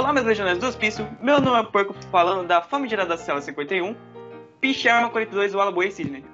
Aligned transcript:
Olá, 0.00 0.14
meus 0.14 0.24
legionários 0.24 0.62
do 0.62 0.66
hospício. 0.66 1.06
Meu 1.20 1.42
nome 1.42 1.60
é 1.60 1.62
Porco, 1.62 1.94
falando 2.10 2.48
da 2.48 2.62
famigerada 2.62 3.18
Cela 3.18 3.42
51. 3.42 3.94
Picharma 4.58 5.10
42, 5.10 5.54
o 5.54 5.60
Alaboy 5.60 5.90
Sidney. 5.90 6.24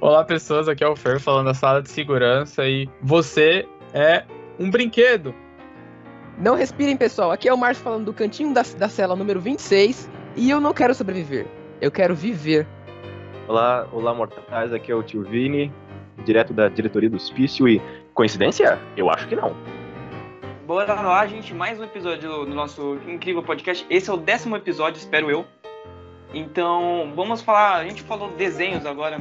Olá, 0.00 0.22
pessoas. 0.22 0.68
Aqui 0.68 0.84
é 0.84 0.88
o 0.88 0.94
Fer 0.94 1.18
falando 1.18 1.46
da 1.46 1.52
sala 1.52 1.82
de 1.82 1.90
segurança 1.90 2.64
e 2.68 2.88
você 3.02 3.66
é 3.92 4.22
um 4.60 4.70
brinquedo. 4.70 5.34
Não 6.38 6.54
respirem, 6.54 6.96
pessoal. 6.96 7.32
Aqui 7.32 7.48
é 7.48 7.52
o 7.52 7.58
Márcio 7.58 7.82
falando 7.82 8.04
do 8.04 8.12
cantinho 8.12 8.54
da, 8.54 8.62
da 8.78 8.88
cela 8.88 9.16
número 9.16 9.40
26 9.40 10.08
e 10.36 10.48
eu 10.48 10.60
não 10.60 10.72
quero 10.72 10.94
sobreviver. 10.94 11.48
Eu 11.80 11.90
quero 11.90 12.14
viver. 12.14 12.64
Olá, 13.48 13.88
olá, 13.90 14.14
mortais. 14.14 14.72
Aqui 14.72 14.92
é 14.92 14.94
o 14.94 15.02
tio 15.02 15.24
Vini, 15.24 15.72
direto 16.24 16.54
da 16.54 16.68
diretoria 16.68 17.10
do 17.10 17.16
hospício 17.16 17.66
e 17.66 17.82
coincidência? 18.14 18.78
Eu 18.96 19.10
acho 19.10 19.26
que 19.26 19.34
não. 19.34 19.52
Bora 20.66 20.94
lá, 20.94 21.24
gente. 21.28 21.54
Mais 21.54 21.78
um 21.78 21.84
episódio 21.84 22.44
do 22.44 22.52
nosso 22.52 22.98
incrível 23.06 23.40
podcast. 23.40 23.86
Esse 23.88 24.10
é 24.10 24.12
o 24.12 24.16
décimo 24.16 24.56
episódio, 24.56 24.98
espero 24.98 25.30
eu. 25.30 25.46
Então, 26.34 27.12
vamos 27.14 27.40
falar. 27.40 27.76
A 27.76 27.84
gente 27.84 28.02
falou 28.02 28.32
desenhos 28.32 28.84
agora 28.84 29.16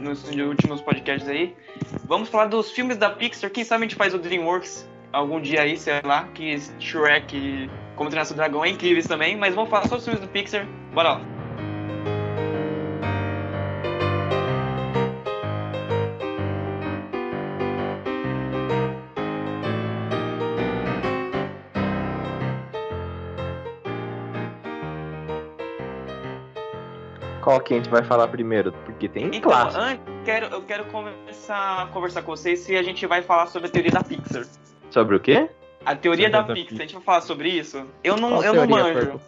nos 0.00 0.28
últimos 0.28 0.80
podcasts 0.80 1.28
aí. 1.28 1.54
Vamos 2.02 2.28
falar 2.28 2.46
dos 2.46 2.72
filmes 2.72 2.96
da 2.96 3.08
Pixar. 3.08 3.50
Quem 3.50 3.62
sabe 3.62 3.84
a 3.84 3.88
gente 3.88 3.94
faz 3.94 4.14
o 4.14 4.18
Dreamworks 4.18 4.84
algum 5.12 5.40
dia 5.40 5.62
aí, 5.62 5.76
sei 5.76 6.00
lá. 6.02 6.24
Que 6.34 6.58
Shrek, 6.80 7.70
Como 7.94 8.10
Treinar 8.10 8.26
Seu 8.26 8.34
Dragão 8.34 8.64
é 8.64 8.70
incríveis 8.70 9.06
também. 9.06 9.36
Mas 9.36 9.54
vamos 9.54 9.70
falar 9.70 9.86
só 9.86 9.94
dos 9.94 10.04
filmes 10.04 10.20
do 10.20 10.26
Pixar. 10.26 10.66
Bora 10.92 11.12
lá. 11.12 11.39
Qual 27.50 27.60
que 27.60 27.74
a 27.74 27.76
gente 27.78 27.90
vai 27.90 28.04
falar 28.04 28.28
primeiro? 28.28 28.70
Porque 28.84 29.08
tem 29.08 29.26
Então, 29.26 29.40
clássico. 29.50 29.82
antes, 29.82 30.04
quero, 30.24 30.46
eu 30.54 30.62
quero 30.62 30.84
começar 30.84 31.82
a 31.82 31.86
conversar 31.88 32.22
com 32.22 32.30
vocês 32.30 32.60
se 32.60 32.76
a 32.76 32.82
gente 32.84 33.04
vai 33.08 33.22
falar 33.22 33.48
sobre 33.48 33.66
a 33.66 33.70
teoria 33.72 33.90
da 33.90 34.04
Pixar. 34.04 34.46
Sobre 34.88 35.16
o 35.16 35.20
quê? 35.20 35.50
A 35.84 35.96
teoria 35.96 36.30
da, 36.30 36.42
da 36.42 36.54
Pixar, 36.54 36.68
Pixar. 36.68 36.78
a 36.78 36.82
gente 36.82 36.94
vai 36.94 37.02
falar 37.02 37.20
sobre 37.22 37.48
isso? 37.48 37.84
Eu 38.04 38.16
não, 38.16 38.30
Qual 38.34 38.44
eu 38.44 38.54
não 38.54 38.68
manjo. 38.68 39.00
Porco? 39.00 39.20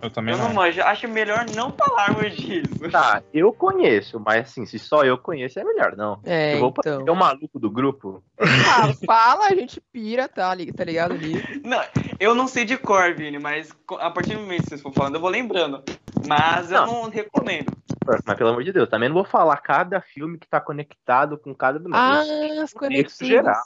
Eu 0.00 0.10
também 0.10 0.32
Eu 0.32 0.38
não 0.38 0.46
não. 0.48 0.54
manjo. 0.54 0.80
Acho 0.80 1.08
melhor 1.08 1.44
não 1.54 1.72
falarmos 1.72 2.36
disso. 2.36 2.88
Tá, 2.90 3.20
eu 3.34 3.52
conheço, 3.52 4.20
mas 4.20 4.48
assim, 4.48 4.64
se 4.64 4.78
só 4.78 5.04
eu 5.04 5.18
conheço 5.18 5.58
é 5.58 5.64
melhor, 5.64 5.96
não. 5.96 6.20
É, 6.24 6.54
eu 6.54 6.60
vou 6.60 6.72
então. 6.78 7.04
é 7.04 7.10
o 7.10 7.16
maluco 7.16 7.58
do 7.58 7.68
grupo. 7.68 8.22
Ah, 8.38 8.92
fala, 9.04 9.46
a 9.46 9.54
gente 9.56 9.80
pira, 9.92 10.28
tá, 10.28 10.56
tá 10.76 10.84
ligado 10.84 11.12
ali? 11.14 11.34
Não, 11.64 11.82
eu 12.20 12.32
não 12.34 12.46
sei 12.46 12.64
de 12.64 12.78
cor, 12.78 13.12
Vini, 13.14 13.38
mas 13.40 13.76
a 13.98 14.08
partir 14.10 14.34
do 14.36 14.40
momento 14.40 14.62
que 14.62 14.68
vocês 14.68 14.80
for 14.80 14.92
falando, 14.92 15.16
eu 15.16 15.20
vou 15.20 15.28
lembrando. 15.28 15.82
Mas 16.26 16.70
eu 16.70 16.86
não 16.86 17.08
recomendo. 17.08 17.72
Mas 18.26 18.36
pelo 18.36 18.50
amor 18.50 18.64
de 18.64 18.72
Deus, 18.72 18.88
também 18.88 19.08
não 19.08 19.14
vou 19.14 19.24
falar 19.24 19.56
cada 19.58 20.00
filme 20.00 20.38
que 20.38 20.48
tá 20.48 20.60
conectado 20.60 21.38
com 21.38 21.54
cada 21.54 21.78
do 21.78 21.94
Ah, 21.94 22.22
as 22.62 22.72
conexões 22.72 23.28
geral. 23.28 23.64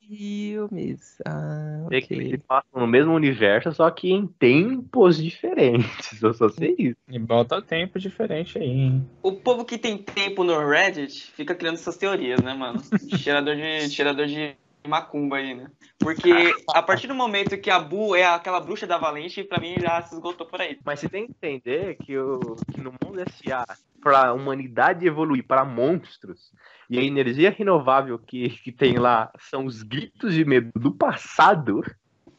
filmes. 0.00 1.18
Ah, 1.26 1.86
que 1.90 2.14
eles 2.14 2.40
passam 2.46 2.80
no 2.80 2.86
mesmo 2.86 3.12
universo, 3.12 3.72
só 3.72 3.90
que 3.90 4.10
em 4.10 4.26
tempos 4.26 5.16
diferentes. 5.22 6.22
Eu 6.22 6.34
só 6.34 6.48
sei 6.48 6.74
isso. 6.78 6.96
E 7.08 7.18
bota 7.18 7.62
tempo 7.62 7.98
diferente 7.98 8.58
aí, 8.58 8.68
hein? 8.68 9.10
O 9.22 9.32
povo 9.32 9.64
que 9.64 9.78
tem 9.78 9.98
tempo 9.98 10.44
no 10.44 10.68
Reddit 10.68 11.30
fica 11.32 11.54
criando 11.54 11.74
essas 11.76 11.96
teorias, 11.96 12.40
né, 12.42 12.54
mano? 12.54 12.80
cheirador 13.16 13.56
de, 13.56 13.90
cheirador 13.90 14.26
de 14.26 14.56
macumba 14.86 15.36
aí, 15.36 15.54
né? 15.54 15.70
Porque 15.98 16.54
a 16.74 16.82
partir 16.82 17.06
do 17.06 17.14
momento 17.14 17.58
que 17.58 17.70
a 17.70 17.78
Bu 17.78 18.14
é 18.14 18.24
aquela 18.24 18.60
bruxa 18.60 18.86
da 18.86 18.98
Valente, 18.98 19.44
pra 19.44 19.60
mim 19.60 19.80
já 19.80 20.02
se 20.02 20.14
esgotou 20.14 20.46
por 20.46 20.60
aí. 20.60 20.78
Mas 20.84 21.00
você 21.00 21.08
tem 21.08 21.26
que 21.26 21.32
entender 21.32 21.96
que, 21.96 22.16
o, 22.16 22.56
que 22.72 22.80
no 22.80 22.92
mundo 23.04 23.20
S.A., 23.20 23.64
para 24.02 24.28
a 24.28 24.32
humanidade 24.32 25.06
evoluir 25.06 25.44
para 25.44 25.64
monstros, 25.64 26.52
e 26.88 26.98
a 26.98 27.02
energia 27.02 27.50
renovável 27.50 28.18
que, 28.18 28.50
que 28.50 28.70
tem 28.70 28.98
lá 28.98 29.32
são 29.40 29.64
os 29.66 29.82
gritos 29.82 30.32
de 30.32 30.44
medo 30.44 30.70
do 30.76 30.92
passado, 30.92 31.82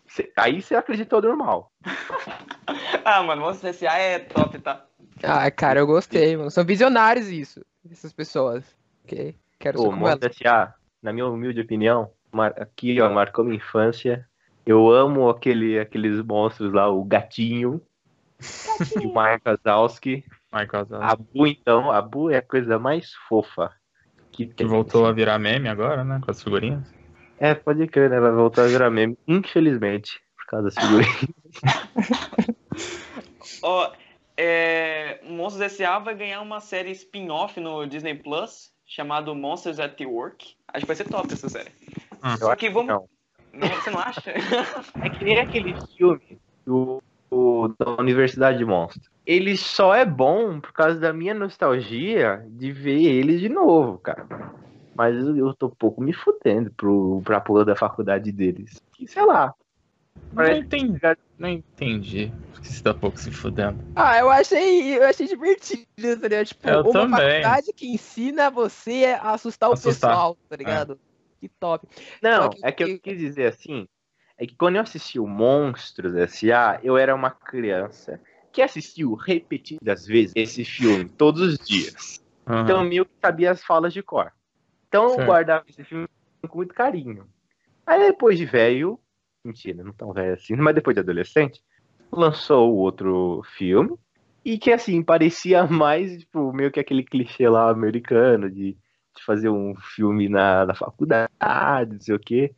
cê- 0.07 0.31
aí 0.37 0.61
você 0.61 0.75
acreditou 0.75 1.21
normal. 1.21 1.71
Ah, 3.03 3.23
mano, 3.23 3.41
Monstros 3.43 3.77
S.A. 3.81 3.97
é 3.97 4.19
top, 4.19 4.59
tá? 4.59 4.85
Ah, 5.23 5.49
cara, 5.49 5.79
eu 5.79 5.87
gostei, 5.87 6.35
mano. 6.35 6.51
São 6.51 6.65
visionários 6.65 7.29
isso, 7.29 7.65
essas 7.89 8.11
pessoas. 8.11 8.65
Ok? 9.05 9.33
Quero 9.57 9.77
ser 9.77 9.83
O 9.85 9.89
como 9.91 10.05
elas. 10.07 10.19
Monstro 10.19 10.29
S.A., 10.29 10.73
na 11.01 11.13
minha 11.13 11.25
humilde 11.27 11.61
opinião, 11.61 12.11
aqui 12.55 12.99
ó, 13.01 13.09
marcou 13.09 13.43
minha 13.43 13.57
infância. 13.57 14.27
Eu 14.65 14.91
amo 14.91 15.29
aquele, 15.29 15.79
aqueles 15.79 16.21
monstros 16.23 16.73
lá, 16.73 16.89
o 16.89 17.03
gatinho, 17.03 17.81
de 18.97 19.07
Mike 19.07 19.43
Wazowski. 19.45 20.25
Michael 20.51 20.85
Zan, 20.85 20.99
A 21.01 21.15
Bu, 21.15 21.47
então, 21.47 21.91
a 21.91 22.01
Bu 22.01 22.29
é 22.29 22.37
a 22.37 22.41
coisa 22.41 22.79
mais 22.79 23.13
fofa 23.27 23.71
que 24.37 24.45
que 24.45 24.65
voltou 24.65 25.05
a 25.07 25.11
virar 25.11 25.39
meme 25.39 25.67
agora, 25.67 26.03
né? 26.03 26.19
Com 26.23 26.29
as 26.29 26.43
figurinhas. 26.43 26.93
É, 27.39 27.55
pode 27.55 27.87
crer, 27.87 28.09
né? 28.09 28.17
Ela 28.17 28.31
voltou 28.31 28.63
a 28.63 28.67
virar 28.67 28.89
meme, 28.91 29.17
infelizmente, 29.27 30.21
por 30.35 30.45
causa 30.45 30.65
das 30.65 30.75
figurinhas. 30.75 31.25
Ó, 33.63 33.91
é, 34.35 35.19
Monstros 35.23 35.61
S.A. 35.73 35.97
vai 35.97 36.15
ganhar 36.15 36.41
uma 36.41 36.59
série 36.59 36.91
spin-off 36.91 37.59
no 37.59 37.87
Disney 37.87 38.15
Plus 38.15 38.71
chamado 38.85 39.33
Monsters 39.33 39.79
at 39.79 39.99
Work. 40.01 40.55
Acho 40.67 40.81
que 40.81 40.87
vai 40.87 40.95
ser 40.95 41.09
top 41.09 41.33
essa 41.33 41.49
série. 41.49 41.71
Hum. 42.23 42.37
Só 42.37 42.55
que 42.55 42.69
vamos. 42.69 42.87
Não. 42.87 43.05
Não, 43.53 43.67
você 43.69 43.89
não 43.89 43.99
acha? 43.99 44.33
É 45.03 45.09
que 45.09 45.23
nem 45.23 45.39
aquele 45.39 45.75
filme 45.95 46.37
do, 46.65 47.01
do- 47.31 47.73
da 47.79 47.91
Universidade 47.99 48.57
de 48.57 48.65
Monstros. 48.65 49.07
Ele 49.25 49.57
só 49.57 49.93
é 49.95 50.05
bom 50.05 50.59
por 50.59 50.71
causa 50.73 50.99
da 50.99 51.11
minha 51.13 51.33
nostalgia 51.33 52.45
de 52.49 52.71
ver 52.71 53.01
ele 53.01 53.37
de 53.37 53.49
novo, 53.49 53.97
cara. 53.99 54.25
Mas 54.95 55.15
eu, 55.15 55.35
eu 55.37 55.53
tô 55.53 55.67
um 55.67 55.75
pouco 55.77 56.01
me 56.01 56.13
fudendo 56.13 56.71
pro, 56.71 57.21
pra 57.23 57.39
porra 57.41 57.65
da 57.65 57.75
faculdade 57.75 58.31
deles. 58.31 58.75
Que, 58.93 59.07
sei 59.07 59.25
lá. 59.25 59.53
Não 60.31 60.45
entendi. 60.47 60.99
Não 61.37 61.49
entendi. 61.49 62.31
Porque 62.53 62.67
você 62.67 62.81
tá 62.83 62.93
pouco 62.93 63.19
se 63.19 63.31
fudendo. 63.31 63.79
Ah, 63.95 64.17
eu 64.17 64.29
achei, 64.29 64.97
eu 64.97 65.03
achei 65.03 65.27
divertido, 65.27 65.83
tá 65.97 66.27
ligado? 66.27 66.45
Tipo, 66.47 66.67
Eu 66.69 66.81
uma 66.81 66.91
também. 66.91 67.09
faculdade 67.43 67.73
que 67.75 67.87
ensina 67.93 68.49
você 68.49 69.17
a 69.21 69.31
assustar 69.33 69.69
o 69.69 69.73
Assustar. 69.73 70.09
pessoal, 70.11 70.37
tá 70.49 70.55
ligado? 70.55 70.99
Que 71.39 71.49
top. 71.49 71.87
Não, 72.21 72.49
que- 72.49 72.59
é 72.63 72.71
que 72.71 72.83
eu 72.83 72.99
quis 72.99 73.17
dizer 73.19 73.47
assim, 73.47 73.87
é 74.37 74.45
que 74.45 74.55
quando 74.55 74.75
eu 74.75 74.81
assisti 74.81 75.19
o 75.19 75.27
Monstros 75.27 76.15
S.A., 76.15 76.79
eu 76.83 76.97
era 76.97 77.13
uma 77.13 77.31
criança 77.31 78.21
que 78.51 78.61
assistiu 78.61 79.13
repetidas 79.13 80.05
vezes 80.05 80.33
esse 80.35 80.65
filme, 80.65 81.09
todos 81.09 81.41
os 81.41 81.57
dias. 81.67 82.23
Aham. 82.47 82.63
Então, 82.63 82.83
meio 82.83 83.05
que 83.05 83.11
sabia 83.23 83.51
as 83.51 83.63
falas 83.63 83.93
de 83.93 84.01
cor. 84.01 84.31
Então, 84.87 85.03
eu 85.03 85.09
Certo. 85.09 85.25
guardava 85.25 85.65
esse 85.67 85.83
filme 85.83 86.07
com 86.47 86.57
muito 86.57 86.73
carinho. 86.73 87.27
Aí, 87.85 87.99
depois 88.07 88.37
de 88.37 88.45
velho, 88.45 88.99
mentira, 89.45 89.83
não 89.83 89.93
tão 89.93 90.11
velho 90.11 90.33
assim, 90.33 90.55
mas 90.55 90.75
depois 90.75 90.95
de 90.95 91.01
adolescente, 91.01 91.61
lançou 92.11 92.73
o 92.73 92.77
outro 92.77 93.41
filme, 93.57 93.95
e 94.43 94.57
que, 94.57 94.71
assim, 94.71 95.03
parecia 95.03 95.65
mais, 95.67 96.17
tipo, 96.19 96.53
meio 96.53 96.71
que 96.71 96.79
aquele 96.79 97.03
clichê 97.03 97.47
lá 97.49 97.69
americano 97.69 98.49
de, 98.49 98.77
de 99.17 99.23
fazer 99.25 99.49
um 99.49 99.75
filme 99.75 100.29
na, 100.29 100.65
na 100.65 100.73
faculdade, 100.73 101.93
não 101.93 101.99
sei 102.01 102.15
o 102.15 102.19
quê. 102.19 102.53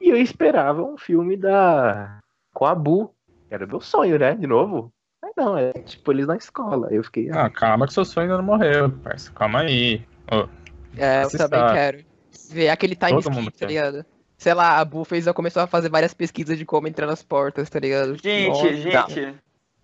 E 0.00 0.08
eu 0.08 0.16
esperava 0.16 0.82
um 0.82 0.96
filme 0.98 1.36
da 1.36 2.18
com 2.52 2.66
a 2.66 2.74
Bu. 2.74 3.14
Era 3.50 3.66
meu 3.66 3.80
sonho, 3.80 4.18
né? 4.18 4.34
De 4.34 4.46
novo. 4.46 4.92
Mas 5.22 5.32
não, 5.36 5.56
é 5.58 5.72
tipo 5.72 6.10
eles 6.12 6.26
na 6.26 6.36
escola. 6.36 6.88
Eu 6.90 7.02
fiquei, 7.04 7.30
ah, 7.30 7.44
Ah, 7.46 7.50
calma 7.50 7.86
que 7.86 7.92
seu 7.92 8.04
sonho 8.04 8.24
ainda 8.24 8.36
não 8.38 8.44
morreu, 8.44 8.90
parça. 8.90 9.30
Calma 9.32 9.60
aí. 9.60 10.02
Ô, 10.30 10.48
É, 10.96 11.24
eu 11.24 11.30
também 11.30 11.60
quero. 11.72 12.04
Ver 12.50 12.68
aquele 12.68 12.96
time 12.96 13.22
Todo 13.22 13.30
mundo 13.30 13.48
skip, 13.48 13.58
tá 13.60 13.66
ligado? 13.66 14.04
Sei 14.38 14.54
lá, 14.54 14.78
a 14.78 14.84
Bu 14.84 15.04
fez, 15.04 15.26
começou 15.32 15.62
a 15.62 15.66
fazer 15.66 15.88
várias 15.90 16.14
pesquisas 16.14 16.56
de 16.56 16.64
como 16.64 16.88
entrar 16.88 17.06
nas 17.06 17.22
portas, 17.22 17.68
tá 17.68 17.78
ligado? 17.78 18.16
Gente, 18.16 18.48
Nossa. 18.48 18.72
gente. 18.74 19.34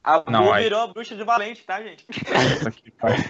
A 0.03 0.21
Bu 0.21 0.31
Não, 0.31 0.53
aí- 0.53 0.65
virou 0.65 0.81
a 0.81 0.87
bruxa 0.87 1.15
de 1.15 1.23
Valente, 1.25 1.65
tá, 1.65 1.83
gente? 1.83 2.07
puta 2.07 2.71
que 2.71 2.91
pariu. 2.93 3.25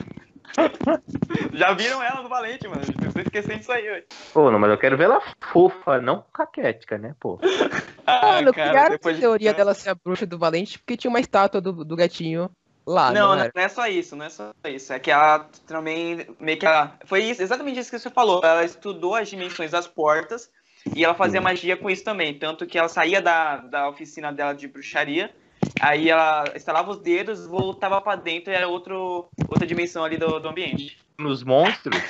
Já 1.53 1.73
viram 1.75 2.03
ela 2.03 2.23
no 2.23 2.29
Valente, 2.29 2.67
mano. 2.69 2.83
Vocês 2.83 3.27
esquecendo 3.27 3.59
disso 3.59 3.73
aí, 3.73 3.91
hoje. 3.91 4.05
Pô, 4.33 4.51
não, 4.51 4.59
mas 4.59 4.71
eu 4.71 4.79
quero 4.79 4.97
ver 4.97 5.05
ela 5.05 5.21
fofa, 5.53 6.01
não 6.01 6.25
caquética, 6.33 6.99
né, 6.99 7.15
pô? 7.21 7.39
Mano, 8.07 8.51
Ah, 8.51 8.55
cara, 8.55 8.71
criaram 8.71 8.91
depois 8.91 9.15
essa 9.15 9.15
de- 9.15 9.21
teoria 9.21 9.53
dela 9.53 9.75
ser 9.75 9.91
a 9.91 9.95
bruxa 9.97 10.25
do 10.25 10.39
Valente 10.39 10.79
porque 10.79 10.97
tinha 10.97 11.11
uma 11.11 11.19
estátua 11.19 11.61
do, 11.61 11.85
do 11.85 11.97
gatinho 11.97 12.49
lá, 12.87 13.11
Não, 13.11 13.35
não, 13.35 13.45
não, 13.45 13.51
é 13.53 13.69
só 13.69 13.89
isso, 13.89 14.15
não 14.15 14.27
é 14.27 14.31
só 14.31 14.53
isso. 14.65 14.93
É 14.93 14.99
que 15.01 15.11
ela 15.11 15.41
também 15.67 16.25
meio 16.39 16.57
que 16.57 16.65
ela. 16.65 16.97
Foi 17.05 17.25
isso, 17.25 17.43
exatamente 17.43 17.81
isso 17.81 17.91
que 17.91 17.99
você 17.99 18.09
falou. 18.09 18.41
Ela 18.45 18.65
estudou 18.65 19.17
as 19.17 19.29
dimensões 19.29 19.73
das 19.73 19.89
portas 19.89 20.49
e 20.95 21.05
ela 21.05 21.15
fazia 21.15 21.41
magia 21.41 21.77
com 21.77 21.91
isso 21.91 22.05
também. 22.05 22.39
Tanto 22.39 22.65
que 22.65 22.79
ela 22.79 22.89
saía 22.89 23.21
da, 23.21 23.57
da 23.57 23.89
oficina 23.89 24.33
dela 24.33 24.53
de 24.53 24.69
bruxaria, 24.69 25.35
aí 25.81 26.09
ela 26.11 26.45
instalava 26.55 26.91
os 26.91 27.01
dedos, 27.01 27.47
voltava 27.47 28.01
pra 28.01 28.17
dentro 28.17 28.53
e 28.53 28.57
era 28.57 28.69
outro, 28.69 29.29
outra 29.49 29.67
dimensão 29.67 30.05
ali 30.05 30.17
do, 30.17 30.39
do 30.39 30.49
ambiente. 30.49 30.99
Nos 31.19 31.43
monstros, 31.43 32.03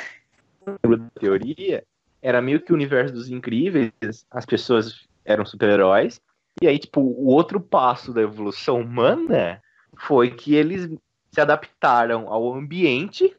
teoria, 1.21 1.85
era 2.21 2.41
meio 2.41 2.61
que 2.61 2.73
o 2.73 2.75
universo 2.75 3.15
dos 3.15 3.29
incríveis, 3.29 3.93
as 4.31 4.45
pessoas 4.45 5.07
eram 5.25 5.45
super-heróis, 5.45 6.21
E 6.61 6.67
aí, 6.67 6.79
tipo, 6.79 7.01
o 7.01 7.27
outro 7.27 7.61
passo 7.61 8.13
da 8.13 8.23
evolução 8.23 8.81
humana 8.81 9.63
foi 9.99 10.31
que 10.31 10.55
eles 10.55 10.89
se 11.31 11.41
adaptaram 11.41 12.33
ao 12.33 12.55
ambiente 12.55 13.37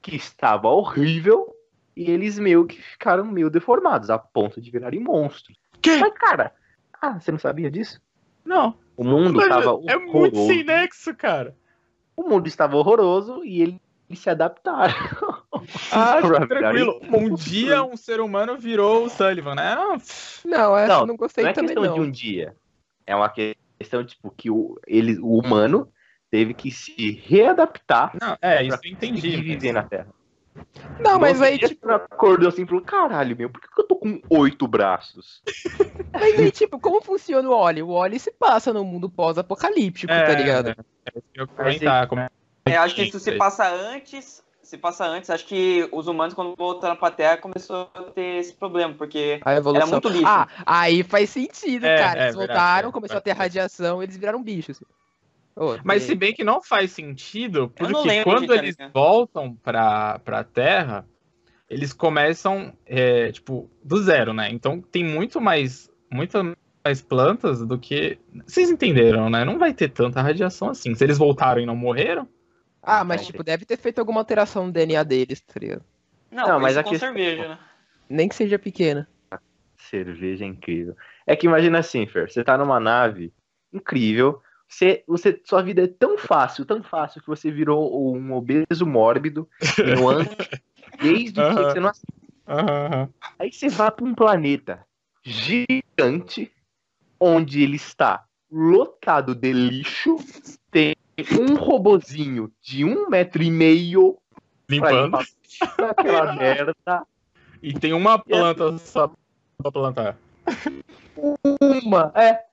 que 0.00 0.16
estava 0.16 0.68
horrível 0.68 1.54
e 1.96 2.10
eles 2.10 2.38
meio 2.38 2.66
que 2.66 2.80
ficaram 2.80 3.24
meio 3.24 3.50
deformados, 3.50 4.10
a 4.10 4.18
ponto 4.18 4.60
de 4.60 4.70
virarem 4.70 5.00
monstros. 5.00 5.56
Que? 5.80 5.96
Mas, 5.98 6.12
cara, 6.14 6.52
ah, 7.00 7.20
você 7.20 7.30
não 7.30 7.38
sabia 7.38 7.70
disso? 7.70 8.00
Não. 8.44 8.76
O 8.96 9.04
mundo 9.04 9.34
Mas 9.34 9.44
estava 9.44 9.80
é 9.88 9.96
muito 9.96 10.46
sem 10.46 10.62
nexo, 10.64 11.14
cara. 11.14 11.56
O 12.16 12.22
mundo 12.28 12.46
estava 12.46 12.76
horroroso 12.76 13.44
e 13.44 13.62
eles 13.62 13.80
se 14.14 14.30
adaptaram. 14.30 14.94
Ah, 15.90 16.20
tranquilo. 16.48 17.00
Um 17.12 17.34
dia 17.34 17.82
um 17.82 17.96
ser 17.96 18.20
humano 18.20 18.56
virou 18.56 19.06
o 19.06 19.10
Sullivan, 19.10 19.56
né? 19.56 19.74
Não, 20.44 20.76
essa 20.76 20.92
Não, 20.94 21.00
eu 21.00 21.06
não 21.06 21.16
gostei 21.16 21.42
não 21.44 21.50
é 21.50 21.54
também, 21.54 21.74
questão 21.74 21.84
não. 21.84 21.94
de 21.94 22.08
um 22.08 22.10
dia. 22.10 22.54
É 23.06 23.16
uma 23.16 23.28
questão, 23.28 24.04
tipo, 24.04 24.30
que 24.30 24.50
o, 24.50 24.78
ele, 24.86 25.18
o 25.18 25.38
humano 25.38 25.88
teve 26.30 26.54
que 26.54 26.70
se 26.70 27.10
readaptar 27.26 28.12
Não, 28.20 28.36
é, 28.40 28.62
isso 28.62 28.78
eu 28.84 28.90
entendi. 28.92 29.36
viver 29.36 29.72
mas- 29.72 29.82
na 29.82 29.88
Terra. 29.88 30.08
Não, 31.00 31.18
mas 31.18 31.42
aí, 31.42 31.58
tipo, 31.58 31.86
você 31.86 31.92
acordou 31.92 32.48
assim 32.48 32.62
e 32.62 32.66
falou, 32.66 32.82
caralho, 32.82 33.36
meu, 33.36 33.50
por 33.50 33.60
que 33.60 33.68
eu 33.80 33.86
tô 33.86 33.96
com 33.96 34.20
oito 34.30 34.66
braços? 34.68 35.42
mas 36.12 36.38
aí, 36.38 36.50
tipo, 36.50 36.78
como 36.78 37.00
funciona 37.02 37.48
o 37.48 37.52
Oli? 37.52 37.82
O 37.82 37.88
Oli 37.88 38.18
se 38.18 38.30
passa 38.30 38.72
no 38.72 38.84
mundo 38.84 39.10
pós-apocalíptico, 39.10 40.12
É, 40.12 40.24
tá 40.24 40.32
ligado? 40.34 40.68
É, 40.70 40.74
é 41.14 41.22
eu 41.34 41.48
comentar. 41.48 42.06
Como... 42.06 42.22
É, 42.66 42.76
acho 42.76 42.94
que 42.94 43.02
isso 43.02 43.18
se 43.18 43.32
passa 43.32 43.68
antes. 43.68 44.42
Se 44.62 44.78
passa 44.78 45.04
antes, 45.04 45.28
acho 45.28 45.44
que 45.46 45.86
os 45.92 46.06
humanos, 46.06 46.32
quando 46.32 46.54
voltaram 46.56 46.96
pra 46.96 47.10
Terra, 47.10 47.36
começou 47.36 47.90
a 47.92 48.02
ter 48.04 48.38
esse 48.38 48.54
problema, 48.54 48.94
porque 48.94 49.38
A 49.44 49.54
evolução. 49.56 49.82
era 49.82 49.90
muito 49.90 50.08
lixo. 50.08 50.26
Ah, 50.26 50.48
aí 50.64 51.02
faz 51.02 51.28
sentido, 51.28 51.84
É, 51.84 51.98
cara. 51.98 52.20
é 52.20 52.22
Eles 52.24 52.36
verdade, 52.36 52.58
voltaram, 52.58 52.88
é, 52.88 52.92
começou 52.92 53.18
a 53.18 53.20
ter 53.20 53.32
radiação, 53.32 54.02
eles 54.02 54.16
viraram 54.16 54.42
bichos. 54.42 54.82
Mas 55.84 56.02
se 56.02 56.14
bem 56.14 56.34
que 56.34 56.42
não 56.44 56.62
faz 56.62 56.90
sentido, 56.92 57.68
porque 57.68 57.92
quando 58.24 58.52
eles 58.52 58.76
voltam 58.92 59.54
pra, 59.54 60.18
pra 60.18 60.42
Terra, 60.42 61.06
eles 61.70 61.92
começam, 61.92 62.72
é, 62.84 63.30
tipo, 63.30 63.70
do 63.82 63.96
zero, 64.02 64.32
né? 64.32 64.48
Então 64.50 64.80
tem 64.80 65.04
muito 65.04 65.40
mais, 65.40 65.88
muito 66.10 66.56
mais 66.84 67.00
plantas 67.00 67.64
do 67.64 67.78
que... 67.78 68.18
Vocês 68.46 68.70
entenderam, 68.70 69.30
né? 69.30 69.44
Não 69.44 69.58
vai 69.58 69.72
ter 69.72 69.88
tanta 69.90 70.20
radiação 70.20 70.70
assim. 70.70 70.94
Se 70.94 71.04
eles 71.04 71.18
voltaram 71.18 71.60
e 71.60 71.66
não 71.66 71.76
morreram, 71.76 72.28
Ah, 72.82 73.04
mas 73.04 73.24
tipo, 73.26 73.42
deve 73.44 73.64
ter 73.64 73.78
feito 73.78 73.98
alguma 74.00 74.20
alteração 74.20 74.66
no 74.66 74.72
DNA 74.72 75.02
deles, 75.04 75.40
tá 75.40 75.58
ligado? 75.58 75.84
Não, 76.30 76.48
Não, 76.48 76.60
mas 76.60 76.62
mas 76.62 76.70
isso 76.72 76.80
a 76.80 76.82
com 76.84 76.90
questão- 76.90 77.08
cerveja, 77.14 77.48
né? 77.48 77.58
Nem 78.10 78.28
que 78.28 78.34
seja 78.34 78.58
pequena. 78.58 79.08
Cerveja 79.76 80.44
é 80.44 80.48
incrível. 80.48 80.96
É 81.26 81.36
que 81.36 81.46
imagina 81.46 81.78
assim, 81.78 82.06
Fer, 82.06 82.30
você 82.30 82.42
tá 82.44 82.58
numa 82.58 82.78
nave 82.80 83.32
incrível, 83.72 84.42
você, 84.74 85.04
você, 85.06 85.40
sua 85.44 85.62
vida 85.62 85.84
é 85.84 85.86
tão 85.86 86.18
fácil, 86.18 86.64
tão 86.64 86.82
fácil, 86.82 87.20
que 87.20 87.28
você 87.28 87.50
virou 87.50 88.16
um 88.16 88.32
obeso 88.32 88.84
mórbido, 88.84 89.48
não 89.78 90.26
desde 91.00 91.40
o 91.40 91.44
dia 91.44 91.52
Aham. 91.52 91.66
que 91.66 91.72
você 91.72 91.80
nasceu. 91.80 93.14
Aí 93.38 93.52
você 93.52 93.68
vai 93.68 93.90
para 93.90 94.04
um 94.04 94.14
planeta 94.14 94.84
gigante, 95.22 96.52
onde 97.20 97.62
ele 97.62 97.76
está 97.76 98.24
lotado 98.50 99.34
de 99.34 99.52
lixo, 99.52 100.16
tem 100.70 100.94
um 101.38 101.54
robozinho 101.54 102.52
de 102.60 102.84
um 102.84 103.08
metro 103.08 103.42
e 103.42 103.50
meio 103.50 104.18
limpando, 104.68 105.18
aquela 105.78 106.32
merda, 106.34 106.74
e 107.62 107.72
tem 107.72 107.92
uma 107.92 108.18
planta 108.18 108.76
só 108.78 109.10
pra 109.58 109.72
plantar. 109.72 110.18
uma, 111.60 112.12
é, 112.14 112.44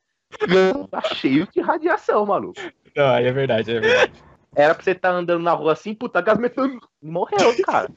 tá 0.90 1.02
cheio 1.16 1.48
de 1.54 1.62
radiação, 1.62 2.26
maluco. 2.26 2.60
Não, 2.96 3.16
é 3.16 3.32
verdade, 3.32 3.72
é 3.76 3.80
verdade. 3.80 4.14
Era 4.56 4.76
pra 4.76 4.84
você 4.84 4.92
estar 4.92 5.12
andando 5.12 5.42
na 5.44 5.54
rua 5.54 5.74
assim, 5.74 5.94
puta, 5.94 6.22
gás 6.22 6.38
metano, 6.38 6.80
morreu, 7.02 7.56
cara. 7.66 7.90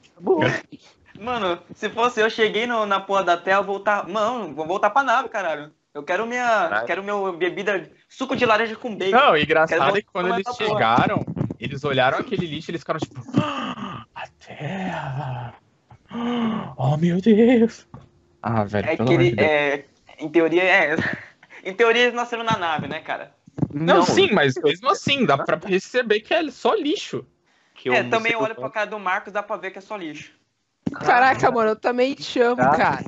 Mano, 1.19 1.59
se 1.73 1.89
fosse 1.89 2.19
eu, 2.21 2.29
cheguei 2.29 2.65
no- 2.67 2.85
na 2.85 2.99
porra 2.99 3.23
da 3.23 3.37
Terra, 3.37 3.61
voltar. 3.61 4.07
Mano, 4.07 4.53
vou 4.53 4.65
voltar 4.65 4.89
pra 4.89 5.03
nave, 5.03 5.29
caralho. 5.29 5.71
Eu 5.93 6.03
quero 6.03 6.25
minha. 6.25 6.43
Caralho. 6.45 6.87
Quero 6.87 7.03
meu 7.03 7.37
bebida. 7.37 7.89
Suco 8.09 8.35
de 8.35 8.45
laranja 8.45 8.75
com 8.75 8.93
bacon. 8.95 9.15
Não, 9.15 9.31
o 9.31 9.37
engraçado 9.37 9.97
é 9.97 10.01
que 10.01 10.07
quando 10.11 10.27
eles 10.33 10.45
essa 10.45 10.57
porra. 10.57 10.69
chegaram, 10.73 11.25
eles 11.57 11.83
olharam 11.85 12.17
aquele 12.19 12.45
lixo 12.45 12.69
e 12.69 12.71
eles 12.71 12.81
ficaram 12.81 12.99
tipo, 12.99 13.21
"Ah, 13.41 14.03
a 14.13 14.27
Terra! 14.45 15.53
Oh 16.77 16.97
meu 16.97 17.21
Deus! 17.21 17.87
Ah, 18.41 18.63
velho, 18.65 18.89
É 18.89 18.95
pelo 18.97 19.07
que 19.09 19.17
de 19.17 19.23
ele. 19.27 19.35
Deus. 19.35 19.47
É, 19.49 19.85
em 20.19 20.29
teoria, 20.29 20.63
é. 20.63 20.95
Em 21.65 21.73
teoria, 21.73 22.03
eles 22.03 22.13
nasceram 22.13 22.43
na 22.43 22.57
nave, 22.57 22.87
né, 22.87 22.99
cara? 23.01 23.35
Não, 23.73 24.03
sim, 24.03 24.31
mas 24.31 24.53
mesmo 24.63 24.89
assim, 24.89 25.25
dá 25.25 25.37
pra 25.37 25.57
perceber 25.57 26.19
que 26.21 26.33
é 26.33 26.49
só 26.51 26.73
lixo. 26.75 27.25
que 27.73 27.89
é, 27.89 28.01
o 28.01 28.09
também 28.09 28.35
olho 28.35 28.53
pra 28.53 28.61
humano- 28.61 28.73
cara 28.73 28.85
do 28.85 28.99
Marcos, 28.99 29.33
dá 29.33 29.41
pra 29.43 29.57
ver 29.57 29.71
que 29.71 29.79
é 29.79 29.81
só 29.81 29.97
lixo. 29.97 30.31
Caraca, 30.93 31.49
mano, 31.51 31.71
eu 31.71 31.75
também 31.75 32.13
te 32.13 32.23
chamo, 32.23 32.57
Tá. 32.57 32.77
cara. 32.77 33.05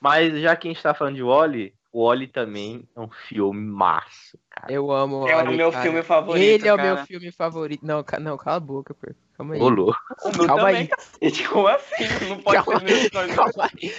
Mas 0.00 0.40
já 0.40 0.56
que 0.56 0.66
a 0.66 0.72
gente 0.72 0.82
tá 0.82 0.94
falando 0.94 1.16
de 1.16 1.22
Wally, 1.22 1.74
o 1.92 2.06
Wally 2.06 2.26
também 2.26 2.88
é 2.96 3.00
um 3.00 3.10
filme 3.28 3.60
massa, 3.60 4.38
cara. 4.48 4.72
Eu 4.72 4.90
amo 4.90 5.28
É 5.28 5.36
o 5.42 5.52
meu 5.52 5.70
cara. 5.70 5.82
filme 5.84 6.02
favorito. 6.02 6.42
Ele 6.42 6.66
é 6.68 6.72
o 6.72 6.76
cara. 6.76 6.94
meu 6.94 7.06
filme 7.06 7.30
favorito. 7.30 7.84
Não, 7.86 8.02
ca- 8.02 8.18
não, 8.18 8.36
cala 8.38 8.56
a 8.56 8.60
boca, 8.60 8.94
pô. 8.94 9.08
Calma 9.36 9.54
aí. 9.54 9.60
Ô, 9.60 9.68
louco. 9.68 10.00
O 10.24 10.36
meu 10.36 10.46
Calma 10.46 10.62
também, 10.62 10.76
aí. 10.76 10.88
cacete. 10.88 11.48
Como 11.48 11.68
assim? 11.68 12.04
Não 12.28 12.38
pode 12.40 12.64
Calma 12.64 12.80
ser 12.80 13.10
meu. 13.12 13.36
Calma 13.36 13.70
aí. 13.82 13.94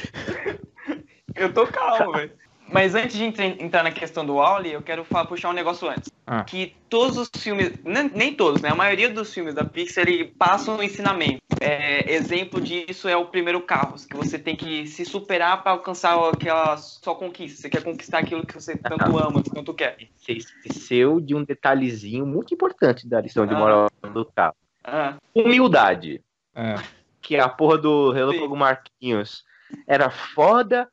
Eu 1.35 1.53
tô 1.53 1.67
calmo, 1.67 2.13
velho. 2.13 2.31
Mas 2.71 2.95
antes 2.95 3.17
de 3.17 3.25
entrar- 3.25 3.83
na 3.83 3.91
questão 3.91 4.25
do 4.25 4.35
Wally, 4.35 4.71
eu 4.71 4.81
quero 4.81 5.03
falar, 5.03 5.25
puxar 5.25 5.49
um 5.49 5.53
negócio 5.53 5.89
antes. 5.89 6.09
Ah. 6.25 6.43
Que 6.43 6.73
todos 6.89 7.17
os 7.17 7.29
filmes, 7.37 7.73
nem, 7.83 8.09
nem 8.09 8.33
todos, 8.33 8.61
né? 8.61 8.69
A 8.69 8.75
maioria 8.75 9.09
dos 9.09 9.33
filmes 9.33 9.53
da 9.53 9.65
Pixar, 9.65 10.07
ele 10.07 10.25
passa 10.25 10.71
um 10.71 10.81
ensinamento. 10.81 11.41
É, 11.59 12.11
exemplo 12.13 12.61
disso 12.61 13.07
é 13.09 13.15
o 13.15 13.25
primeiro 13.25 13.61
Carros, 13.61 14.05
que 14.05 14.15
você 14.15 14.39
tem 14.39 14.55
que 14.55 14.87
se 14.87 15.03
superar 15.05 15.61
pra 15.61 15.73
alcançar 15.73 16.17
aquela 16.29 16.77
sua 16.77 17.13
conquista. 17.13 17.61
Você 17.61 17.69
quer 17.69 17.83
conquistar 17.83 18.19
aquilo 18.19 18.45
que 18.45 18.53
você 18.53 18.75
tanto 18.77 19.17
ama, 19.17 19.43
tanto 19.43 19.73
quer. 19.73 19.97
Você 20.15 20.31
esqueceu 20.33 21.19
de 21.19 21.35
um 21.35 21.43
detalhezinho 21.43 22.25
muito 22.25 22.53
importante 22.53 23.07
da 23.07 23.19
lição 23.19 23.45
de 23.45 23.53
Ah. 23.53 23.59
moral 23.59 23.89
do 24.13 24.25
carro. 24.25 24.55
Ah, 24.83 25.15
Humildade. 25.35 26.21
É. 26.55 26.75
Que 27.21 27.35
a 27.37 27.47
porra 27.49 27.77
do 27.77 28.11
Relâmpago. 28.11 28.55
Marquinhos 28.55 29.43
era 29.87 30.09
foda. 30.09 30.87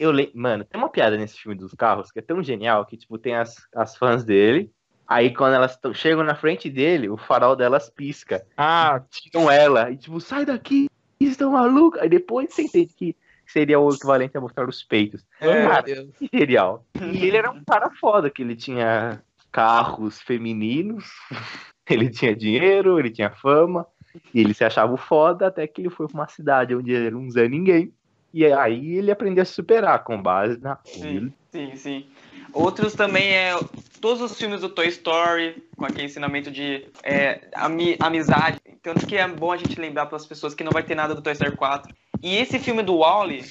Eu 0.00 0.10
le... 0.10 0.30
Mano, 0.34 0.64
tem 0.64 0.80
uma 0.80 0.88
piada 0.88 1.16
nesse 1.16 1.38
filme 1.38 1.56
dos 1.56 1.74
carros 1.74 2.10
que 2.10 2.18
é 2.18 2.22
tão 2.22 2.42
genial 2.42 2.86
que, 2.86 2.96
tipo, 2.96 3.18
tem 3.18 3.34
as, 3.36 3.54
as 3.74 3.96
fãs 3.96 4.24
dele. 4.24 4.70
Aí 5.06 5.34
quando 5.34 5.54
elas 5.54 5.76
tão- 5.76 5.92
chegam 5.92 6.24
na 6.24 6.34
frente 6.34 6.70
dele, 6.70 7.08
o 7.10 7.16
farol 7.18 7.54
delas 7.54 7.90
pisca. 7.90 8.42
Ah, 8.56 9.00
Tiram 9.10 9.50
ela. 9.50 9.90
E 9.90 9.96
tipo, 9.96 10.18
sai 10.20 10.46
daqui, 10.46 10.88
estão 11.20 11.52
malucos. 11.52 12.00
Aí 12.00 12.08
depois 12.08 12.52
você 12.54 12.62
entende 12.62 12.94
que 12.96 13.14
seria 13.46 13.78
o 13.78 13.90
equivalente 13.92 14.36
a 14.38 14.40
mostrar 14.40 14.68
os 14.68 14.82
peitos. 14.82 15.22
É. 15.40 15.46
Meu 15.60 15.68
Cara, 15.68 15.82
Deus. 15.82 16.08
que 16.16 16.30
genial. 16.32 16.86
E 17.12 17.26
ele 17.26 17.36
era 17.36 17.50
um 17.50 17.62
cara 17.64 17.90
foda, 17.90 18.30
que 18.30 18.40
ele 18.40 18.56
tinha 18.56 19.20
carros 19.52 20.20
femininos, 20.20 21.04
ele 21.90 22.08
tinha 22.08 22.34
dinheiro, 22.34 22.98
ele 22.98 23.10
tinha 23.10 23.30
fama, 23.30 23.84
e 24.32 24.40
ele 24.40 24.54
se 24.54 24.64
achava 24.64 24.96
foda 24.96 25.48
até 25.48 25.66
que 25.66 25.82
ele 25.82 25.90
foi 25.90 26.06
pra 26.06 26.14
uma 26.20 26.28
cidade 26.28 26.74
onde 26.74 26.92
ele 26.92 27.10
não 27.10 27.28
Zé 27.30 27.48
ninguém. 27.48 27.92
E 28.32 28.44
aí 28.44 28.96
ele 28.96 29.10
aprendeu 29.10 29.42
a 29.42 29.44
se 29.44 29.52
superar 29.52 30.04
com 30.04 30.20
base 30.20 30.60
na 30.60 30.78
Sim. 30.84 31.32
sim, 31.50 31.76
sim. 31.76 32.06
Outros 32.52 32.94
também 32.94 33.32
é 33.32 33.52
todos 34.00 34.20
os 34.22 34.38
filmes 34.38 34.60
do 34.60 34.68
Toy 34.68 34.88
Story, 34.88 35.62
com 35.76 35.84
aquele 35.84 36.04
ensinamento 36.04 36.50
de 36.50 36.88
é, 37.02 37.48
ami- 37.54 37.96
amizade. 38.00 38.58
Tanto 38.82 39.06
que 39.06 39.16
é 39.16 39.26
bom 39.28 39.52
a 39.52 39.56
gente 39.56 39.80
lembrar 39.80 40.06
para 40.06 40.16
as 40.16 40.26
pessoas 40.26 40.54
que 40.54 40.64
não 40.64 40.72
vai 40.72 40.82
ter 40.82 40.94
nada 40.94 41.14
do 41.14 41.22
Toy 41.22 41.32
Story 41.32 41.56
4. 41.56 41.94
E 42.22 42.36
esse 42.36 42.58
filme 42.58 42.82
do 42.82 42.98
Wally 42.98 43.44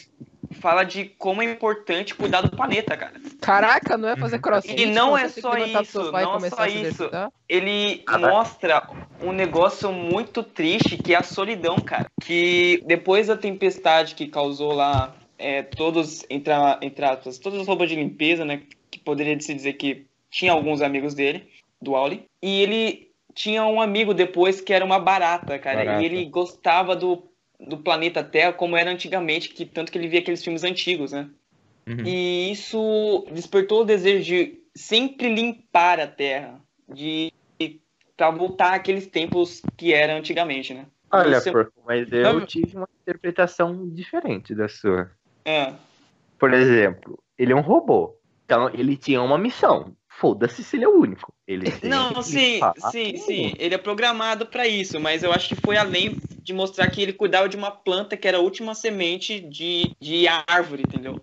fala 0.56 0.84
de 0.84 1.06
como 1.06 1.42
é 1.42 1.46
importante 1.52 2.16
cuidar 2.16 2.42
do 2.42 2.52
planeta, 2.52 2.96
cara. 2.98 3.14
Caraca, 3.42 3.98
não 3.98 4.10
é 4.10 4.16
fazer 4.16 4.38
Uhum. 4.38 4.42
crossfit? 4.42 4.82
E 4.82 4.86
não 4.88 5.18
é 5.18 5.30
só 5.30 5.58
isso, 5.58 6.12
não 6.12 6.32
começar 6.34 6.56
só 6.56 6.66
isso. 6.66 7.10
Ele 7.48 8.04
Ah, 8.08 8.18
mostra 8.18 8.88
um 9.22 9.32
negócio 9.32 9.92
muito 9.92 10.44
triste 10.44 10.98
que 10.98 11.14
é 11.14 11.18
a 11.18 11.24
solidão, 11.24 11.78
cara. 11.78 12.06
Que 12.22 12.84
depois 12.86 13.28
da 13.28 13.38
tempestade 13.38 14.16
que 14.16 14.28
causou 14.28 14.74
lá 14.74 15.16
é, 15.38 15.64
todos, 15.64 16.26
entre, 16.30 16.54
entre 16.82 17.06
aspas, 17.06 17.38
todos 17.38 17.60
os 17.62 17.68
robôs 17.68 17.90
de 17.90 17.96
limpeza, 17.96 18.44
né? 18.44 18.62
Que 18.92 19.00
poderia 19.00 19.40
se 19.40 19.54
dizer 19.54 19.74
que 19.74 20.06
tinha 20.30 20.52
alguns 20.52 20.82
amigos 20.82 21.14
dele, 21.14 21.48
do 21.82 21.92
Wally. 21.92 22.26
E 22.42 22.62
ele 22.62 23.10
tinha 23.34 23.66
um 23.66 23.82
amigo 23.82 24.14
depois 24.14 24.60
que 24.60 24.74
era 24.74 24.84
uma 24.84 25.00
barata, 25.00 25.58
cara. 25.58 25.78
Barata. 25.86 26.02
E 26.02 26.06
ele 26.06 26.26
gostava 26.26 26.96
do, 26.96 27.29
do 27.60 27.78
planeta 27.78 28.24
Terra 28.24 28.54
como 28.54 28.78
era 28.78 28.90
antigamente, 28.92 29.50
que 29.50 29.66
tanto 29.66 29.92
que 29.92 29.98
ele 29.98 30.08
via 30.08 30.20
aqueles 30.20 30.44
filmes 30.44 30.64
antigos, 30.64 31.12
né? 31.12 31.30
uhum. 31.88 32.04
E 32.06 32.52
isso 32.52 33.26
despertou 33.32 33.82
o 33.82 33.86
desejo 33.86 34.24
de 34.24 34.60
sempre 34.76 35.34
limpar 35.34 36.00
a 36.00 36.08
terra, 36.08 36.62
de 36.88 37.32
para 38.16 38.32
voltar 38.32 38.74
àqueles 38.74 39.08
tempos 39.08 39.62
que 39.78 39.94
era 39.94 40.14
antigamente, 40.14 40.74
né? 40.74 40.86
Olha, 41.10 41.40
Você- 41.40 41.52
porco, 41.54 41.72
mas 41.86 42.12
eu 42.12 42.34
Sabe- 42.34 42.46
tive 42.48 42.76
uma 42.76 42.88
interpretação 43.02 43.88
diferente 43.90 44.54
da 44.54 44.68
sua. 44.68 45.10
É, 45.46 45.74
Por 46.38 46.54
exemplo, 46.54 47.18
ele 47.38 47.54
é 47.54 47.56
um 47.56 47.62
robô. 47.62 48.18
Então 48.44 48.70
ele 48.74 48.98
tinha 48.98 49.22
uma 49.22 49.38
missão. 49.38 49.96
Foda-se 50.20 50.64
se 50.64 50.76
ele 50.76 50.84
é 50.84 50.88
o 50.88 51.00
único. 51.00 51.34
Ele 51.48 51.66
Não, 51.88 52.22
sim, 52.22 52.60
sim, 52.92 53.14
tudo. 53.14 53.18
sim. 53.20 53.54
Ele 53.58 53.74
é 53.74 53.78
programado 53.78 54.46
pra 54.46 54.68
isso, 54.68 55.00
mas 55.00 55.24
eu 55.24 55.32
acho 55.32 55.50
que 55.50 55.56
foi 55.56 55.78
além 55.78 56.18
de 56.44 56.54
mostrar 56.54 56.90
que 56.90 57.02
ele 57.02 57.14
cuidava 57.14 57.48
de 57.48 57.56
uma 57.56 57.72
planta 57.72 58.18
que 58.18 58.28
era 58.28 58.38
a 58.38 58.42
última 58.42 58.76
semente 58.76 59.40
de, 59.40 59.96
de 60.00 60.28
árvore, 60.28 60.84
entendeu? 60.86 61.22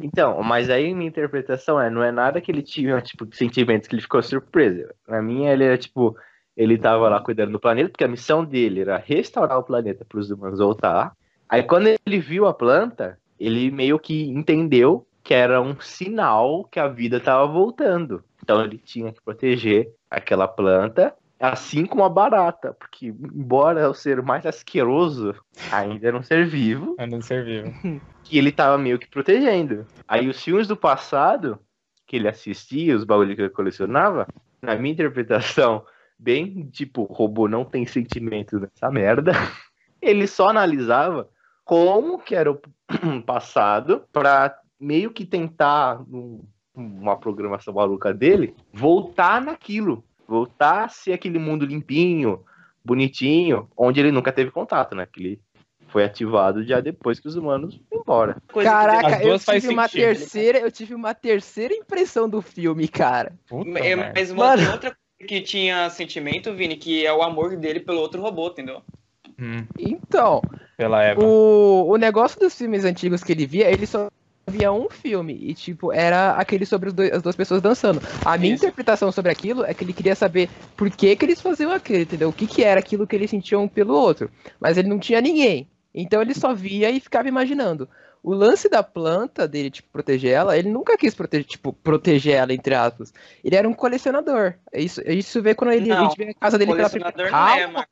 Então, 0.00 0.42
mas 0.42 0.70
aí 0.70 0.94
minha 0.94 1.08
interpretação 1.08 1.78
é, 1.78 1.90
não 1.90 2.02
é 2.02 2.10
nada 2.10 2.40
que 2.40 2.50
ele 2.50 2.62
tinha, 2.62 3.00
tipo, 3.02 3.28
sentimentos 3.34 3.86
que 3.86 3.94
ele 3.94 4.02
ficou 4.02 4.22
surpreso. 4.22 4.88
Na 5.06 5.20
minha, 5.20 5.52
ele 5.52 5.64
era, 5.64 5.76
tipo, 5.76 6.16
ele 6.56 6.78
tava 6.78 7.08
lá 7.08 7.20
cuidando 7.20 7.52
do 7.52 7.60
planeta, 7.60 7.90
porque 7.90 8.04
a 8.04 8.08
missão 8.08 8.42
dele 8.42 8.80
era 8.80 8.96
restaurar 8.96 9.58
o 9.58 9.62
planeta 9.62 10.06
para 10.08 10.18
os 10.18 10.30
humanos 10.30 10.58
voltar. 10.58 11.12
Aí 11.46 11.62
quando 11.62 11.88
ele 11.88 12.18
viu 12.18 12.46
a 12.46 12.54
planta, 12.54 13.18
ele 13.38 13.70
meio 13.70 13.98
que 13.98 14.24
entendeu 14.28 15.06
que 15.22 15.34
era 15.34 15.60
um 15.60 15.78
sinal 15.80 16.64
que 16.64 16.80
a 16.80 16.88
vida 16.88 17.20
tava 17.20 17.46
voltando. 17.46 18.24
Então 18.42 18.62
ele 18.62 18.78
tinha 18.78 19.12
que 19.12 19.20
proteger 19.22 19.92
aquela 20.10 20.48
planta, 20.48 21.14
assim 21.38 21.84
como 21.86 22.04
a 22.04 22.08
barata, 22.08 22.72
porque 22.72 23.06
embora 23.08 23.88
o 23.88 23.94
ser 23.94 24.22
mais 24.22 24.44
asqueroso, 24.46 25.34
ainda 25.70 26.08
era 26.08 26.16
um 26.16 26.22
ser 26.22 26.46
vivo, 26.46 26.96
Ainda 26.98 27.16
não 27.16 27.22
serviu. 27.22 27.72
que 28.24 28.38
ele 28.38 28.52
tava 28.52 28.76
meio 28.78 28.98
que 28.98 29.08
protegendo. 29.08 29.86
Aí 30.06 30.28
os 30.28 30.42
filmes 30.42 30.66
do 30.66 30.76
passado, 30.76 31.58
que 32.06 32.16
ele 32.16 32.28
assistia, 32.28 32.96
os 32.96 33.04
bagulhos 33.04 33.34
que 33.36 33.42
ele 33.42 33.50
colecionava, 33.50 34.26
na 34.62 34.74
minha 34.76 34.92
interpretação, 34.92 35.84
bem 36.18 36.68
tipo, 36.70 37.04
robô 37.04 37.46
não 37.48 37.64
tem 37.64 37.86
sentimento 37.86 38.58
nessa 38.58 38.90
merda, 38.90 39.32
ele 40.02 40.26
só 40.26 40.48
analisava 40.48 41.28
como 41.64 42.18
que 42.18 42.34
era 42.34 42.50
o 42.50 42.60
passado 43.26 44.04
pra 44.12 44.56
meio 44.80 45.10
que 45.12 45.24
tentar, 45.26 46.02
num- 46.08 46.42
numa 46.78 47.16
programação 47.16 47.74
maluca 47.74 48.12
dele, 48.14 48.54
voltar 48.72 49.40
naquilo. 49.40 50.04
Voltar 50.26 50.84
a 50.84 50.88
ser 50.88 51.14
aquele 51.14 51.38
mundo 51.38 51.64
limpinho, 51.64 52.44
bonitinho, 52.84 53.68
onde 53.76 53.98
ele 54.00 54.12
nunca 54.12 54.30
teve 54.30 54.50
contato, 54.50 54.94
né? 54.94 55.06
Que 55.10 55.20
ele 55.20 55.40
foi 55.88 56.04
ativado 56.04 56.62
já 56.62 56.80
depois 56.80 57.18
que 57.18 57.26
os 57.28 57.34
humanos 57.34 57.80
foram 57.88 58.02
embora. 58.02 58.36
Caraca, 58.62 59.22
eu 59.22 59.38
tive 59.38 59.68
uma 59.68 59.88
sentido. 59.88 60.04
terceira, 60.04 60.58
eu 60.58 60.70
tive 60.70 60.94
uma 60.94 61.14
terceira 61.14 61.74
impressão 61.74 62.28
do 62.28 62.42
filme, 62.42 62.86
cara. 62.88 63.32
Puta 63.48 63.78
É, 63.78 63.96
mas 64.14 64.30
uma 64.30 64.48
Mano. 64.56 64.70
outra 64.72 64.90
coisa 64.90 65.28
que 65.28 65.40
tinha 65.40 65.88
sentimento, 65.90 66.52
Vini, 66.54 66.76
que 66.76 67.06
é 67.06 67.12
o 67.12 67.22
amor 67.22 67.56
dele 67.56 67.80
pelo 67.80 68.00
outro 68.00 68.20
robô, 68.20 68.48
entendeu? 68.48 68.82
Hum, 69.40 69.64
Então, 69.78 70.42
pela 70.76 71.02
Eva. 71.02 71.22
o, 71.24 71.86
o 71.88 71.96
negócio 71.96 72.38
dos 72.38 72.54
filmes 72.56 72.84
antigos 72.84 73.24
que 73.24 73.32
ele 73.32 73.46
via, 73.46 73.70
ele 73.70 73.86
só 73.86 74.10
via 74.48 74.72
um 74.72 74.88
filme. 74.90 75.38
E, 75.40 75.54
tipo, 75.54 75.92
era 75.92 76.32
aquele 76.32 76.66
sobre 76.66 76.90
dois- 76.90 77.12
as 77.12 77.22
duas 77.22 77.36
pessoas 77.36 77.62
dançando. 77.62 78.00
A 78.24 78.36
minha 78.36 78.54
Isso. 78.54 78.64
interpretação 78.64 79.12
sobre 79.12 79.30
aquilo 79.30 79.64
é 79.64 79.72
que 79.72 79.84
ele 79.84 79.92
queria 79.92 80.14
saber 80.14 80.48
por 80.76 80.90
que, 80.90 81.14
que 81.14 81.24
eles 81.24 81.40
faziam 81.40 81.70
aquilo, 81.72 82.00
entendeu? 82.02 82.28
O 82.28 82.32
que, 82.32 82.46
que 82.46 82.64
era 82.64 82.80
aquilo 82.80 83.06
que 83.06 83.14
eles 83.14 83.30
sentiam 83.30 83.64
um 83.64 83.68
pelo 83.68 83.94
outro. 83.94 84.30
Mas 84.60 84.76
ele 84.76 84.88
não 84.88 84.98
tinha 84.98 85.20
ninguém. 85.20 85.68
Então 85.94 86.20
ele 86.20 86.34
só 86.34 86.54
via 86.54 86.90
e 86.90 87.00
ficava 87.00 87.28
imaginando. 87.28 87.88
O 88.22 88.34
lance 88.34 88.68
da 88.68 88.82
planta 88.82 89.46
dele, 89.46 89.70
tipo, 89.70 89.88
proteger 89.92 90.32
ela, 90.32 90.58
ele 90.58 90.68
nunca 90.68 90.96
quis 90.98 91.14
proteger, 91.14 91.46
tipo, 91.46 91.72
proteger 91.72 92.34
ela, 92.34 92.52
entre 92.52 92.74
aspas. 92.74 93.12
Ele 93.44 93.54
era 93.56 93.68
um 93.68 93.72
colecionador. 93.72 94.54
Isso, 94.74 95.00
isso 95.06 95.40
vê 95.40 95.54
quando 95.54 95.72
ele, 95.72 95.90
a 95.90 95.96
Não, 95.96 96.04
gente 96.04 96.16
vê 96.16 96.30
a 96.30 96.34
casa 96.34 96.58
dele 96.58 96.74
pela 96.74 96.90
primeira 96.90 97.14
é, 97.16 97.30
Calma. 97.30 97.86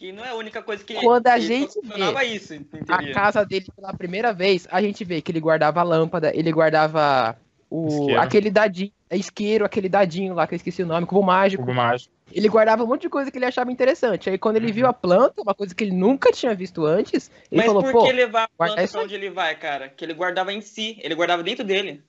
Que 0.00 0.12
não 0.12 0.24
é 0.24 0.30
a 0.30 0.34
única 0.34 0.62
coisa 0.62 0.82
que 0.82 0.94
Quando 0.94 1.26
a 1.26 1.34
que 1.34 1.42
gente 1.42 1.74
funcionava 1.74 2.24
isso, 2.24 2.54
a 2.88 3.12
casa 3.12 3.44
dele 3.44 3.66
pela 3.76 3.92
primeira 3.92 4.32
vez, 4.32 4.66
a 4.70 4.80
gente 4.80 5.04
vê 5.04 5.20
que 5.20 5.30
ele 5.30 5.40
guardava 5.40 5.78
a 5.78 5.82
lâmpada, 5.82 6.34
ele 6.34 6.50
guardava 6.50 7.36
o 7.68 7.86
Isqueiro. 7.86 8.18
aquele 8.22 8.50
dadinho, 8.50 8.90
é 9.10 9.16
isqueiro, 9.18 9.62
aquele 9.62 9.90
dadinho 9.90 10.32
lá 10.32 10.46
que 10.46 10.54
eu 10.54 10.56
esqueci 10.56 10.82
o 10.82 10.86
nome, 10.86 11.04
cubo 11.06 11.22
mágico. 11.22 11.62
Cubo 11.62 11.74
mágico. 11.74 12.14
Ele 12.32 12.48
guardava 12.48 12.82
um 12.82 12.86
monte 12.86 13.02
de 13.02 13.08
coisa 13.10 13.30
que 13.30 13.36
ele 13.36 13.44
achava 13.44 13.70
interessante. 13.70 14.30
Aí 14.30 14.38
quando 14.38 14.56
ele 14.56 14.72
viu 14.72 14.86
a 14.86 14.92
planta, 14.94 15.42
uma 15.42 15.54
coisa 15.54 15.74
que 15.74 15.84
ele 15.84 15.94
nunca 15.94 16.32
tinha 16.32 16.54
visto 16.54 16.86
antes, 16.86 17.30
ele 17.52 17.58
Mas 17.60 17.66
falou, 17.66 17.82
por 17.82 18.06
que 18.06 18.12
levar 18.12 18.44
a 18.44 18.48
planta 18.48 18.88
pra 18.88 19.02
onde 19.02 19.14
ele 19.14 19.28
vai, 19.28 19.54
cara? 19.54 19.90
Que 19.90 20.02
ele 20.02 20.14
guardava 20.14 20.50
em 20.50 20.62
si, 20.62 20.98
ele 21.02 21.14
guardava 21.14 21.42
dentro 21.42 21.62
dele. 21.62 22.02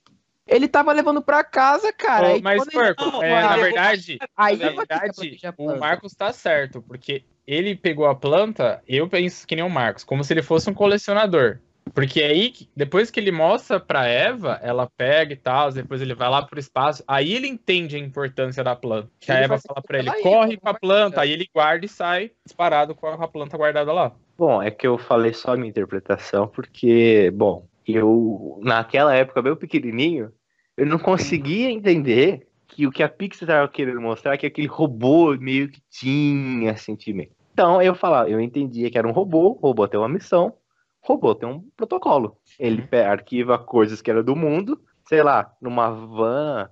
ele 0.47 0.69
tava 0.69 0.93
levando 0.93 1.21
pra 1.21 1.43
casa, 1.43 1.91
cara. 1.91 2.27
Aí 2.27 2.41
mas, 2.41 2.61
ele- 2.61 2.71
Porco, 2.71 3.05
Não, 3.11 3.21
é, 3.21 3.41
na 3.41 3.57
verdade, 3.57 4.17
aí 4.37 4.55
na 4.55 4.69
verdade, 4.69 5.39
o. 5.57 5.75
Marcos 5.77 6.13
tá 6.13 6.31
certo, 6.31 6.81
porque 6.81 7.25
ele 7.45 7.75
pegou 7.75 8.05
a 8.07 8.15
planta, 8.15 8.81
eu 8.87 9.07
penso 9.07 9.45
que 9.45 9.55
nem 9.55 9.65
o 9.65 9.69
Marcos, 9.69 10.03
como 10.03 10.23
se 10.23 10.33
ele 10.33 10.41
fosse 10.41 10.69
um 10.69 10.73
colecionador. 10.73 11.59
Porque 11.93 12.21
aí, 12.21 12.53
depois 12.75 13.09
que 13.09 13.19
ele 13.19 13.31
mostra 13.31 13.79
pra 13.79 14.05
Eva, 14.05 14.59
ela 14.61 14.89
pega 14.95 15.33
e 15.33 15.35
tal, 15.35 15.71
depois 15.71 16.01
ele 16.01 16.13
vai 16.13 16.29
lá 16.29 16.41
pro 16.41 16.59
espaço, 16.59 17.03
aí 17.07 17.33
ele 17.33 17.47
entende 17.47 17.95
a 17.95 17.99
importância 17.99 18.63
da 18.63 18.75
planta. 18.75 19.09
Que 19.19 19.31
a 19.31 19.35
Eva 19.35 19.47
vai 19.47 19.59
fala 19.59 19.81
pra 19.81 19.99
ele, 19.99 20.11
corre 20.21 20.57
com 20.57 20.69
a 20.69 20.73
planta, 20.73 21.21
aí 21.21 21.31
ele 21.31 21.49
guarda 21.53 21.85
e 21.85 21.89
sai 21.89 22.31
disparado 22.45 22.95
com 22.95 23.07
a 23.07 23.27
planta 23.27 23.57
guardada 23.57 23.91
lá. 23.91 24.13
Bom, 24.37 24.61
é 24.61 24.71
que 24.71 24.87
eu 24.87 24.97
falei 24.97 25.33
só 25.33 25.53
a 25.53 25.57
minha 25.57 25.69
interpretação, 25.69 26.47
porque, 26.47 27.31
bom, 27.33 27.67
eu, 27.85 28.59
naquela 28.63 29.15
época, 29.15 29.41
bem 29.41 29.55
pequenininho, 29.55 30.31
eu 30.77 30.85
não 30.85 30.99
conseguia 30.99 31.69
entender 31.69 32.47
que 32.71 32.87
o 32.87 32.91
que 32.91 33.03
a 33.03 33.09
Pixar 33.09 33.43
estava 33.43 33.67
querendo 33.67 34.01
mostrar 34.01 34.33
é 34.33 34.37
que 34.37 34.45
aquele 34.45 34.67
robô 34.67 35.35
meio 35.37 35.69
que 35.69 35.81
tinha 35.89 36.75
sentimento. 36.77 37.31
Então, 37.53 37.81
eu 37.81 37.93
falava, 37.93 38.29
eu 38.29 38.39
entendia 38.39 38.89
que 38.89 38.97
era 38.97 39.07
um 39.07 39.11
robô, 39.11 39.59
robô 39.61 39.87
tem 39.87 39.99
uma 39.99 40.07
missão, 40.07 40.53
robô 41.01 41.35
tem 41.35 41.47
um 41.49 41.61
protocolo. 41.75 42.37
Ele 42.57 42.81
pe- 42.81 43.01
arquiva 43.03 43.59
coisas 43.59 44.01
que 44.01 44.09
eram 44.09 44.23
do 44.23 44.35
mundo, 44.35 44.81
sei 45.07 45.21
lá, 45.21 45.51
numa 45.61 45.89
van, 45.91 46.69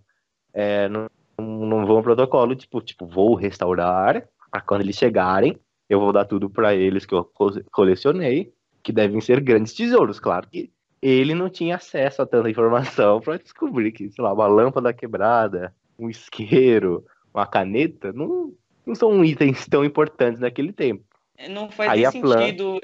é, 0.54 0.88
num, 0.88 1.08
num 1.38 2.02
protocolo, 2.02 2.56
tipo, 2.56 2.82
tipo, 2.82 3.06
vou 3.06 3.36
restaurar, 3.36 4.26
para 4.50 4.62
quando 4.62 4.82
eles 4.82 4.96
chegarem, 4.96 5.58
eu 5.90 6.00
vou 6.00 6.14
dar 6.14 6.26
tudo 6.26 6.50
para 6.50 6.74
eles 6.74 7.06
que 7.06 7.14
eu 7.14 7.26
co- 7.26 7.62
colecionei, 7.72 8.54
que 8.82 8.94
devem 8.94 9.20
ser 9.20 9.42
grandes 9.42 9.74
tesouros. 9.74 10.20
Claro 10.20 10.48
que 10.48 10.72
ele 11.02 11.34
não 11.36 11.50
tinha 11.50 11.76
acesso 11.76 12.22
a 12.22 12.26
tanta 12.26 12.50
informação 12.50 13.20
para 13.20 13.38
descobrir 13.38 13.92
que, 13.92 14.10
sei 14.10 14.24
lá, 14.24 14.34
uma 14.34 14.48
lâmpada 14.48 14.94
quebrada, 14.94 15.74
um 16.00 16.10
isqueiro, 16.10 17.06
uma 17.34 17.46
caneta, 17.46 18.12
não, 18.14 18.54
não 18.86 18.96
são 18.96 19.24
itens 19.24 19.66
tão 19.68 19.84
importantes 19.84 20.40
naquele 20.40 20.72
tempo. 20.72 21.04
Não 21.50 21.70
faz 21.70 21.92
Aí 21.92 21.98
nem 22.00 22.06
a 22.08 22.12
planta- 22.12 22.42
sentido. 22.46 22.82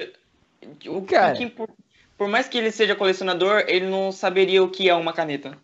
O, 0.88 1.02
Cara. 1.02 1.34
o 1.34 1.36
que, 1.36 1.46
por, 1.48 1.68
por 2.16 2.28
mais 2.28 2.48
que 2.48 2.58
ele 2.58 2.70
seja 2.70 2.94
colecionador, 2.94 3.64
ele 3.68 3.86
não 3.88 4.10
saberia 4.12 4.62
o 4.62 4.70
que 4.70 4.88
é 4.88 4.94
uma 4.94 5.12
caneta. 5.12 5.56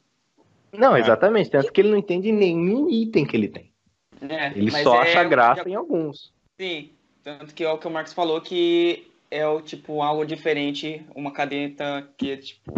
Não, 0.73 0.97
É. 0.97 1.01
exatamente. 1.01 1.51
Tanto 1.51 1.73
que 1.73 1.81
ele 1.81 1.91
não 1.91 1.99
entende 1.99 2.31
nenhum 2.33 2.89
item 2.91 3.25
que 3.27 3.37
ele 3.37 3.49
tem. 3.49 3.73
né? 4.21 4.53
Ele 4.55 4.71
Mas 4.71 4.83
só 4.85 4.97
é- 4.97 5.09
acha 5.11 5.25
graça 5.25 5.69
em 5.69 5.75
alguns. 5.75 6.33
Sim, 6.59 6.91
tanto 7.25 7.53
que 7.55 7.65
é 7.65 7.71
o 7.71 7.77
que 7.79 7.87
o 7.89 7.91
Marcos 7.91 8.13
falou 8.13 8.41
que 8.41 9.07
é 9.31 9.47
o 9.47 9.61
tipo 9.61 10.01
algo 10.03 10.25
diferente, 10.25 11.05
uma 11.15 11.33
caneta 11.33 12.09
que 12.17 12.31
é 12.31 12.37
tipo 12.37 12.73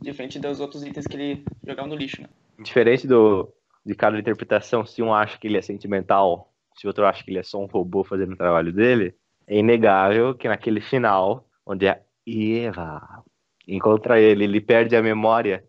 diferente 0.00 0.38
dos 0.38 0.60
outros 0.60 0.84
itens 0.84 1.06
que 1.06 1.16
ele 1.16 1.44
jogava 1.66 1.88
no 1.88 1.96
lixo, 1.96 2.22
né? 2.22 2.28
Diferente 2.60 3.06
do, 3.08 3.50
de 3.84 3.94
cada 3.94 4.18
interpretação, 4.18 4.84
se 4.84 5.02
um 5.02 5.12
acha 5.12 5.38
que 5.38 5.46
ele 5.46 5.58
é 5.58 5.62
sentimental, 5.62 6.52
se 6.74 6.86
o 6.86 6.88
outro 6.88 7.04
acha 7.04 7.22
que 7.22 7.30
ele 7.30 7.38
é 7.38 7.42
só 7.42 7.60
um 7.60 7.66
robô 7.66 8.02
fazendo 8.02 8.32
o 8.32 8.36
trabalho 8.36 8.72
dele, 8.72 9.14
é 9.46 9.58
inegável 9.58 10.34
que 10.34 10.48
naquele 10.48 10.80
final, 10.80 11.46
onde 11.66 11.86
a 11.88 11.98
Eva 12.26 13.22
encontra 13.68 14.20
ele, 14.20 14.44
ele 14.44 14.60
perde 14.60 14.96
a 14.96 15.02
memória, 15.02 15.64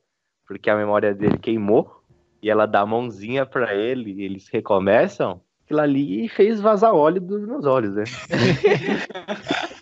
porque 0.47 0.69
a 0.69 0.75
memória 0.75 1.13
dele 1.13 1.37
queimou, 1.37 2.03
e 2.41 2.49
ela 2.49 2.65
dá 2.65 2.81
a 2.81 2.85
mãozinha 2.85 3.45
pra 3.45 3.73
ele, 3.73 4.13
e 4.13 4.23
eles 4.23 4.47
recomeçam, 4.47 5.41
aquilo 5.63 5.81
ali 5.81 6.29
fez 6.29 6.61
vazar 6.61 6.93
óleo 6.93 7.19
dos 7.19 7.45
meus 7.45 7.65
olhos, 7.65 7.95
né? 7.95 8.03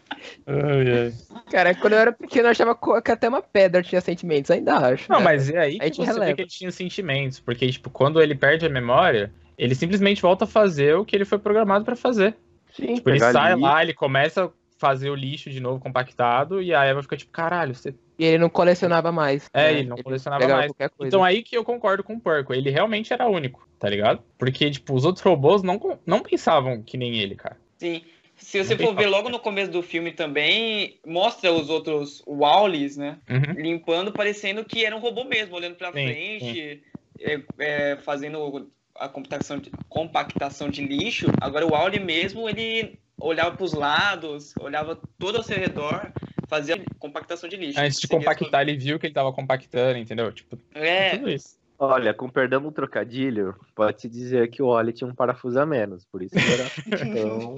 Cara, 1.50 1.74
quando 1.76 1.94
eu 1.94 2.00
era 2.00 2.12
pequeno 2.12 2.48
eu 2.48 2.52
achava 2.52 2.78
que 3.02 3.12
até 3.12 3.30
uma 3.30 3.42
pedra 3.42 3.82
tinha 3.82 4.02
sentimentos, 4.02 4.52
ainda 4.52 4.78
acho. 4.78 5.12
Não, 5.12 5.20
né? 5.20 5.26
mas 5.26 5.50
é 5.50 5.60
aí 5.60 5.80
que 5.80 5.86
gente 5.86 5.96
você 5.98 6.06
vê 6.06 6.14
releva. 6.14 6.36
que 6.36 6.42
ele 6.42 6.50
tinha 6.50 6.72
sentimentos. 6.72 7.40
Porque, 7.40 7.70
tipo, 7.70 7.90
quando 7.90 8.22
ele 8.22 8.36
perde 8.36 8.66
a 8.66 8.70
memória, 8.70 9.34
ele 9.58 9.76
simplesmente 9.76 10.22
volta 10.22 10.46
a 10.46 10.48
fazer 10.48 10.96
o 10.96 11.06
que 11.06 11.16
ele 11.16 11.26
foi 11.26 11.40
programado 11.40 11.86
pra 11.86 11.96
fazer. 11.96 12.36
Sim, 12.74 12.96
Tipo, 12.96 13.10
ele 13.12 13.20
sai 13.20 13.54
ali, 13.54 13.62
lá, 13.62 13.84
ele 13.84 13.94
começa 13.94 14.46
a 14.46 14.50
fazer 14.78 15.10
o 15.10 15.16
lixo 15.16 15.50
de 15.50 15.60
novo 15.60 15.80
compactado, 15.80 16.62
e 16.62 16.74
a 16.74 16.84
Eva 16.84 17.02
fica 17.02 17.16
tipo, 17.16 17.32
caralho, 17.32 17.74
você. 17.74 17.94
E 18.18 18.26
ele 18.26 18.38
não 18.38 18.50
colecionava 18.50 19.12
mais. 19.12 19.50
É, 19.54 19.72
né? 19.72 19.80
ele 19.80 19.90
não 19.90 19.98
colecionava 19.98 20.42
pegava 20.42 20.60
mais. 20.62 20.72
qualquer 20.72 20.90
coisa. 20.90 21.08
Então 21.08 21.24
aí 21.24 21.42
que 21.42 21.56
eu 21.56 21.64
concordo 21.64 22.04
com 22.04 22.14
o 22.14 22.20
Porco. 22.20 22.54
Ele 22.54 22.70
realmente 22.70 23.14
era 23.14 23.28
único, 23.28 23.68
tá 23.80 23.90
ligado? 23.90 24.22
Porque, 24.38 24.70
tipo, 24.70 24.94
os 24.94 25.06
outros 25.06 25.24
robôs 25.24 25.64
não, 25.64 25.80
não 26.06 26.22
pensavam 26.22 26.82
que 26.82 26.98
nem 26.98 27.18
ele, 27.18 27.36
cara. 27.36 27.58
Sim. 27.78 28.02
Se 28.38 28.64
você 28.64 28.78
for 28.78 28.94
ver 28.96 29.08
logo 29.08 29.30
no 29.30 29.40
começo 29.40 29.72
do 29.72 29.82
filme 29.82 30.12
também, 30.12 31.00
mostra 31.06 31.52
os 31.52 31.70
outros 31.70 32.22
Wallis, 32.28 32.98
né? 32.98 33.18
Uhum. 33.30 33.54
Limpando, 33.62 34.12
parecendo 34.12 34.66
que 34.66 34.86
era 34.86 34.96
um 34.96 35.00
robô 35.00 35.24
mesmo, 35.24 35.56
olhando 35.56 35.76
pra 35.76 35.92
Sim, 35.92 36.06
frente, 36.06 36.84
é, 37.20 37.42
é, 37.60 37.98
fazendo 37.98 38.70
a 38.96 39.08
compactação 39.08 39.60
de, 39.60 39.72
compactação 39.90 40.70
de 40.70 40.86
lixo. 40.86 41.28
Agora 41.40 41.66
o 41.66 41.72
Wally 41.72 42.00
mesmo, 42.00 42.50
ele 42.50 43.00
olhava 43.20 43.56
pros 43.56 43.74
lados, 43.74 44.54
olhava 44.60 45.00
todo 45.18 45.38
ao 45.38 45.44
seu 45.44 45.58
redor, 45.58 46.12
fazia 46.48 46.80
compactação 47.00 47.50
de 47.50 47.56
lixo. 47.56 47.80
Antes 47.80 48.00
de 48.00 48.08
compactar, 48.08 48.62
ele 48.62 48.78
viu 48.78 49.00
que 49.00 49.08
ele 49.08 49.14
tava 49.14 49.32
compactando, 49.32 49.98
entendeu? 49.98 50.32
Tipo, 50.32 50.60
É, 50.74 51.18
tudo 51.18 51.30
isso. 51.30 51.58
Olha, 51.88 52.14
com 52.14 52.30
perdão 52.30 52.62
do 52.62 52.72
trocadilho, 52.72 53.56
pode-se 53.76 54.08
dizer 54.10 54.50
que 54.50 54.62
o 54.62 54.68
Oli 54.68 54.94
tinha 54.94 55.10
um 55.10 55.14
parafuso 55.16 55.60
a 55.60 55.66
menos, 55.66 56.06
por 56.06 56.22
isso 56.22 56.36
que 56.36 56.42
era. 56.42 56.64
Então, 57.10 57.58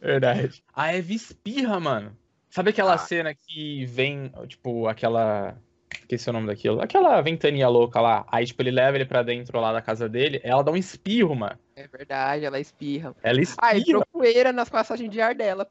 Verdade. 0.00 0.62
A 0.74 0.94
Eve 0.94 1.14
espirra, 1.14 1.78
mano. 1.80 2.16
Sabe 2.48 2.70
aquela 2.70 2.94
Ah. 2.94 2.98
cena 2.98 3.34
que 3.34 3.84
vem, 3.86 4.32
tipo, 4.48 4.86
aquela. 4.88 5.56
Esqueci 5.92 6.28
o 6.28 6.32
nome 6.32 6.46
daquilo. 6.48 6.80
Aquela 6.80 7.20
ventania 7.20 7.68
louca 7.68 8.00
lá. 8.00 8.24
Aí, 8.30 8.44
tipo, 8.44 8.60
ele 8.62 8.70
leva 8.72 8.96
ele 8.96 9.04
pra 9.04 9.22
dentro 9.22 9.60
lá 9.60 9.72
da 9.72 9.80
casa 9.82 10.08
dele. 10.08 10.40
Ela 10.42 10.62
dá 10.62 10.72
um 10.72 10.76
espirro, 10.76 11.34
mano. 11.36 11.56
É 11.76 11.86
verdade, 11.86 12.44
ela 12.44 12.58
espirra. 12.58 13.14
Ela 13.22 13.38
Ah, 13.38 13.42
espirra. 13.42 13.76
entrou 13.78 14.06
poeira 14.12 14.52
nas 14.52 14.68
passagens 14.68 15.08
de 15.10 15.20
ar 15.20 15.34
dela. 15.34 15.68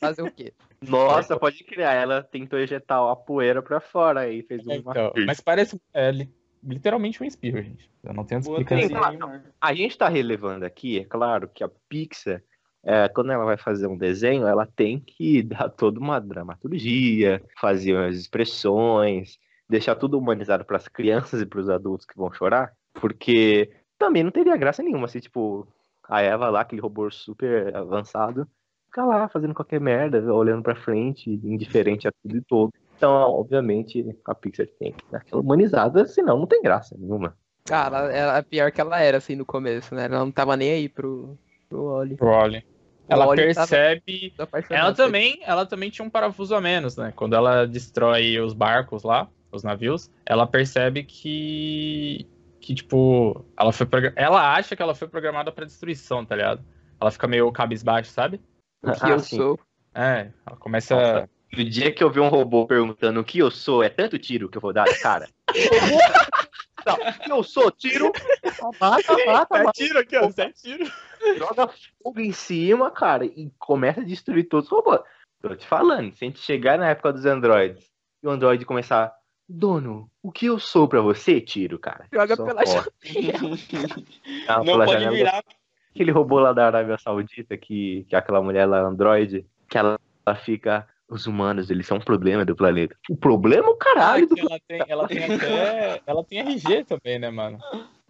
Fazer 0.00 0.22
o 0.22 0.30
quê? 0.30 0.52
nossa, 0.82 1.38
pode 1.38 1.62
criar. 1.64 1.92
Ela 1.92 2.22
tentou 2.22 2.58
ejetar 2.58 2.98
a 3.02 3.16
poeira 3.16 3.62
pra 3.62 3.80
fora 3.80 4.30
e 4.30 4.42
fez 4.42 4.66
uma. 4.66 4.76
Então, 4.76 5.12
mas 5.26 5.40
parece 5.40 5.78
é, 5.92 6.12
literalmente 6.62 7.22
um 7.22 7.26
espirro, 7.26 7.62
gente. 7.62 7.90
Eu 8.02 8.14
não 8.14 8.24
tenho 8.24 8.40
explicação. 8.40 9.00
Marco? 9.00 9.48
A 9.60 9.74
gente 9.74 9.96
tá 9.96 10.08
relevando 10.08 10.64
aqui, 10.64 10.98
é 11.00 11.04
claro, 11.04 11.48
que 11.48 11.64
a 11.64 11.70
Pixar, 11.88 12.42
é, 12.84 13.08
quando 13.08 13.32
ela 13.32 13.44
vai 13.44 13.56
fazer 13.56 13.86
um 13.86 13.96
desenho, 13.96 14.46
ela 14.46 14.66
tem 14.66 15.00
que 15.00 15.42
dar 15.42 15.68
toda 15.68 15.98
uma 15.98 16.20
dramaturgia, 16.20 17.42
fazer 17.60 17.96
as 17.96 18.16
expressões, 18.16 19.38
deixar 19.68 19.96
tudo 19.96 20.18
humanizado 20.18 20.64
para 20.64 20.76
as 20.76 20.88
crianças 20.88 21.40
e 21.40 21.46
para 21.46 21.60
os 21.60 21.68
adultos 21.68 22.06
que 22.06 22.16
vão 22.16 22.32
chorar, 22.32 22.72
porque 22.94 23.70
também 23.98 24.22
não 24.22 24.30
teria 24.30 24.56
graça 24.56 24.82
nenhuma 24.82 25.08
se, 25.08 25.20
tipo, 25.20 25.66
a 26.08 26.20
Eva 26.20 26.48
lá, 26.48 26.60
aquele 26.60 26.80
robô 26.80 27.10
super 27.10 27.74
avançado, 27.74 28.46
ficar 28.86 29.04
lá 29.04 29.28
fazendo 29.28 29.54
qualquer 29.54 29.80
merda, 29.80 30.32
olhando 30.32 30.62
pra 30.62 30.76
frente, 30.76 31.30
indiferente 31.30 32.06
a 32.06 32.12
tudo 32.22 32.36
e 32.36 32.42
todo. 32.42 32.72
Então, 32.96 33.12
obviamente, 33.12 34.04
a 34.24 34.34
Pixar 34.34 34.66
tem 34.78 34.92
que 34.92 35.04
dar 35.10 35.18
aquela 35.18 35.42
humanizada, 35.42 36.06
senão 36.06 36.38
não 36.38 36.46
tem 36.46 36.62
graça 36.62 36.96
nenhuma. 36.98 37.36
Cara, 37.64 37.98
ela, 37.98 38.12
ela- 38.12 38.42
pior 38.42 38.70
que 38.72 38.80
ela 38.80 39.00
era, 39.00 39.18
assim, 39.18 39.34
no 39.34 39.44
começo, 39.44 39.94
né? 39.94 40.04
Ela 40.06 40.20
não 40.20 40.30
tava 40.32 40.56
nem 40.56 40.70
aí 40.70 40.88
pro, 40.88 41.36
pro 41.68 41.82
Oli. 41.84 42.16
Pro 42.16 42.28
Oli. 42.28 42.64
Ela 43.08 43.26
Oli 43.26 43.54
tava 43.54 43.68
percebe. 43.68 44.32
apaixonado 44.38 44.78
Ela 44.80 44.88
ele. 44.88 44.96
também, 44.96 45.40
ela 45.42 45.66
também 45.66 45.90
tinha 45.90 46.04
um 46.06 46.10
parafuso 46.10 46.54
a 46.54 46.60
menos, 46.60 46.96
né? 46.96 47.12
Quando 47.14 47.36
ela 47.36 47.66
destrói 47.66 48.40
os 48.40 48.52
barcos 48.52 49.02
lá, 49.02 49.28
os 49.52 49.62
navios, 49.62 50.10
ela 50.24 50.46
percebe 50.46 51.04
que 51.04 52.26
que 52.60 52.74
tipo, 52.74 53.44
ela 53.56 53.72
foi 53.72 53.86
ela 54.16 54.54
acha 54.54 54.74
que 54.74 54.82
ela 54.82 54.92
foi 54.94 55.06
programada 55.06 55.52
pra 55.52 55.64
destruição, 55.64 56.24
tá 56.24 56.34
ligado? 56.34 56.64
Ela 57.00 57.12
fica 57.12 57.28
meio 57.28 57.52
cabisbaixo, 57.52 58.10
sabe? 58.10 58.40
O 58.82 58.90
que 58.90 59.04
Ah, 59.04 59.10
eu 59.10 59.20
sim. 59.20 59.36
sou. 59.36 59.60
É, 59.94 60.32
ela 60.44 60.56
começa 60.56 60.94
Nossa. 60.96 61.30
No 61.52 61.64
dia 61.64 61.92
que 61.92 62.02
eu 62.02 62.10
vi 62.10 62.20
um 62.20 62.28
robô 62.28 62.66
perguntando 62.66 63.20
o 63.20 63.24
que 63.24 63.38
eu 63.38 63.50
sou, 63.50 63.82
é 63.82 63.88
tanto 63.88 64.18
tiro 64.18 64.48
que 64.48 64.58
eu 64.58 64.62
vou 64.62 64.72
dar, 64.72 64.86
cara. 65.00 65.28
Não, 66.86 66.94
o 66.94 67.12
que 67.18 67.32
eu 67.32 67.42
sou, 67.42 67.70
tiro, 67.70 68.12
mata, 68.80 69.12
mata, 69.26 69.64
mata, 69.64 69.72
tiro 69.72 69.98
aqui, 69.98 70.16
ó, 70.16 70.30
sete 70.30 70.62
tiro. 70.62 70.92
joga 71.36 71.68
fogo 72.00 72.20
em 72.20 72.30
cima, 72.30 72.92
cara, 72.92 73.24
e 73.24 73.50
começa 73.58 74.00
a 74.00 74.04
destruir 74.04 74.44
todos 74.44 74.70
os 74.70 74.72
robôs. 74.72 75.00
Tô 75.42 75.54
te 75.56 75.66
falando, 75.66 76.14
se 76.14 76.24
a 76.24 76.28
gente 76.28 76.38
chegar 76.38 76.78
na 76.78 76.88
época 76.88 77.12
dos 77.12 77.26
androides 77.26 77.90
e 78.22 78.26
o 78.26 78.30
android 78.30 78.64
começar, 78.64 79.12
dono, 79.48 80.10
o 80.22 80.32
que 80.32 80.46
eu 80.46 80.58
sou 80.58 80.88
pra 80.88 81.00
você, 81.00 81.40
tiro, 81.40 81.78
cara. 81.78 82.06
Joga 82.12 82.36
Só 82.36 82.44
pela 82.44 82.64
foda. 82.64 82.92
Não 83.42 83.56
Ah, 84.48 84.60
pela 84.64 84.84
pode 84.84 84.92
janela 84.92 85.16
virar. 85.16 85.44
Aquele 85.94 86.10
robô 86.10 86.38
lá 86.38 86.52
da 86.52 86.66
Arábia 86.66 86.98
Saudita, 86.98 87.56
que, 87.56 88.04
que 88.08 88.14
é 88.14 88.18
aquela 88.18 88.42
mulher 88.42 88.66
lá, 88.66 88.80
android, 88.80 89.46
que 89.68 89.78
ela, 89.78 89.98
ela 90.26 90.36
fica. 90.36 90.86
Os 91.08 91.26
humanos, 91.26 91.70
eles 91.70 91.86
são 91.86 91.98
um 91.98 92.00
problema 92.00 92.44
do 92.44 92.56
planeta. 92.56 92.96
O 93.08 93.16
problema 93.16 93.66
é 93.68 93.70
o 93.70 93.76
caralho 93.76 94.26
do 94.26 94.36
ela 94.38 94.58
tem, 94.66 94.82
ela 94.88 95.06
tem 95.08 95.24
até, 95.24 96.02
ela 96.04 96.24
tem 96.24 96.38
RG 96.40 96.84
também, 96.84 97.18
né, 97.18 97.30
mano? 97.30 97.58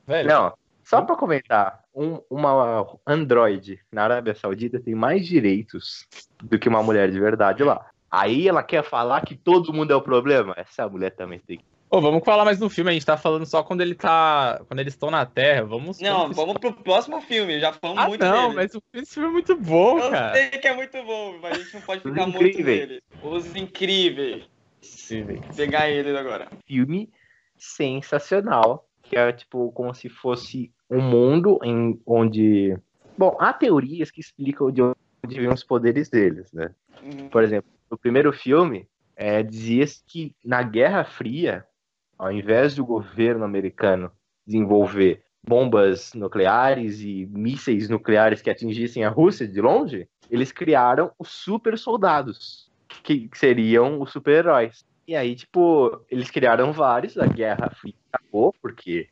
Velho. 0.06 0.28
Não, 0.28 0.54
só 0.82 1.02
pra 1.02 1.14
comentar, 1.14 1.80
um- 1.94 2.20
uma 2.30 2.86
Android 3.06 3.78
na 3.92 4.04
Arábia 4.04 4.34
Saudita 4.34 4.80
tem 4.80 4.94
mais 4.94 5.26
direitos 5.26 6.06
do 6.42 6.58
que 6.58 6.68
uma 6.68 6.82
mulher 6.82 7.10
de 7.10 7.20
verdade 7.20 7.62
lá. 7.62 7.84
Aí 8.10 8.48
ela 8.48 8.62
quer 8.62 8.82
falar 8.82 9.20
que 9.26 9.36
todo 9.36 9.74
mundo 9.74 9.92
é 9.92 9.96
o 9.96 10.00
problema? 10.00 10.54
Essa 10.56 10.88
mulher 10.88 11.10
também 11.10 11.38
tem. 11.40 11.60
Ô, 11.88 12.00
vamos 12.00 12.24
falar 12.24 12.44
mais 12.44 12.58
no 12.58 12.68
filme, 12.68 12.90
a 12.90 12.92
gente 12.94 13.06
tá 13.06 13.16
falando 13.16 13.46
só 13.46 13.62
quando 13.62 13.80
ele 13.80 13.94
tá. 13.94 14.60
Quando 14.66 14.80
eles 14.80 14.92
estão 14.94 15.10
na 15.10 15.24
Terra. 15.24 15.64
Vamos. 15.64 16.00
Não, 16.00 16.32
vamos 16.32 16.58
pro 16.58 16.72
próximo 16.72 17.20
filme. 17.20 17.60
Já 17.60 17.72
falamos 17.72 18.02
Ah, 18.04 18.08
muito 18.08 18.24
não, 18.24 18.42
dele. 18.48 18.54
mas 18.54 18.74
o- 18.74 18.82
esse 18.92 19.14
filme 19.14 19.28
é 19.28 19.32
muito 19.32 19.56
bom, 19.56 19.98
Eu 19.98 20.10
cara. 20.10 20.34
sei 20.34 20.50
que 20.50 20.66
é 20.66 20.74
muito 20.74 21.02
bom, 21.04 21.38
mas 21.40 21.52
a 21.52 21.62
gente 21.62 21.74
não 21.74 21.80
pode 21.82 22.02
Os 22.04 22.10
ficar 22.12 22.26
muito 22.26 22.44
Incríveis. 22.48 22.80
nele. 22.88 23.02
Os 23.22 23.54
incríveis. 23.56 24.44
Pegar 25.56 25.88
ele 25.88 26.16
agora. 26.16 26.48
filme 26.66 27.08
sensacional, 27.56 28.86
que 29.04 29.16
é 29.16 29.32
tipo 29.32 29.70
como 29.72 29.94
se 29.94 30.08
fosse 30.08 30.72
um 30.90 31.00
mundo 31.00 31.58
em 31.62 32.00
onde, 32.06 32.76
bom, 33.16 33.36
há 33.40 33.52
teorias 33.52 34.10
que 34.10 34.20
explicam 34.20 34.70
de 34.70 34.82
onde 34.82 34.94
vêm 35.40 35.48
os 35.48 35.64
poderes 35.64 36.08
deles, 36.08 36.52
né? 36.52 36.74
Uhum. 37.02 37.28
Por 37.28 37.42
exemplo, 37.42 37.70
no 37.90 37.96
primeiro 37.96 38.32
filme, 38.32 38.86
é, 39.16 39.42
dizia-se 39.42 40.02
que 40.06 40.34
na 40.44 40.62
Guerra 40.62 41.04
Fria, 41.04 41.64
ao 42.18 42.32
invés 42.32 42.74
do 42.74 42.84
governo 42.84 43.44
americano 43.44 44.10
desenvolver 44.46 45.22
bombas 45.46 46.12
nucleares 46.14 47.00
e 47.00 47.26
mísseis 47.30 47.88
nucleares 47.88 48.42
que 48.42 48.50
atingissem 48.50 49.04
a 49.04 49.08
Rússia 49.08 49.46
de 49.46 49.60
longe, 49.60 50.08
eles 50.28 50.50
criaram 50.50 51.12
os 51.18 51.28
super 51.28 51.78
soldados, 51.78 52.70
que, 53.04 53.30
seriam 53.34 54.00
os 54.00 54.10
super-heróis. 54.10 54.84
E 55.06 55.14
aí, 55.14 55.36
tipo, 55.36 56.04
eles 56.10 56.30
criaram 56.30 56.72
vários, 56.72 57.16
a 57.16 57.26
Guerra 57.26 57.70
acabou, 58.12 58.52
porque 58.60 59.08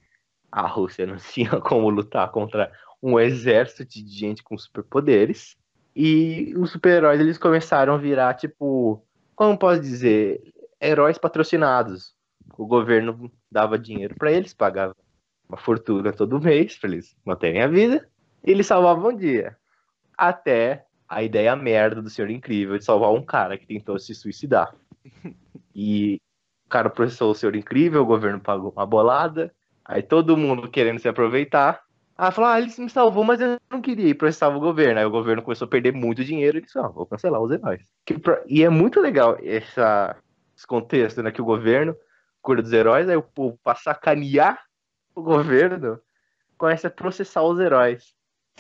a 0.51 0.67
Rússia 0.67 1.07
não 1.07 1.17
tinha 1.33 1.61
como 1.61 1.89
lutar 1.89 2.31
contra 2.33 2.73
um 3.01 3.21
exército 3.21 3.85
de 3.85 4.09
gente 4.09 4.43
com 4.43 4.59
superpoderes. 4.59 5.57
E 5.95 6.53
os 6.57 6.73
super-heróis 6.73 7.21
eles 7.21 7.39
começaram 7.39 7.95
a 7.95 7.99
virar, 7.99 8.35
tipo, 8.35 9.05
como 9.37 9.57
posso 9.57 9.81
dizer, 9.81 10.43
heróis 10.81 11.17
patrocinados. 11.17 12.14
O 12.57 12.67
governo 12.67 13.31
dava 13.51 13.79
dinheiro 13.79 14.15
pra 14.17 14.31
eles, 14.31 14.55
pagava 14.55 14.95
uma 15.49 15.59
fortuna 15.59 16.13
todo 16.13 16.41
mês 16.41 16.77
pra 16.77 16.91
eles 16.91 17.17
manterem 17.25 17.63
a 17.63 17.67
vida, 17.67 18.09
e 18.45 18.51
eles 18.51 18.67
salvavam 18.67 19.11
o 19.11 19.17
dia. 19.17 19.57
Até 20.17 20.87
a 21.09 21.23
ideia 21.23 21.55
merda 21.55 22.01
do 22.01 22.11
Senhor 22.11 22.31
Incrível 22.31 22.79
de 22.79 22.85
salvar 22.85 23.13
um 23.13 23.23
cara 23.23 23.59
que 23.59 23.67
tentou 23.67 23.99
se 23.99 24.15
suicidar. 24.15 24.75
E 25.77 26.21
o 26.67 26.69
cara 26.69 26.89
processou 26.89 27.33
o 27.33 27.35
Senhor 27.35 27.57
Incrível, 27.57 28.03
o 28.03 28.07
governo 28.07 28.39
pagou 28.39 28.71
uma 28.71 28.87
bolada, 28.87 29.53
aí 29.85 30.01
todo 30.05 30.37
mundo 30.37 30.71
querendo 30.71 31.01
se 31.01 31.09
aproveitar. 31.09 31.83
Ah, 32.17 32.31
falou, 32.31 32.49
ah, 32.49 32.61
ele 32.61 32.73
me 32.79 32.89
salvou, 32.89 33.25
mas 33.25 33.41
eu 33.41 33.59
não 33.69 33.81
queria 33.81 34.11
ir 34.11 34.15
processar 34.15 34.49
o 34.49 34.61
governo. 34.61 35.01
Aí 35.01 35.05
o 35.05 35.11
governo 35.11 35.43
começou 35.43 35.67
a 35.67 35.69
perder 35.69 35.93
muito 35.93 36.25
dinheiro 36.25 36.59
e 36.59 36.61
disse, 36.61 36.79
ah, 36.79 36.87
vou 36.87 37.07
cancelar 37.07 37.43
os 37.43 37.51
heróis. 37.51 37.83
E 38.47 38.63
é 38.63 38.69
muito 38.69 39.01
legal 39.01 39.37
essa... 39.43 40.17
esse 40.57 40.65
contexto, 40.65 41.25
né? 41.25 41.33
Que 41.33 41.43
o 41.43 41.45
governo 41.45 41.97
cuida 42.45 42.63
dos 42.63 42.73
heróis, 42.73 43.09
aí 43.09 43.17
o 43.17 43.23
povo, 43.23 43.59
pra 43.65 43.75
sacanear 43.75 44.63
o 45.15 45.23
governo, 45.23 45.99
começa 46.59 46.89
a 46.89 46.91
processar 46.91 47.43
os 47.43 47.59
heróis. 47.59 48.15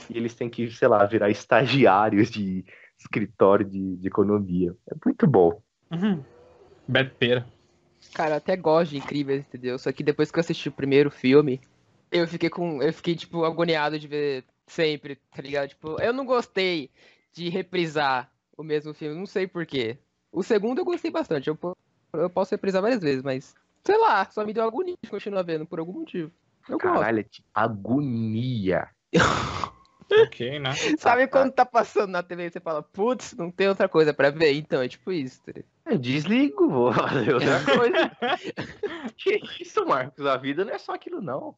E 0.08 0.16
eles 0.16 0.34
têm 0.34 0.48
que, 0.48 0.70
sei 0.70 0.88
lá, 0.88 1.04
virar 1.04 1.30
estagiários 1.30 2.30
de 2.30 2.64
escritório 2.98 3.64
de, 3.64 3.96
de 3.96 4.08
economia. 4.08 4.74
É 4.90 4.94
muito 5.04 5.26
bom. 5.26 5.62
Uhum. 5.92 6.24
Beto 6.88 7.14
Pera. 7.16 7.46
Cara, 8.14 8.34
eu 8.34 8.38
até 8.38 8.56
gosto 8.56 8.92
de 8.92 8.98
Incríveis, 8.98 9.40
entendeu? 9.40 9.78
Só 9.78 9.92
que 9.92 10.02
depois 10.02 10.30
que 10.30 10.38
eu 10.38 10.40
assisti 10.40 10.68
o 10.68 10.72
primeiro 10.72 11.10
filme, 11.10 11.60
eu 12.10 12.26
fiquei 12.26 12.48
com. 12.48 12.82
Eu 12.82 12.92
fiquei, 12.92 13.14
tipo, 13.14 13.44
agoniado 13.44 13.98
de 13.98 14.06
ver 14.06 14.44
sempre, 14.66 15.16
tá 15.34 15.42
ligado? 15.42 15.68
Tipo, 15.68 16.00
eu 16.00 16.12
não 16.12 16.24
gostei 16.24 16.90
de 17.32 17.48
reprisar 17.48 18.30
o 18.56 18.62
mesmo 18.62 18.94
filme, 18.94 19.18
não 19.18 19.26
sei 19.26 19.46
porquê. 19.46 19.98
O 20.30 20.42
segundo 20.42 20.78
eu 20.78 20.84
gostei 20.84 21.10
bastante. 21.10 21.48
Eu, 21.48 21.58
eu 22.14 22.30
posso 22.30 22.54
reprisar 22.54 22.80
várias 22.80 23.00
vezes, 23.00 23.22
mas. 23.22 23.54
Sei 23.86 23.96
lá, 23.98 24.28
só 24.30 24.44
me 24.44 24.52
deu 24.52 24.64
agonia 24.64 24.94
de 25.02 25.10
continuar 25.10 25.42
vendo 25.42 25.66
por 25.66 25.78
algum 25.78 25.92
motivo. 26.00 26.32
Eu 26.68 26.78
gosto. 26.78 26.94
Caralho, 26.94 27.20
é 27.20 27.22
tipo 27.22 27.46
agonia. 27.54 28.88
Ok, 30.22 30.60
né? 30.60 30.70
Sabe 30.98 31.26
quando 31.26 31.50
tá 31.50 31.64
passando 31.64 32.10
na 32.10 32.22
TV 32.22 32.46
e 32.46 32.50
você 32.50 32.60
fala, 32.60 32.82
putz, 32.82 33.34
não 33.34 33.50
tem 33.50 33.68
outra 33.68 33.88
coisa 33.88 34.12
pra 34.12 34.30
ver? 34.30 34.52
Então, 34.52 34.80
é 34.82 34.86
tipo 34.86 35.10
isso. 35.10 35.42
tá? 35.42 35.52
Eu 35.86 35.98
desligo, 35.98 36.68
vou 36.68 36.92
fazer 36.92 37.34
outra 37.34 37.64
coisa. 37.64 38.10
que 39.16 39.40
isso, 39.60 39.84
Marcos? 39.86 40.24
A 40.26 40.36
vida 40.36 40.62
não 40.64 40.72
é 40.74 40.78
só 40.78 40.92
aquilo, 40.92 41.20
não. 41.22 41.56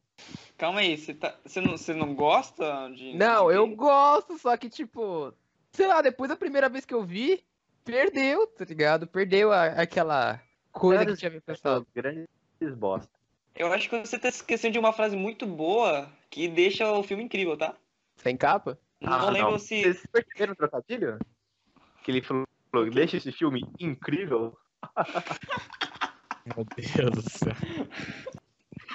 Calma 0.57 0.79
aí, 0.79 0.97
você, 0.97 1.13
tá, 1.13 1.35
você, 1.45 1.59
não, 1.61 1.77
você 1.77 1.93
não 1.93 2.15
gosta 2.15 2.89
de. 2.95 3.15
Não, 3.15 3.51
eu 3.51 3.67
gosto, 3.75 4.39
só 4.39 4.55
que, 4.55 4.69
tipo, 4.69 5.31
sei 5.73 5.85
lá, 5.85 6.01
depois 6.01 6.29
da 6.29 6.35
primeira 6.35 6.69
vez 6.69 6.85
que 6.85 6.93
eu 6.93 7.03
vi, 7.03 7.43
perdeu, 7.83 8.47
tá 8.47 8.63
ligado? 8.65 9.05
Perdeu 9.05 9.51
a- 9.51 9.65
aquela 9.65 10.41
coisa 10.79 10.99
que 10.99 11.05
Grandes 11.05 11.19
tinha 11.19 11.31
me 11.31 11.41
pensado. 11.41 11.85
pessoas, 11.85 12.27
grandes 12.59 12.77
bosta. 12.77 13.09
Eu 13.55 13.73
acho 13.73 13.89
que 13.89 13.99
você 13.99 14.19
tá 14.19 14.29
esquecendo 14.29 14.73
de 14.73 14.79
uma 14.79 14.93
frase 14.93 15.15
muito 15.15 15.45
boa 15.45 16.11
que 16.29 16.47
deixa 16.47 16.91
o 16.91 17.01
filme 17.03 17.23
incrível, 17.23 17.57
tá? 17.57 17.75
Sem 18.17 18.37
capa? 18.37 18.79
Não 19.01 19.13
Ah, 19.13 19.29
lembro 19.29 19.59
se. 19.59 19.81
Vocês 19.81 20.05
perceberam 20.11 20.53
o 20.53 20.55
trocadilho? 20.55 21.19
Que 22.03 22.11
ele 22.11 22.21
falou, 22.21 22.45
deixa 22.93 23.17
esse 23.17 23.31
filme 23.31 23.61
incrível. 23.79 24.57
Meu 26.45 26.65
Deus 26.75 27.11
do 27.11 27.29
céu. 27.29 27.53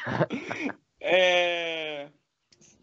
É, 1.04 2.08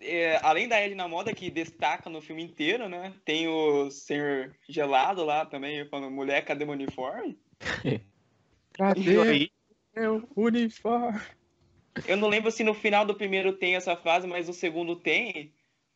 é, 0.02 0.38
além 0.44 0.68
da 0.68 0.78
Edna 0.78 1.08
Moda, 1.08 1.34
que 1.34 1.50
destaca 1.50 2.10
no 2.10 2.22
filme 2.22 2.44
inteiro, 2.44 2.90
né? 2.90 3.14
Tem 3.24 3.48
o 3.48 3.90
Senhor 3.90 4.54
Gelado 4.68 5.24
lá 5.24 5.46
também, 5.46 5.88
falando, 5.88 6.12
mulher, 6.12 6.44
cadê 6.44 6.66
meu 6.66 6.74
uniforme? 6.74 7.40
E 8.96 9.20
aí, 9.20 9.52
Meu 9.96 10.28
uniforme. 10.36 11.20
Eu 12.08 12.16
não 12.18 12.30
lembro 12.30 12.50
se 12.52 12.64
no 12.64 12.74
final 12.74 13.06
do 13.06 13.16
primeiro 13.16 13.52
tem 13.54 13.76
essa 13.76 13.96
frase, 13.96 14.26
mas 14.26 14.48
no 14.48 14.54
segundo 14.54 14.96
tem. 14.96 15.52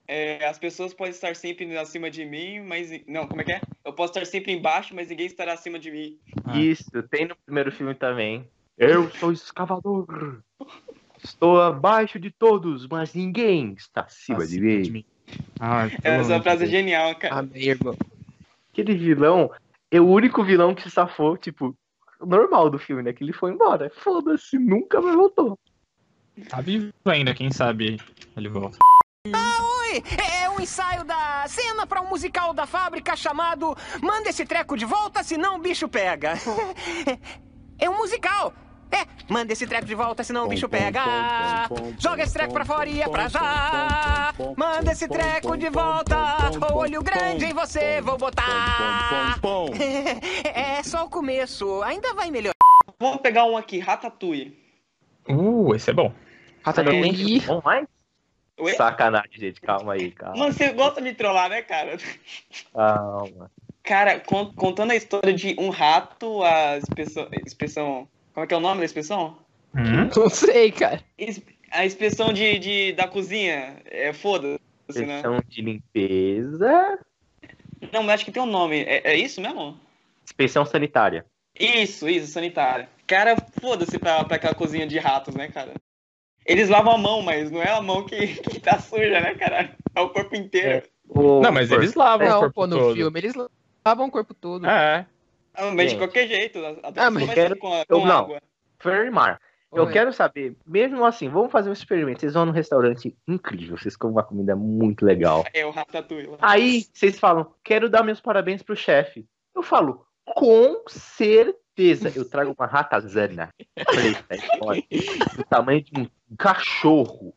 É, 0.06 0.46
as 0.46 0.60
pessoas 0.60 0.94
podem 0.94 1.12
estar 1.12 1.34
sempre 1.36 1.78
acima 1.78 2.12
de 2.12 2.26
mim, 2.26 2.60
mas. 2.60 2.92
Não, 3.08 3.26
como 3.26 3.42
é 3.42 3.44
que 3.46 3.52
é? 3.54 3.62
Eu 3.86 3.94
posso 3.94 4.12
estar 4.12 4.26
sempre 4.26 4.52
embaixo, 4.52 4.94
mas 4.94 5.08
ninguém 5.08 5.26
estará 5.26 5.54
acima 5.54 5.80
de 5.80 5.92
mim. 5.92 6.20
Ah. 6.44 6.60
Isso, 6.60 6.92
tem 7.10 7.26
no 7.26 7.36
primeiro 7.46 7.72
filme 7.72 7.96
também. 7.96 8.46
Eu 8.78 9.10
sou 9.12 9.32
escavador. 9.32 10.42
Estou 11.24 11.62
abaixo 11.62 12.20
de 12.20 12.32
todos, 12.32 12.86
mas 12.88 13.14
ninguém 13.14 13.74
está 13.78 14.02
acima 14.02 14.46
de 14.46 14.60
mim. 14.60 15.06
Ah, 15.58 15.88
Essa 16.04 16.42
frase 16.42 16.66
é 16.66 16.68
genial, 16.68 17.16
cara. 17.16 17.36
Amém, 17.36 17.64
irmão. 17.64 17.96
Aquele 18.74 18.96
vilão 18.96 19.50
é 19.90 20.02
o 20.02 20.08
único 20.08 20.44
vilão 20.44 20.76
que 20.76 20.82
se 20.82 20.92
safou, 20.92 21.38
tipo, 21.38 21.78
normal 22.26 22.70
do 22.70 22.80
filme, 22.80 23.04
né? 23.04 23.14
Que 23.14 23.24
ele 23.24 23.34
foi 23.34 23.52
embora. 23.52 23.92
Foda-se, 23.96 24.58
nunca 24.58 25.02
mais 25.02 25.16
voltou. 25.16 25.60
Tá 26.50 26.62
vivo 26.62 26.92
ainda, 27.06 27.34
quem 27.34 27.52
sabe 27.52 28.00
ele 28.36 28.50
volta. 28.50 28.78
Oi, 29.28 30.04
é 30.42 30.50
um 30.50 30.60
ensaio 30.60 31.04
da 31.04 31.46
cena 31.48 31.86
para 31.86 32.02
um 32.02 32.10
musical 32.10 32.54
da 32.54 32.66
fábrica 32.66 33.16
chamado 33.16 33.76
Manda 34.02 34.30
esse 34.30 34.46
treco 34.46 34.76
de 34.76 34.86
volta, 34.86 35.24
senão 35.24 35.56
o 35.56 35.62
bicho 35.62 35.88
pega. 35.88 36.34
É 37.80 37.90
um 37.90 37.98
musical. 37.98 38.54
É, 38.94 39.08
manda 39.32 39.52
esse 39.54 39.66
treco 39.66 39.86
de 39.86 39.96
volta, 39.96 40.24
senão 40.24 40.46
o 40.46 40.48
bicho 40.48 40.70
pega. 40.70 41.02
Joga 42.00 42.24
esse 42.24 42.34
treco 42.34 42.54
pra 42.54 42.64
fora 42.66 42.88
e 42.88 43.02
é 43.02 43.10
pra 43.10 43.28
já. 43.28 44.34
Manda 44.56 44.92
esse 44.92 45.08
treco 45.08 45.58
de 45.58 45.70
volta. 45.70 46.16
O 46.72 46.78
olho 46.78 47.02
grande 47.02 47.46
em 47.46 47.54
você 47.54 48.02
vou 48.02 48.18
botar. 48.18 49.40
É 50.54 50.84
só 50.84 51.06
o 51.06 51.10
começo, 51.10 51.82
ainda 51.84 52.14
vai 52.14 52.30
melhorar. 52.30 52.54
Vamos 53.00 53.22
pegar 53.22 53.46
um 53.46 53.58
aqui, 53.58 53.80
Ratatouille. 53.80 54.58
Uh, 55.28 55.74
esse 55.76 55.90
é 55.90 55.94
bom. 55.94 56.14
Ratatouille. 56.64 57.40
Bom, 57.42 57.62
mais? 57.64 57.88
Oi? 58.60 58.74
Sacanagem, 58.74 59.32
gente. 59.34 59.60
Calma 59.62 59.94
aí, 59.94 60.12
calma. 60.12 60.38
Mano, 60.38 60.54
você 60.54 60.70
gosta 60.72 61.02
de 61.02 61.14
trollar, 61.14 61.50
né, 61.50 61.62
cara? 61.62 61.98
Calma. 62.74 63.52
Cara, 63.82 64.20
con- 64.20 64.54
contando 64.54 64.92
a 64.92 64.96
história 64.96 65.34
de 65.34 65.56
um 65.60 65.70
rato, 65.70 66.42
a 66.44 66.78
inspeção, 66.78 67.28
inspeção. 67.46 68.08
Como 68.34 68.44
é 68.44 68.48
que 68.48 68.54
é 68.54 68.58
o 68.58 68.62
nome 68.62 68.80
da 68.80 68.86
inspeção? 68.86 69.38
Hum? 69.76 70.10
Não 70.16 70.30
sei, 70.30 70.72
cara. 70.72 71.02
A 71.72 71.86
inspeção 71.86 72.32
de, 72.34 72.60
de- 72.60 72.94
da 72.94 73.08
cozinha. 73.08 73.78
É 73.86 74.14
foda-se, 74.14 74.60
né? 75.06 75.18
Inspeção 75.18 75.40
de 75.48 75.62
limpeza. 75.62 77.00
Não, 77.92 78.04
mas 78.04 78.16
acho 78.16 78.26
que 78.26 78.32
tem 78.32 78.42
um 78.42 78.48
nome. 78.48 78.82
É, 78.84 79.12
é 79.12 79.16
isso 79.16 79.42
mesmo? 79.42 79.78
Inspeção 80.24 80.66
sanitária. 80.66 81.26
Isso, 81.60 82.08
isso, 82.10 82.28
sanitária. 82.28 82.90
Cara, 83.06 83.36
foda-se 83.62 84.00
pra, 84.00 84.24
pra 84.24 84.38
aquela 84.38 84.56
cozinha 84.56 84.88
de 84.88 84.98
ratos, 84.98 85.36
né, 85.36 85.48
cara? 85.50 85.74
Eles 86.46 86.70
lavam 86.70 86.94
a 86.94 86.98
mão, 86.98 87.22
mas 87.22 87.52
não 87.52 87.62
é 87.62 87.70
a 87.70 87.82
mão 87.82 88.06
que, 88.06 88.28
que 88.50 88.60
tá 88.60 88.80
suja, 88.80 89.20
né, 89.22 89.36
cara? 89.36 89.76
É 89.96 90.02
o 90.02 90.10
corpo 90.10 90.36
inteiro. 90.36 90.88
O- 91.08 91.42
Não, 91.42 91.52
mas 91.52 91.70
eles 91.72 91.94
lavam 91.94 92.26
o 92.26 92.30
Não, 92.30 92.40
corpo 92.40 92.54
pô, 92.56 92.68
no 92.68 92.78
todo. 92.78 92.96
filme 92.96 93.20
eles 93.20 93.34
lavam 93.86 94.08
o 94.08 94.12
corpo 94.12 94.34
todo. 94.34 94.66
É. 94.68 95.06
Ah, 95.56 95.72
mas 95.72 95.92
de 95.92 95.98
qualquer 95.98 96.28
jeito. 96.28 96.60
Ah, 96.96 97.10
mas 97.12 97.34
quero- 97.34 97.58
com, 97.58 97.74
a- 97.74 97.86
eu 97.88 98.00
com 98.00 98.06
não. 98.06 98.20
água. 98.20 98.42
Fermar. 98.80 99.40
Eu 99.76 99.88
quero 99.90 100.14
saber, 100.14 100.56
mesmo 100.68 101.04
assim, 101.04 101.28
vamos 101.30 101.52
fazer 101.52 101.68
um 101.68 101.74
experimento. 101.74 102.20
Vocês 102.22 102.36
vão 102.36 102.46
num 102.46 102.52
restaurante 102.52 103.18
incrível, 103.28 103.76
vocês 103.76 103.96
comem 103.98 104.16
uma 104.16 104.24
comida 104.24 104.56
muito 104.56 105.04
legal. 105.04 105.44
É 105.52 105.66
o 105.66 105.72
ratatouille. 105.72 106.30
Aí 106.40 106.86
vocês 106.94 107.18
falam, 107.18 107.52
quero 107.64 107.90
dar 107.90 108.04
meus 108.04 108.22
parabéns 108.22 108.62
pro 108.62 108.76
chefe. 108.76 109.26
Eu 109.56 109.64
falo, 109.64 110.06
com 110.26 110.84
certeza. 110.88 112.12
Eu 112.16 112.30
trago 112.30 112.54
uma 112.56 112.68
ratazana 112.68 113.50
preta 113.74 114.36
enorme, 114.56 114.88
do 115.36 115.44
tamanho 115.44 115.82
de 115.82 115.92
um 116.00 116.08
cachorro. 116.38 117.34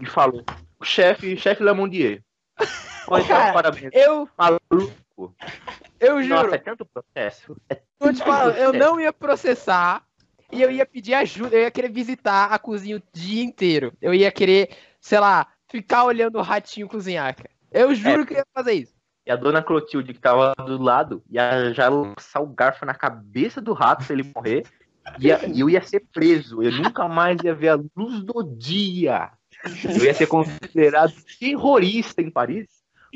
E 0.00 0.06
falo, 0.06 0.44
chefe, 0.82 1.36
chefe 1.36 1.62
Lamondier. 1.62 2.22
Pode 3.06 3.28
dar 3.28 3.52
parabéns. 3.52 3.90
Eu, 3.92 4.28
Maluco. 4.36 5.32
Eu 6.02 6.22
juro, 6.22 6.42
Nossa, 6.42 6.56
é 6.56 6.58
tanto 6.58 6.84
processo. 6.84 7.56
É 7.68 7.80
eu 8.00 8.12
te 8.12 8.22
eu 8.58 8.72
não 8.72 9.00
ia 9.00 9.12
processar 9.12 10.04
e 10.50 10.60
eu 10.60 10.70
ia 10.70 10.84
pedir 10.84 11.14
ajuda, 11.14 11.56
eu 11.56 11.62
ia 11.62 11.70
querer 11.70 11.90
visitar 11.90 12.46
a 12.46 12.58
cozinha 12.58 12.96
o 12.96 13.02
dia 13.12 13.42
inteiro. 13.42 13.92
Eu 14.02 14.12
ia 14.12 14.30
querer, 14.30 14.70
sei 15.00 15.20
lá, 15.20 15.46
ficar 15.70 16.04
olhando 16.04 16.38
o 16.38 16.42
ratinho 16.42 16.88
cozinhar, 16.88 17.34
cara. 17.36 17.50
Eu 17.70 17.94
juro 17.94 18.26
que 18.26 18.34
eu 18.34 18.38
ia 18.38 18.46
fazer 18.52 18.72
isso. 18.72 18.94
E 19.24 19.30
a 19.30 19.36
dona 19.36 19.62
Clotilde, 19.62 20.12
que 20.12 20.20
tava 20.20 20.52
do 20.66 20.82
lado, 20.82 21.22
ia 21.30 21.72
já 21.72 21.88
lançar 21.88 22.40
o 22.40 22.46
garfo 22.46 22.84
na 22.84 22.92
cabeça 22.92 23.60
do 23.60 23.72
rato 23.72 24.02
se 24.02 24.12
ele 24.12 24.30
morrer. 24.34 24.64
E 25.20 25.28
e 25.28 25.60
eu 25.60 25.70
ia 25.70 25.80
ser 25.80 26.04
preso. 26.12 26.62
Eu 26.62 26.72
nunca 26.72 27.08
mais 27.08 27.40
ia 27.42 27.54
ver 27.54 27.68
a 27.68 27.80
luz 27.96 28.22
do 28.24 28.42
dia. 28.42 29.30
Eu 29.84 30.04
ia 30.04 30.12
ser 30.12 30.26
considerado 30.26 31.14
terrorista 31.38 32.20
em 32.20 32.30
Paris 32.30 32.68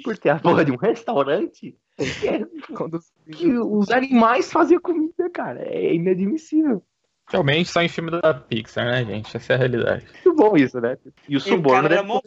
por 0.04 0.16
ter 0.16 0.30
a 0.30 0.38
porra 0.38 0.64
de 0.64 0.70
um 0.70 0.76
restaurante 0.76 1.76
que, 3.32 3.50
é- 3.50 3.58
os 3.60 3.90
animais 3.90 4.52
faziam 4.52 4.80
comida, 4.80 5.30
cara. 5.30 5.62
É 5.66 5.94
inadmissível. 5.94 6.82
Realmente 7.28 7.68
só 7.70 7.82
em 7.82 7.88
filme 7.88 8.10
da 8.10 8.32
Pixar, 8.34 8.84
né, 8.86 9.04
gente? 9.04 9.36
Essa 9.36 9.54
é 9.54 9.56
a 9.56 9.58
realidade. 9.58 10.06
Muito 10.24 10.36
bom 10.36 10.56
isso, 10.56 10.80
né? 10.80 10.96
E 11.28 11.34
o 11.34 11.38
o 11.38 11.40
suborno 11.40 11.88
mó- 12.04 12.22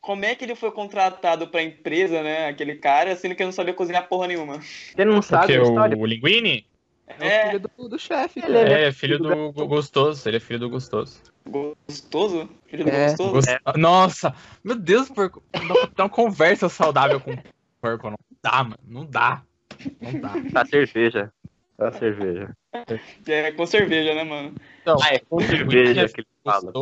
Como 0.00 0.24
é 0.24 0.34
que 0.34 0.44
ele 0.44 0.54
foi 0.54 0.70
contratado 0.70 1.48
pra 1.48 1.62
empresa, 1.62 2.22
né? 2.22 2.48
Aquele 2.48 2.74
cara, 2.74 3.16
sendo 3.16 3.34
que 3.34 3.42
ele 3.42 3.46
não 3.48 3.52
sabia 3.52 3.72
cozinhar 3.72 4.06
porra 4.08 4.26
nenhuma. 4.26 4.60
Você 4.60 5.04
não 5.04 5.22
sabe 5.22 5.46
Porque 5.46 5.58
a 5.58 5.62
história? 5.62 5.96
o 5.96 6.04
Linguini 6.04 6.66
É 7.06 7.14
o 7.18 7.24
É, 7.24 7.46
filho 7.46 7.60
do, 7.60 7.88
do 7.88 7.98
chefe, 7.98 8.40
Ele 8.40 8.52
cara. 8.52 8.78
é 8.80 8.92
filho 8.92 9.18
do 9.18 9.52
Go- 9.52 9.66
Gostoso. 9.66 10.28
Ele 10.28 10.36
é 10.36 10.40
filho 10.40 10.58
do 10.58 10.68
Gostoso. 10.68 11.20
gostoso? 11.46 12.48
Filho 12.66 12.84
do 12.84 12.90
É. 12.90 13.06
gostoso? 13.08 13.32
Gost- 13.32 13.76
Nossa, 13.76 14.34
meu 14.62 14.76
Deus, 14.76 15.08
porco. 15.08 15.42
Não, 15.66 15.76
não 15.96 16.08
conversa 16.08 16.68
saudável 16.68 17.20
com 17.20 17.36
porco. 17.80 18.10
Não 18.10 18.16
dá, 18.42 18.62
mano. 18.64 18.78
Não 18.86 19.04
dá. 19.06 19.42
Não 20.00 20.20
dá. 20.20 20.32
Tá 20.52 20.64
cerveja. 20.66 21.32
Tá 21.76 21.90
cerveja. 21.92 22.54
É, 23.26 23.52
com 23.52 23.66
cerveja, 23.66 24.14
né, 24.14 24.24
mano? 24.24 24.54
Então, 24.82 24.96
Ah, 25.02 25.14
é 25.14 25.18
com 25.18 25.40
cerveja 25.40 26.02
é 26.02 26.08
que 26.08 26.20
ele 26.20 26.28
fala. 26.44 26.72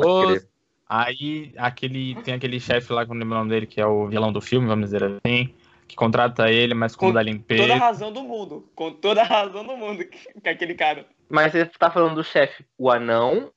Aí 0.88 1.53
aquele, 1.57 2.16
tem 2.23 2.35
aquele 2.35 2.59
chefe 2.59 2.92
lá, 2.92 3.05
que 3.05 3.11
eu 3.12 3.14
não 3.14 3.20
lembro 3.20 3.37
o 3.37 3.38
nome 3.38 3.51
dele, 3.51 3.66
que 3.66 3.81
é 3.81 3.87
o 3.87 4.09
vilão 4.09 4.33
do 4.33 4.40
filme, 4.40 4.66
vamos 4.66 4.87
dizer 4.90 5.05
assim, 5.05 5.55
que 5.87 5.94
contrata 5.94 6.51
ele, 6.51 6.75
mas 6.75 6.96
como 6.96 7.12
Com 7.12 7.14
da 7.14 7.20
Toda 7.20 7.31
a 7.31 7.33
limpeza. 7.33 7.75
razão 7.77 8.12
do 8.12 8.23
mundo. 8.25 8.68
Com 8.75 8.92
toda 8.92 9.23
a 9.23 9.25
razão 9.25 9.64
do 9.64 9.77
mundo 9.77 10.05
que, 10.05 10.40
que 10.40 10.49
aquele 10.49 10.75
cara. 10.75 11.07
Mas 11.29 11.53
você 11.53 11.64
tá 11.66 11.90
falando 11.92 12.16
do 12.16 12.25
chefe, 12.25 12.64
o 12.77 12.90
anão, 12.90 13.53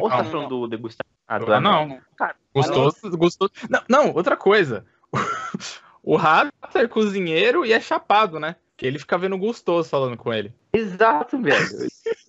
ou 0.00 0.08
tá 0.08 0.22
Não, 0.22 0.30
falando 0.30 0.48
do 0.48 0.66
degustador? 0.68 1.12
Ah, 1.26 1.38
do 1.38 1.52
anão. 1.52 2.00
Cara, 2.16 2.34
Gostoso, 2.54 3.10
gostoso. 3.18 3.52
Não, 3.68 3.82
não, 3.86 4.14
outra 4.14 4.34
coisa. 4.36 4.86
O 6.08 6.16
rato 6.16 6.50
é 6.78 6.88
cozinheiro 6.88 7.66
e 7.66 7.72
é 7.74 7.78
chapado, 7.78 8.40
né? 8.40 8.56
Que 8.78 8.86
ele 8.86 8.98
fica 8.98 9.18
vendo 9.18 9.36
gostoso 9.36 9.90
falando 9.90 10.16
com 10.16 10.32
ele. 10.32 10.54
Exato, 10.72 11.36
velho. 11.38 11.66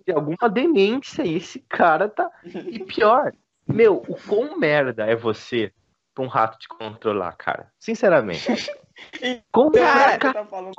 Tem 0.06 0.14
alguma 0.14 0.50
demência 0.52 1.24
aí, 1.24 1.36
esse 1.38 1.60
cara 1.60 2.10
tá. 2.10 2.30
E 2.44 2.80
pior, 2.84 3.32
meu, 3.66 4.04
o 4.06 4.18
quão 4.28 4.60
merda 4.60 5.06
é 5.06 5.16
você 5.16 5.72
pra 6.14 6.26
um 6.26 6.28
rato 6.28 6.60
te 6.60 6.68
controlar, 6.68 7.32
cara? 7.38 7.72
Sinceramente. 7.80 8.46
Como 9.50 9.72
Cara, 9.72 10.12
Você 10.20 10.34
tá 10.34 10.46
falando. 10.46 10.74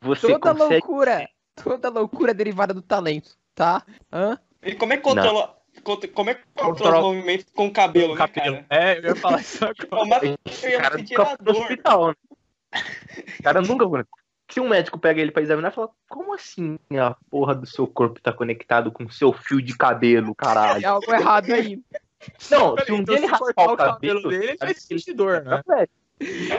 você 0.00 0.26
Toda 0.28 0.52
consegue. 0.52 0.74
loucura, 0.74 1.28
toda 1.56 1.88
loucura 1.88 2.32
derivada 2.32 2.72
do 2.72 2.80
talento, 2.82 3.36
tá? 3.56 3.82
Hã? 4.12 4.38
E 4.62 4.76
como 4.76 4.92
é 4.92 4.98
que 4.98 5.02
controla. 5.02 5.48
cont- 5.48 5.59
Como 5.82 6.30
é 6.30 6.34
que 6.34 6.42
controla 6.54 6.72
Controla- 6.74 6.98
os 6.98 7.04
movimentos 7.04 7.46
com 7.54 7.66
o 7.66 7.72
cabelo, 7.72 8.12
O 8.12 8.16
né, 8.16 8.18
cabelo. 8.18 8.64
cara? 8.68 8.84
É, 8.90 8.98
eu 8.98 9.02
ia 9.04 9.16
falar 9.16 9.40
isso 9.40 9.64
agora. 9.64 9.86
Pô, 9.88 10.04
mas 10.06 10.22
eu 10.22 10.38
Esse 10.44 10.68
ia 10.70 10.80
cara 10.80 10.98
sentir 10.98 11.18
no 11.18 11.36
dor. 11.40 11.56
hospital, 11.62 12.08
né? 12.08 12.14
O 13.38 13.42
cara 13.42 13.60
nunca. 13.62 14.06
Se 14.50 14.58
um 14.60 14.68
médico 14.68 14.98
pega 14.98 15.20
ele 15.20 15.30
pra 15.30 15.42
examinar, 15.42 15.70
fala: 15.72 15.90
Como 16.08 16.34
assim 16.34 16.78
a 17.00 17.14
porra 17.30 17.54
do 17.54 17.66
seu 17.66 17.86
corpo 17.86 18.20
tá 18.20 18.32
conectado 18.32 18.90
com 18.92 19.04
o 19.04 19.10
seu 19.10 19.32
fio 19.32 19.60
de 19.62 19.76
cabelo, 19.76 20.34
caralho? 20.34 20.80
Tem 20.80 20.88
algo 20.88 21.12
errado 21.14 21.52
aí. 21.52 21.80
Não, 22.50 22.76
se 22.76 22.92
um 22.92 22.96
Então, 22.96 23.04
dia 23.04 23.16
ele 23.16 23.26
raspar 23.26 23.54
cortar 23.54 23.72
o 23.72 23.76
cabelo, 23.76 24.28
dele, 24.28 24.44
ele 24.50 24.56
vai 24.58 24.74
que 24.74 24.80
sentir 24.82 25.14
dor, 25.14 25.42
né? 25.42 25.62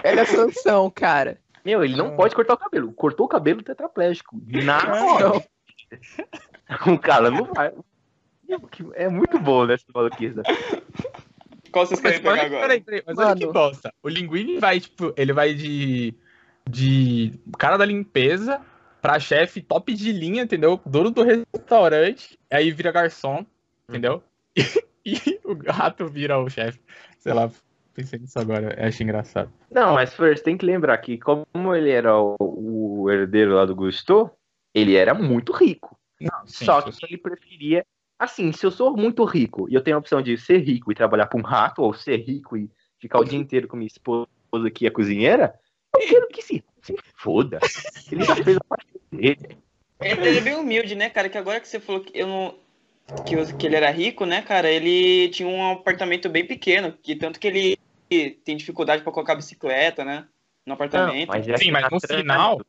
Era 0.03 0.25
sanção, 0.25 0.89
cara. 0.89 1.37
Meu, 1.63 1.83
ele 1.83 1.95
não 1.95 2.15
pode 2.15 2.33
cortar 2.33 2.55
o 2.55 2.57
cabelo. 2.57 2.91
Cortou 2.93 3.27
o 3.27 3.29
cabelo 3.29 3.61
tetraplégico. 3.61 4.35
Na 4.47 4.77
hora. 5.05 5.43
O 6.87 6.97
cara 6.97 7.29
não 7.29 7.43
vai. 7.53 7.71
É 8.95 9.07
muito 9.09 9.39
bom, 9.39 9.65
né, 9.65 9.75
essa 9.75 9.85
maluquice. 9.93 10.35
Qual 11.71 11.85
vocês 11.85 12.01
Mas, 12.01 12.19
querem 12.19 12.21
pegar 12.21 12.31
olha- 12.33 12.45
agora? 12.45 12.61
peraí, 12.61 12.81
peraí, 12.81 13.03
mas 13.05 13.17
olha 13.17 13.35
que 13.35 13.47
bosta. 13.47 13.93
O 14.03 14.09
Linguini 14.09 14.59
vai, 14.59 14.79
tipo, 14.79 15.13
ele 15.15 15.31
vai 15.33 15.53
de. 15.53 16.13
de 16.69 17.39
cara 17.57 17.77
da 17.77 17.85
limpeza 17.85 18.61
pra 19.01 19.19
chefe 19.19 19.61
top 19.61 19.93
de 19.93 20.11
linha, 20.11 20.43
entendeu? 20.43 20.79
Dono 20.85 21.09
do 21.11 21.23
restaurante, 21.23 22.37
aí 22.51 22.71
vira 22.71 22.91
garçom, 22.91 23.45
entendeu? 23.89 24.21
e 25.05 25.39
o 25.45 25.55
gato 25.55 26.07
vira 26.07 26.37
o 26.39 26.49
chefe. 26.49 26.79
Sei 27.17 27.33
lá, 27.33 27.49
pensei 27.93 28.19
nisso 28.19 28.37
agora, 28.37 28.75
acho 28.85 29.01
engraçado. 29.01 29.51
Não, 29.71 29.93
mas 29.93 30.13
First, 30.13 30.43
tem 30.43 30.57
que 30.57 30.65
lembrar 30.65 30.97
que 30.97 31.17
como 31.17 31.73
ele 31.73 31.89
era 31.89 32.15
o, 32.19 32.35
o 32.39 33.09
herdeiro 33.09 33.55
lá 33.55 33.65
do 33.65 33.73
Gusto, 33.75 34.29
ele 34.75 34.95
era 34.95 35.13
muito 35.13 35.53
rico. 35.53 35.97
Não, 36.19 36.45
sim, 36.45 36.65
Só 36.65 36.81
que 36.81 37.05
ele 37.05 37.17
preferia. 37.17 37.85
Assim, 38.21 38.51
se 38.51 38.63
eu 38.63 38.69
sou 38.69 38.95
muito 38.95 39.23
rico 39.25 39.67
e 39.67 39.73
eu 39.73 39.81
tenho 39.81 39.97
a 39.97 39.99
opção 39.99 40.21
de 40.21 40.37
ser 40.37 40.59
rico 40.59 40.91
e 40.91 40.95
trabalhar 40.95 41.25
para 41.25 41.39
um 41.39 41.43
rato, 41.43 41.81
ou 41.81 41.91
ser 41.91 42.17
rico 42.17 42.55
e 42.55 42.69
ficar 42.99 43.17
o 43.19 43.23
dia 43.25 43.39
inteiro 43.39 43.67
com 43.67 43.75
minha 43.75 43.87
esposa 43.87 44.27
que 44.71 44.85
é 44.85 44.91
cozinheira, 44.91 45.55
eu 45.99 46.07
quero 46.07 46.27
que 46.27 46.43
se, 46.43 46.63
se 46.83 46.95
foda. 47.15 47.57
Ele 48.11 48.23
já 48.23 48.35
fez 48.35 48.57
a 48.57 48.63
parte 48.63 48.85
dele. 49.11 49.57
Ele 49.99 50.37
é 50.37 50.41
bem 50.41 50.53
humilde, 50.55 50.93
né, 50.93 51.09
cara? 51.09 51.29
Que 51.29 51.37
agora 51.39 51.59
que 51.59 51.67
você 51.67 51.79
falou 51.79 52.01
que 52.01 52.15
eu 52.15 52.27
não. 52.27 52.59
Que, 53.25 53.33
eu- 53.35 53.57
que 53.57 53.65
ele 53.65 53.75
era 53.75 53.89
rico, 53.89 54.23
né, 54.23 54.43
cara? 54.43 54.69
Ele 54.69 55.29
tinha 55.29 55.49
um 55.49 55.71
apartamento 55.71 56.29
bem 56.29 56.45
pequeno, 56.45 56.93
que 57.01 57.15
tanto 57.15 57.39
que 57.39 57.47
ele 57.47 57.75
tem 58.45 58.55
dificuldade 58.55 59.01
pra 59.01 59.11
colocar 59.11 59.33
bicicleta, 59.33 60.05
né? 60.05 60.27
No 60.63 60.75
apartamento. 60.75 61.27
Não, 61.27 61.35
mas 61.37 61.47
é 61.47 61.57
Sim, 61.57 61.71
mas 61.71 61.89
no 61.89 61.99
final- 61.99 62.61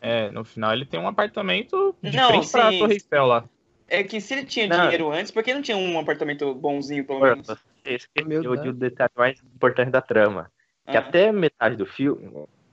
É, 0.00 0.30
no 0.30 0.44
final 0.44 0.72
ele 0.72 0.86
tem 0.86 0.98
um 0.98 1.08
apartamento 1.08 1.94
de 2.02 2.16
Não, 2.16 2.28
frente 2.28 2.50
pra 2.50 2.70
sim. 2.70 2.78
Torre 2.78 2.94
Eiffel 2.94 3.26
lá. 3.26 3.44
É 3.88 4.02
que 4.04 4.20
se 4.20 4.34
ele 4.34 4.44
tinha 4.44 4.66
Não. 4.66 4.82
dinheiro 4.82 5.10
antes, 5.10 5.30
por 5.30 5.42
que 5.42 5.54
não 5.54 5.62
tinha 5.62 5.76
um 5.76 5.98
apartamento 5.98 6.54
bonzinho, 6.54 7.04
pelo 7.04 7.20
menos? 7.20 7.46
Você 7.46 7.58
Meu 7.84 7.96
esqueceu 7.96 8.56
de 8.56 8.68
um 8.68 8.74
detalhe 8.74 9.10
mais 9.16 9.42
importante 9.42 9.90
da 9.90 10.02
trama. 10.02 10.50
Que 10.86 10.96
Ah. 10.96 11.00
até 11.00 11.32
metade 11.32 11.76
do 11.76 11.86
filme. 11.86 12.30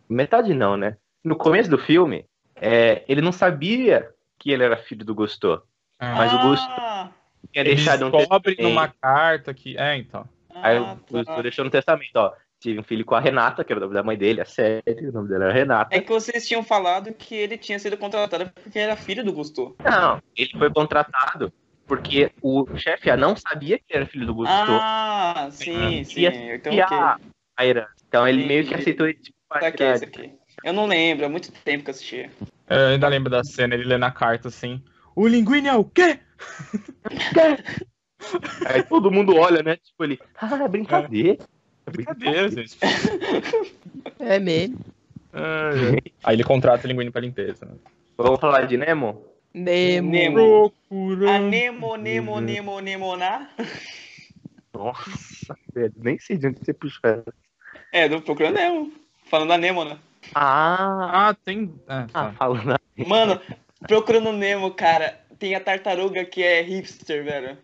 Metade 0.10 0.54
não, 0.54 0.76
né? 0.78 0.98
No 1.24 1.36
começo 1.36 1.70
do 1.70 1.78
filme, 1.78 2.26
é, 2.56 3.04
ele 3.08 3.22
não 3.22 3.32
sabia 3.32 4.10
que 4.38 4.52
ele 4.52 4.64
era 4.64 4.78
filho 4.78 5.06
do 5.06 5.16
Gusto. 5.16 5.62
Mas 6.00 6.34
o 6.34 6.38
Gusto 6.40 6.68
Ah, 6.70 7.10
tinha 7.52 7.64
Ele 7.64 7.76
deixado 7.76 8.06
um 8.08 8.12
descobre 8.12 8.56
testamento. 8.56 8.74
numa 8.74 8.88
carta 8.90 9.54
que. 9.54 9.78
É, 9.78 9.96
então. 9.96 10.28
Aí 10.54 10.78
ah, 10.78 10.94
o 10.94 10.96
Gusto 11.12 11.26
tá. 11.26 11.42
deixou 11.42 11.66
no 11.66 11.72
testamento, 11.72 12.16
ó. 12.16 12.34
Tive 12.66 12.80
um 12.80 12.84
filho 12.84 13.06
com 13.06 13.14
a 13.14 13.20
Renata, 13.20 13.64
que 13.64 13.72
era 13.72 13.80
o 13.80 13.84
nome 13.84 13.94
da 13.94 14.02
mãe 14.02 14.18
dele, 14.18 14.42
a 14.42 14.46
série, 14.46 15.08
o 15.08 15.12
nome 15.12 15.30
dela 15.30 15.46
era 15.46 15.54
Renata. 15.54 15.96
É 15.96 16.00
que 16.00 16.10
vocês 16.10 16.48
tinham 16.48 16.64
falado 16.64 17.14
que 17.14 17.36
ele 17.36 17.60
tinha 17.60 17.78
sido 17.78 17.96
contratado 17.96 18.50
porque 18.56 18.80
era 18.80 18.96
filho 18.96 19.24
do 19.24 19.32
Gusto. 19.32 19.76
Não, 19.84 20.20
ele 20.36 20.50
foi 20.58 20.74
contratado 20.74 21.54
porque 21.86 22.32
o 22.42 22.66
chefe 22.76 23.16
não 23.18 23.36
sabia 23.36 23.78
que 23.78 23.96
era 23.96 24.08
filho 24.08 24.26
do 24.26 24.34
Gusto. 24.34 24.52
Ah, 24.52 25.48
sim, 25.52 26.04
sim. 26.06 26.26
Então, 26.26 26.74
e 26.74 26.82
ok. 26.82 26.98
a. 26.98 27.20
Então 28.08 28.28
ele 28.28 28.48
meio 28.48 28.66
que 28.66 28.74
aceitou 28.74 29.06
ele 29.06 29.20
tipo, 29.20 29.38
Tá 29.48 29.68
aqui, 29.68 29.84
isso 29.84 30.04
aqui. 30.04 30.34
Eu 30.64 30.74
não 30.74 30.88
lembro, 30.88 31.28
há 31.28 31.30
muito 31.30 31.52
tempo 31.52 31.84
que 31.84 31.92
eu 31.92 31.94
assisti. 31.94 32.32
Eu 32.68 32.88
ainda 32.88 33.08
lembro 33.08 33.30
da 33.30 33.44
cena, 33.44 33.76
ele 33.76 33.84
lê 33.84 34.00
na 34.00 34.10
carta 34.10 34.48
assim. 34.48 34.84
O 35.16 35.28
linguine 35.28 35.68
é 35.68 35.76
o 35.76 35.86
quê? 35.94 36.20
Aí 38.66 38.82
todo 38.82 39.12
mundo 39.12 39.36
olha, 39.36 39.62
né? 39.62 39.78
Tipo, 39.78 40.04
ele, 40.04 40.20
ah, 40.42 40.64
é 40.64 40.68
brincadeira. 40.68 41.38
É 41.88 41.92
Brincadeira, 41.92 42.50
gente. 42.50 42.78
É 44.20 44.40
meme. 44.40 44.76
Ai, 45.34 45.88
ai. 45.94 46.00
Aí 46.24 46.36
ele 46.36 46.44
contrata 46.44 46.86
o 46.86 46.88
linguine 46.88 47.12
pra 47.12 47.22
limpeza. 47.22 47.66
Né? 47.66 47.74
Vamos 48.18 48.40
falar 48.40 48.62
de 48.66 48.78
Nemo? 48.78 49.26
Nemo. 49.54 50.10
Nemo. 50.12 50.40
A 50.40 50.70
Procurando. 50.90 51.48
Nemo, 51.50 51.96
Nemo, 51.98 52.40
Nemo, 52.40 52.80
Nemoná. 52.80 53.50
Nossa, 54.74 55.56
velho, 55.74 55.94
nem 55.98 56.18
sei 56.20 56.38
de 56.38 56.48
onde 56.48 56.60
você 56.60 56.74
puxou 56.74 57.02
essa. 57.10 57.34
É, 57.92 58.08
do 58.10 58.22
Procurando 58.22 58.56
Nemo. 58.56 58.92
Falando 59.30 59.50
da 59.50 59.58
Nemo, 59.58 59.84
né? 59.86 59.98
Ah, 60.34 61.28
Ah, 61.30 61.34
tem. 61.46 61.74
É, 61.88 61.94
ah 61.94 62.08
tá. 62.12 62.32
falando. 62.34 62.80
Mano, 63.06 63.40
Procurando 63.88 64.32
Nemo, 64.32 64.72
cara, 64.72 65.20
tem 65.38 65.56
a 65.56 65.60
tartaruga 65.60 66.24
que 66.26 66.42
é 66.42 66.62
hipster, 66.62 67.24
velho. 67.24 67.58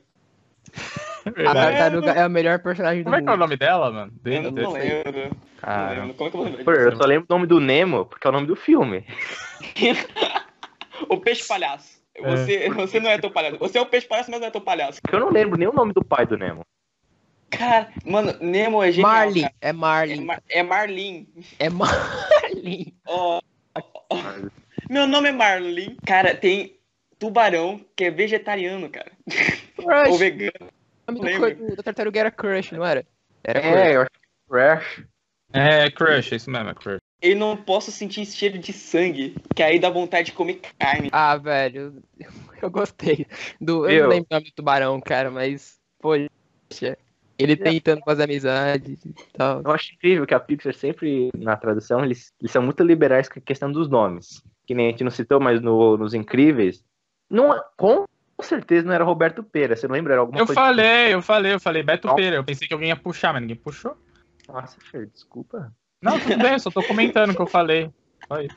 A 1.26 1.30
Verdade. 1.32 1.60
tartaruga 1.78 2.12
é 2.12 2.26
o 2.26 2.30
melhor 2.30 2.60
personagem 2.60 3.02
do 3.02 3.06
Como 3.06 3.16
é 3.16 3.22
que 3.22 3.28
é 3.28 3.30
o 3.30 3.32
mundo. 3.34 3.40
nome 3.42 3.58
dela, 3.58 3.92
mano? 3.92 4.12
Eu 4.26 4.52
não 4.52 4.72
lembro. 4.74 5.24
Não 5.24 5.32
Cara, 5.58 6.02
lembro. 6.02 6.14
Como 6.16 6.28
é 6.28 6.32
que 6.32 6.38
eu 6.38 6.42
vou 6.42 6.44
lembrar 6.50 6.64
Pô, 6.64 6.72
eu 6.72 6.96
só 6.96 7.04
lembro 7.06 7.26
o 7.30 7.34
nome 7.34 7.48
do 7.48 7.60
Nemo, 7.60 8.06
porque 8.06 8.26
é 8.26 8.30
o 8.30 8.34
nome 8.34 8.48
do 8.48 8.56
filme. 8.56 9.06
O 11.10 11.18
peixe 11.18 11.48
palhaço. 11.48 12.00
Você, 12.20 12.70
você 12.70 13.00
não 13.00 13.10
é 13.10 13.18
teu 13.18 13.32
palhaço. 13.32 13.58
Você 13.58 13.78
é 13.78 13.82
o 13.82 13.86
peixe 13.88 14.08
palhaço, 14.08 14.30
mas 14.30 14.40
não 14.40 14.48
é 14.48 14.52
teu 14.52 14.62
palhaço. 14.62 15.02
Porque 15.02 15.16
eu 15.16 15.20
não 15.20 15.32
lembro 15.32 15.58
nem 15.58 15.68
o 15.68 15.74
nome 15.74 15.94
do 15.94 16.04
pai 16.04 16.26
do 16.28 16.38
Nemo. 16.38 16.62
Cara, 17.50 17.90
mano, 18.06 18.34
Nemo 18.40 18.84
é 18.84 18.92
genial. 18.92 19.12
Marlin. 19.12 19.42
cara. 19.42 19.54
É 19.62 19.70
É, 19.70 19.74
Marlin. 19.74 20.26
Mar 20.26 20.44
é 20.50 20.64
Marlin. 20.64 21.28
É 21.60 21.70
Marlin. 21.70 22.94
Ó, 23.08 23.42
ó. 24.10 24.18
Meu 24.90 25.08
nome 25.08 25.30
é 25.30 25.32
Marlin. 25.32 25.98
Cara, 26.06 26.36
tem 26.36 26.78
tubarão 27.18 27.82
que 27.96 28.06
é 28.06 28.12
vegetariano, 28.12 28.90
cara. 28.90 29.12
Ou 30.10 30.18
vegano. 30.18 30.71
O 31.20 31.24
nome 31.24 31.56
do, 31.56 31.68
co- 31.70 31.76
da 31.76 31.84
tartaruga 31.84 32.20
era 32.20 32.32
Crush, 32.32 32.72
não 32.72 32.86
era? 32.86 33.06
Era 33.44 33.60
Crush. 33.62 33.76
É, 33.76 33.96
eu 33.96 34.02
acho 34.02 34.10
que 34.12 34.50
Crash. 34.50 35.04
É, 35.54 35.92
Crush, 35.92 36.32
é 36.32 36.36
isso 36.38 36.50
mesmo, 36.50 36.70
é 36.70 36.74
Crush. 36.74 37.00
Eu 37.22 37.36
não 37.36 37.56
posso 37.56 37.92
sentir 37.92 38.26
cheiro 38.26 38.58
de 38.58 38.74
sangue, 38.74 39.36
que 39.56 39.62
aí 39.62 39.78
dá 39.80 39.90
vontade 39.90 40.28
de 40.28 40.32
comer 40.32 40.60
carne. 40.80 41.10
Ah, 41.12 41.38
velho. 41.38 42.02
Eu 42.62 42.70
gostei. 42.72 43.28
Do, 43.60 43.86
eu 43.86 43.92
Eu- 43.92 44.04
não 44.04 44.10
lembro 44.10 44.28
o 44.32 44.34
nome 44.36 44.46
do 44.48 44.54
tubarão, 44.56 45.00
cara, 45.02 45.30
mas. 45.30 45.78
Poxa. 46.00 46.98
Ele 47.38 47.56
tentando 47.58 48.02
fazer 48.04 48.24
amizade 48.24 49.00
e 49.04 49.14
tal. 49.34 49.62
Eu 49.66 49.72
acho 49.72 49.94
incrível 49.96 50.28
que 50.28 50.34
a 50.34 50.40
Pixar 50.40 50.74
sempre, 50.76 51.32
na 51.36 51.56
tradução, 51.58 52.04
eles, 52.06 52.32
eles 52.40 52.52
são 52.52 52.62
muito 52.62 52.84
liberais 52.84 53.28
com 53.28 53.40
a 53.40 53.42
questão 53.42 53.72
dos 53.72 53.90
nomes. 53.90 54.44
Que 54.68 54.76
nem 54.76 54.88
a 54.88 54.90
gente 54.92 55.04
não 55.04 55.10
citou, 55.10 55.40
mas 55.40 55.60
no, 55.60 55.98
nos 55.98 56.14
Incríveis, 56.14 56.84
não, 57.30 57.50
com 57.78 58.06
certeza 58.44 58.88
não 58.88 58.94
era 58.94 59.04
Roberto 59.04 59.44
Pera. 59.44 59.76
Você 59.76 59.88
não 59.88 59.94
lembra? 59.96 60.14
Era 60.14 60.22
alguma 60.22 60.40
Eu 60.40 60.46
coisa. 60.46 60.60
falei, 60.60 61.14
eu 61.14 61.22
falei, 61.22 61.54
eu 61.54 61.60
falei 61.60 61.84
Beto 61.84 62.08
Não. 62.08 62.16
Pereira. 62.16 62.38
Eu 62.38 62.44
pensei 62.44 62.68
que 62.68 62.74
alguém 62.74 62.90
ia 62.90 62.96
puxar, 62.96 63.34
mas 63.34 63.42
ninguém 63.42 63.58
puxou. 63.58 63.96
Nossa, 64.48 64.78
Fer, 64.92 65.08
desculpa. 65.08 65.72
Não, 66.02 66.20
tudo 66.20 66.38
bem, 66.38 66.54
eu 66.54 66.60
só 66.60 66.72
tô 66.72 66.82
comentando 66.84 67.32
o 67.32 67.36
que 67.36 67.42
eu 67.42 67.48
falei. 67.48 67.90
Isso. 68.42 68.56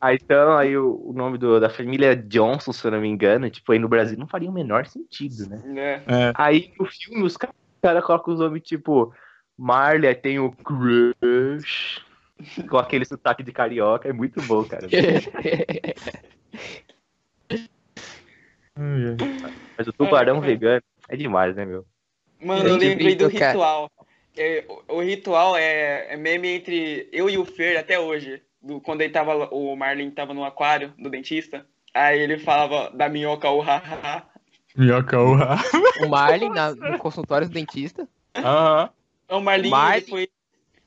Aí 0.00 0.18
então, 0.22 0.56
aí 0.56 0.76
o, 0.76 1.10
o 1.10 1.12
nome 1.12 1.38
do- 1.38 1.60
da 1.60 1.70
família 1.70 2.16
Johnson, 2.16 2.72
se 2.72 2.86
eu 2.86 2.90
não 2.90 3.00
me 3.00 3.08
engano, 3.08 3.48
tipo, 3.50 3.72
aí 3.72 3.78
no 3.78 3.88
Brasil 3.88 4.18
não 4.18 4.26
faria 4.26 4.50
o 4.50 4.52
menor 4.52 4.86
sentido, 4.86 5.48
né? 5.48 5.62
né? 5.64 6.02
É. 6.06 6.32
Aí 6.34 6.72
no 6.78 6.86
filme 6.86 7.22
os 7.22 7.36
caras 7.36 7.54
cara 7.80 8.02
colocam 8.02 8.34
os 8.34 8.40
nomes 8.40 8.62
tipo 8.62 9.14
Marley, 9.56 10.08
aí 10.08 10.14
tem 10.14 10.38
o 10.40 10.50
Crush, 10.50 12.00
com 12.68 12.76
aquele 12.78 13.04
sotaque 13.04 13.42
de 13.42 13.52
carioca, 13.52 14.08
é 14.08 14.12
muito 14.12 14.40
bom, 14.42 14.64
cara. 14.64 14.88
Mas 19.76 19.86
o 19.86 19.92
tubarão 19.92 20.36
É, 20.36 20.38
é. 20.38 20.40
vegano 20.42 20.82
é 21.08 21.16
demais, 21.16 21.56
né, 21.56 21.64
meu? 21.64 21.84
Mano, 22.40 22.68
eu 22.68 22.76
lembrei 22.76 23.14
do 23.16 23.30
cara. 23.32 23.52
ritual. 23.52 23.90
É, 24.36 24.64
o, 24.88 24.96
o 24.96 25.00
ritual 25.02 25.56
é, 25.56 26.12
é 26.12 26.16
meme 26.16 26.48
entre 26.48 27.08
eu 27.12 27.28
e 27.28 27.36
o 27.36 27.44
Fer 27.44 27.76
até 27.76 27.98
hoje. 27.98 28.40
Do, 28.62 28.80
quando 28.80 29.00
ele 29.02 29.12
tava, 29.12 29.48
o 29.52 29.74
Marlin 29.76 30.10
tava 30.10 30.32
no 30.34 30.44
aquário 30.44 30.92
do 30.98 31.10
dentista. 31.10 31.66
Aí 31.94 32.20
ele 32.20 32.38
falava 32.38 32.90
da 32.96 33.08
minhoca 33.08 33.50
o 33.50 33.60
haha. 33.60 34.24
Minhoca, 34.76 35.18
urra. 35.18 35.56
o 36.04 36.08
Marlin 36.08 36.50
na- 36.50 36.74
no 36.74 36.98
consultório 36.98 37.48
do 37.48 37.52
dentista. 37.54 38.06
Aham. 38.36 38.90
O 39.28 39.40
Marlin, 39.40 39.70
Marlin? 39.70 39.96
ele 39.96 40.06
foi. 40.06 40.28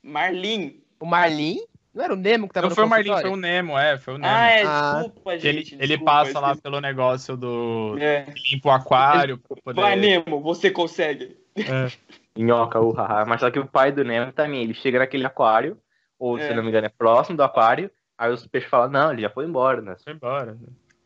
Marlin? 0.01 0.81
O 0.99 1.05
Marlin? 1.05 1.59
Não 1.93 2.03
era 2.05 2.13
o 2.13 2.15
Nemo 2.15 2.47
que 2.47 2.53
tava 2.53 2.65
Não 2.65 2.69
no 2.69 2.75
foi 2.75 2.85
o 2.85 2.87
Marlin, 2.87 3.11
foi 3.21 3.29
o 3.29 3.35
Nemo, 3.35 3.77
é, 3.77 3.97
foi 3.97 4.13
o 4.13 4.17
Nemo. 4.17 4.33
Ah, 4.33 4.49
é, 4.49 4.63
Ah. 4.65 5.01
desculpa, 5.03 5.33
ele, 5.33 5.41
gente. 5.41 5.75
ele 5.75 5.87
desculpa, 5.87 6.11
passa 6.11 6.39
lá 6.39 6.55
pelo 6.55 6.79
negócio 6.79 7.35
do. 7.35 7.97
É. 7.99 8.25
Limpa 8.51 8.69
o 8.69 8.71
aquário 8.71 9.37
pra 9.37 9.57
poder. 9.61 9.81
Vai, 9.81 9.95
Nemo, 9.97 10.39
você 10.41 10.71
consegue. 10.71 11.37
É. 11.57 11.91
Minhoca, 12.37 12.79
o 12.79 12.91
haha. 12.93 13.25
Mas 13.25 13.41
só 13.41 13.51
que 13.51 13.59
o 13.59 13.67
pai 13.67 13.91
do 13.91 14.05
Nemo 14.05 14.31
também, 14.31 14.63
ele 14.63 14.73
chega 14.73 14.99
naquele 14.99 15.25
aquário, 15.25 15.77
ou 16.17 16.37
se 16.37 16.45
É. 16.45 16.51
eu 16.51 16.55
não 16.55 16.63
me 16.63 16.69
engano, 16.69 16.85
é 16.87 16.89
próximo 16.89 17.35
do 17.35 17.43
aquário, 17.43 17.91
aí 18.17 18.31
os 18.31 18.47
peixes 18.47 18.69
falam, 18.69 18.89
não, 18.89 19.11
ele 19.11 19.21
já 19.23 19.29
foi 19.29 19.43
embora, 19.45 19.81
né? 19.81 19.95
Foi 20.01 20.13
embora. 20.13 20.57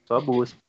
Só 0.05 0.21
busca. 0.21 0.59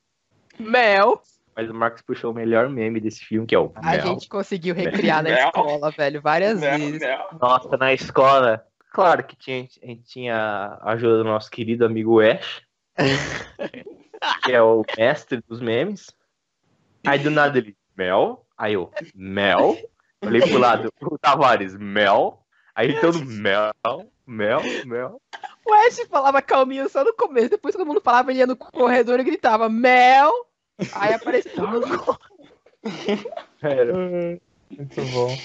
Mel. 0.59 1.21
Mas 1.55 1.69
o 1.71 1.75
Marcos 1.75 2.01
puxou 2.03 2.33
o 2.33 2.35
melhor 2.35 2.69
meme 2.69 3.01
desse 3.01 3.25
filme, 3.25 3.47
que 3.47 3.55
é 3.55 3.59
o 3.59 3.71
A 3.77 3.91
Mel. 3.93 4.03
gente 4.03 4.29
conseguiu 4.29 4.75
recriar 4.75 5.23
na 5.23 5.31
Mel. 5.31 5.47
escola, 5.49 5.91
velho, 5.91 6.21
várias 6.23 6.61
Não, 6.61 6.71
vezes. 6.79 7.01
Nossa, 7.41 7.77
na 7.77 7.93
escola. 7.93 8.65
Claro 8.97 9.23
que 9.25 9.37
tinha, 9.37 9.59
a 9.59 9.87
gente 9.87 10.03
tinha 10.05 10.35
a 10.81 10.93
ajuda 10.93 11.19
do 11.19 11.25
nosso 11.25 11.51
querido 11.51 11.85
amigo 11.85 12.19
Ash, 12.19 12.63
que 14.43 14.53
é 14.53 14.63
o 14.63 14.83
mestre 14.97 15.43
dos 15.47 15.61
memes. 15.61 16.07
Aí 17.07 17.19
do 17.19 17.31
nada 17.31 17.59
ele, 17.59 17.77
Mel. 17.95 18.47
Aí 18.57 18.73
eu, 18.73 18.91
Mel. 19.15 19.77
Olhei 20.25 20.41
pro 20.41 20.57
lado, 20.57 20.91
o 20.99 21.19
Tavares, 21.19 21.77
Mel. 21.77 22.43
Aí 22.75 22.99
todo 22.99 23.23
Mel, 23.23 23.75
Mel, 24.27 24.63
Mel. 24.87 25.21
O 25.67 25.75
Ash 25.75 26.01
falava 26.09 26.41
calminho 26.41 26.89
só 26.89 27.05
no 27.05 27.13
começo, 27.13 27.51
depois 27.51 27.75
todo 27.75 27.87
mundo 27.87 28.01
falava, 28.01 28.31
ele 28.31 28.39
ia 28.39 28.47
no 28.47 28.57
corredor 28.57 29.21
e 29.21 29.25
gritava, 29.25 29.69
Mel! 29.69 30.33
Aí 30.95 31.13
aparecia. 31.13 31.53
Era. 33.61 33.93
Muito 34.73 35.03
bom. 35.13 35.37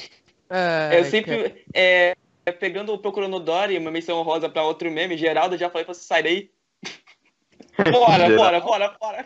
Ai, 0.50 1.00
Eu 1.00 1.04
sempre. 1.04 1.66
É, 1.74 2.16
é, 2.52 2.54
pegando 2.54 2.94
o 2.94 3.00
Procurando 3.00 3.40
Dory, 3.40 3.78
uma 3.78 3.90
menção 3.90 4.22
rosa 4.22 4.50
pra 4.50 4.64
outro 4.64 4.92
meme, 4.92 5.18
Geraldo, 5.18 5.58
já 5.58 5.70
falei 5.70 5.86
pra 5.86 5.94
você 5.94 6.04
sair 6.04 6.24
daí. 6.24 6.52
Bora, 7.92 8.28
Geraldo. 8.28 8.36
bora, 8.36 8.60
bora, 8.60 8.98
bora. 9.00 9.26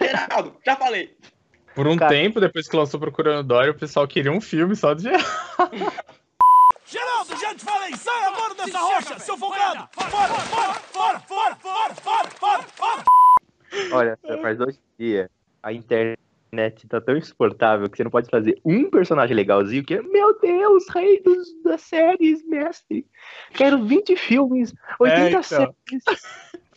Geraldo, 0.00 0.56
já 0.64 0.76
falei. 0.76 1.16
Por 1.74 1.86
um 1.86 1.96
Cara. 1.96 2.10
tempo, 2.10 2.40
depois 2.40 2.68
que 2.68 2.76
lançou 2.76 2.98
Procurando 2.98 3.46
Dory, 3.46 3.70
o 3.70 3.74
pessoal 3.74 4.06
queria 4.08 4.32
um 4.32 4.40
filme 4.40 4.74
só 4.74 4.94
de. 4.94 5.10
Geraldo, 6.86 7.36
já 7.38 7.54
te 7.54 7.64
falei, 7.64 7.94
sai 7.96 8.24
agora 8.24 8.54
dessa 8.54 8.78
rocha, 8.78 9.18
seu 9.18 9.36
folgado! 9.36 9.88
Fora, 9.92 10.10
fora, 10.10 10.74
fora, 10.74 11.20
fora, 11.20 11.56
fora, 11.56 11.94
fora, 11.94 12.30
fora, 12.30 12.62
fora! 12.62 13.04
Olha, 13.92 14.18
mas 14.40 14.60
hoje 14.60 14.78
em 14.78 15.04
dia 15.04 15.30
a 15.62 15.72
internet 15.72 16.20
tá 16.88 17.00
tão 17.00 17.16
insuportável 17.16 17.88
que 17.88 17.96
você 17.96 18.04
não 18.04 18.10
pode 18.10 18.28
fazer 18.28 18.60
um 18.64 18.90
personagem 18.90 19.36
legalzinho 19.36 19.84
que 19.84 19.94
é, 19.94 20.02
meu 20.02 20.38
Deus, 20.40 20.84
rei 20.88 21.22
dos, 21.22 21.62
das 21.62 21.82
séries, 21.82 22.46
mestre. 22.46 23.06
Quero 23.52 23.84
20 23.84 24.16
filmes, 24.16 24.74
80 24.98 25.20
É, 25.20 25.28
então. 25.28 25.42
séries. 25.42 26.04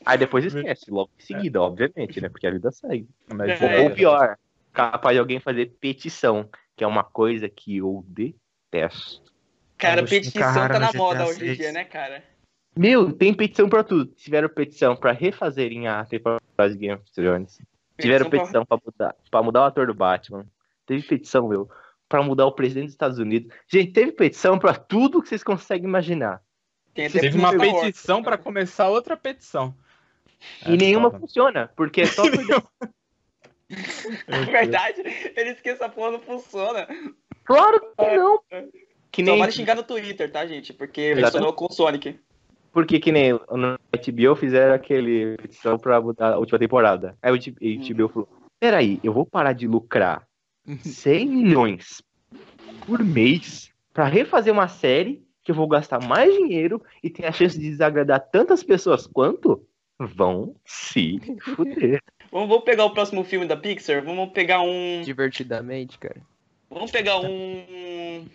Aí 0.05 0.17
depois 0.17 0.45
esquece, 0.45 0.89
logo 0.89 1.09
em 1.19 1.23
seguida, 1.23 1.61
obviamente, 1.61 2.21
né? 2.21 2.29
Porque 2.29 2.47
a 2.47 2.51
vida 2.51 2.71
segue. 2.71 3.07
Mas, 3.27 3.61
É. 3.61 3.79
Ou, 3.79 3.85
ou 3.85 3.91
pior, 3.91 4.37
capaz 4.73 5.15
de 5.15 5.19
alguém 5.19 5.39
fazer 5.39 5.73
petição, 5.79 6.49
que 6.75 6.83
é 6.83 6.87
uma 6.87 7.03
coisa 7.03 7.49
que 7.49 7.77
eu 7.77 8.03
detesto. 8.07 9.21
Cara, 9.77 9.97
Vamos 9.97 10.09
petição 10.09 10.49
encarar 10.49 10.69
tá 10.69 10.79
na 10.79 10.93
moda 10.93 11.25
hoje 11.25 11.47
em 11.47 11.53
dia, 11.53 11.71
né, 11.71 11.85
cara? 11.85 12.23
Meu, 12.77 13.11
tem 13.11 13.33
petição 13.33 13.67
pra 13.69 13.83
tudo. 13.83 14.05
Tiveram 14.05 14.49
petição 14.49 14.95
pra 14.95 15.11
refazerem 15.11 15.87
a 15.87 16.05
temporada 16.05 16.69
de 16.69 16.77
Game 16.77 16.93
of 16.95 17.11
Thrones. 17.13 17.61
Tiveram 17.99 18.29
petição 18.29 18.65
pra 18.65 18.79
mudar, 18.83 19.15
pra 19.29 19.43
mudar 19.43 19.61
o 19.61 19.65
ator 19.65 19.87
do 19.87 19.93
Batman. 19.93 20.45
Teve 20.85 21.03
petição, 21.03 21.47
meu, 21.47 21.69
pra 22.07 22.23
mudar 22.23 22.45
o 22.45 22.51
presidente 22.51 22.85
dos 22.85 22.93
Estados 22.93 23.19
Unidos. 23.19 23.53
Gente, 23.67 23.91
teve 23.91 24.11
petição 24.11 24.57
pra 24.57 24.73
tudo 24.73 25.21
que 25.21 25.29
vocês 25.29 25.43
conseguem 25.43 25.87
imaginar. 25.87 26.41
Teve 26.93 27.37
uma 27.37 27.57
petição 27.57 28.23
pra 28.23 28.37
começar 28.37 28.89
outra 28.89 29.15
petição. 29.15 29.75
e 30.65 30.73
É 30.73 30.77
nenhuma 30.77 31.09
foda. 31.09 31.21
funciona, 31.21 31.69
porque 31.75 32.01
é 32.01 32.05
só 32.05 32.23
É 34.27 34.41
verdade, 34.45 35.01
ele 35.35 35.51
esquece 35.51 35.75
essa 35.83 35.89
porra 35.89 36.11
não 36.11 36.19
funciona. 36.19 36.87
Claro 37.43 37.79
que 37.97 38.17
não. 38.17 38.41
Que 39.11 39.23
Só 39.23 39.31
nem 39.31 39.39
vale 39.39 39.51
xingar 39.51 39.75
no 39.75 39.83
Twitter, 39.83 40.31
tá, 40.31 40.45
gente? 40.45 40.73
Porque 40.73 41.01
Exatamente. 41.01 41.31
funcionou 41.31 41.53
com 41.53 41.65
o 41.65 41.71
Sonic. 41.71 42.19
Porque 42.71 42.99
que 42.99 43.11
nem 43.11 43.33
no 43.33 43.79
HBO 43.91 44.35
fizeram 44.35 44.73
aquele 44.73 45.35
petição 45.37 45.77
pra 45.77 46.01
mudar 46.01 46.33
a 46.33 46.37
última 46.37 46.59
temporada. 46.59 47.17
Aí 47.21 47.31
o 47.31 47.37
HBO 47.37 48.09
falou: 48.09 48.29
"Peraí, 48.59 48.99
eu 49.03 49.13
vou 49.13 49.25
parar 49.25 49.53
de 49.53 49.67
lucrar 49.67 50.27
100 50.81 51.27
milhões 51.27 52.01
por 52.85 53.03
mês 53.03 53.71
pra 53.93 54.05
refazer 54.05 54.53
uma 54.53 54.67
série 54.67 55.23
que 55.43 55.51
eu 55.51 55.55
vou 55.55 55.67
gastar 55.67 55.99
mais 56.05 56.33
dinheiro 56.33 56.81
e 57.03 57.09
tem 57.09 57.25
a 57.25 57.31
chance 57.31 57.57
de 57.57 57.69
desagradar 57.69 58.19
tantas 58.31 58.63
pessoas 58.63 59.07
quanto 59.07 59.65
vão 59.99 60.55
se 60.65 61.19
fuder. 61.55 62.01
Vamos, 62.31 62.47
vamos 62.47 62.63
pegar 62.63 62.85
o 62.85 62.93
próximo 62.93 63.23
filme 63.23 63.47
da 63.47 63.57
Pixar? 63.57 64.05
Vamos 64.05 64.29
pegar 64.29 64.61
um. 64.61 65.01
Divertidamente, 65.03 65.97
cara. 65.97 66.21
Vamos 66.69 66.91
pegar 66.91 67.17
um. 67.17 68.27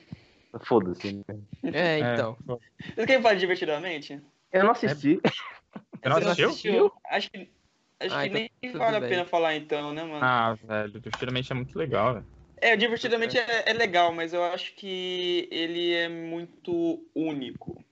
Foda-se. 0.62 1.12
né? 1.12 1.22
É, 1.72 1.98
então. 1.98 2.36
Vocês 2.46 3.06
querem 3.06 3.22
falar 3.22 3.34
divertidamente? 3.34 4.20
Eu 4.52 4.64
não 4.64 4.70
assisti. 4.72 5.20
Você 5.22 6.08
não 6.08 6.16
Você 6.16 6.42
assistiu? 6.42 6.92
Acho 7.06 7.30
que. 7.30 7.50
Acho 8.00 8.14
Ah, 8.16 8.22
que 8.22 8.28
então 8.28 8.48
nem 8.62 8.72
vale 8.74 8.96
a 8.96 9.00
bem. 9.00 9.08
pena 9.08 9.24
falar 9.24 9.54
então, 9.56 9.92
né, 9.92 10.02
mano? 10.02 10.24
Ah, 10.24 10.54
velho, 10.54 10.92
definitivamente 11.00 11.50
é 11.52 11.54
muito 11.54 11.78
legal, 11.78 12.14
velho. 12.14 12.26
É, 12.58 12.76
divertidamente 12.76 13.38
é, 13.38 13.70
é 13.70 13.72
legal, 13.72 14.12
mas 14.12 14.32
eu 14.32 14.42
acho 14.44 14.74
que 14.74 15.48
ele 15.50 15.92
é 15.92 16.08
muito 16.08 17.04
único. 17.14 17.82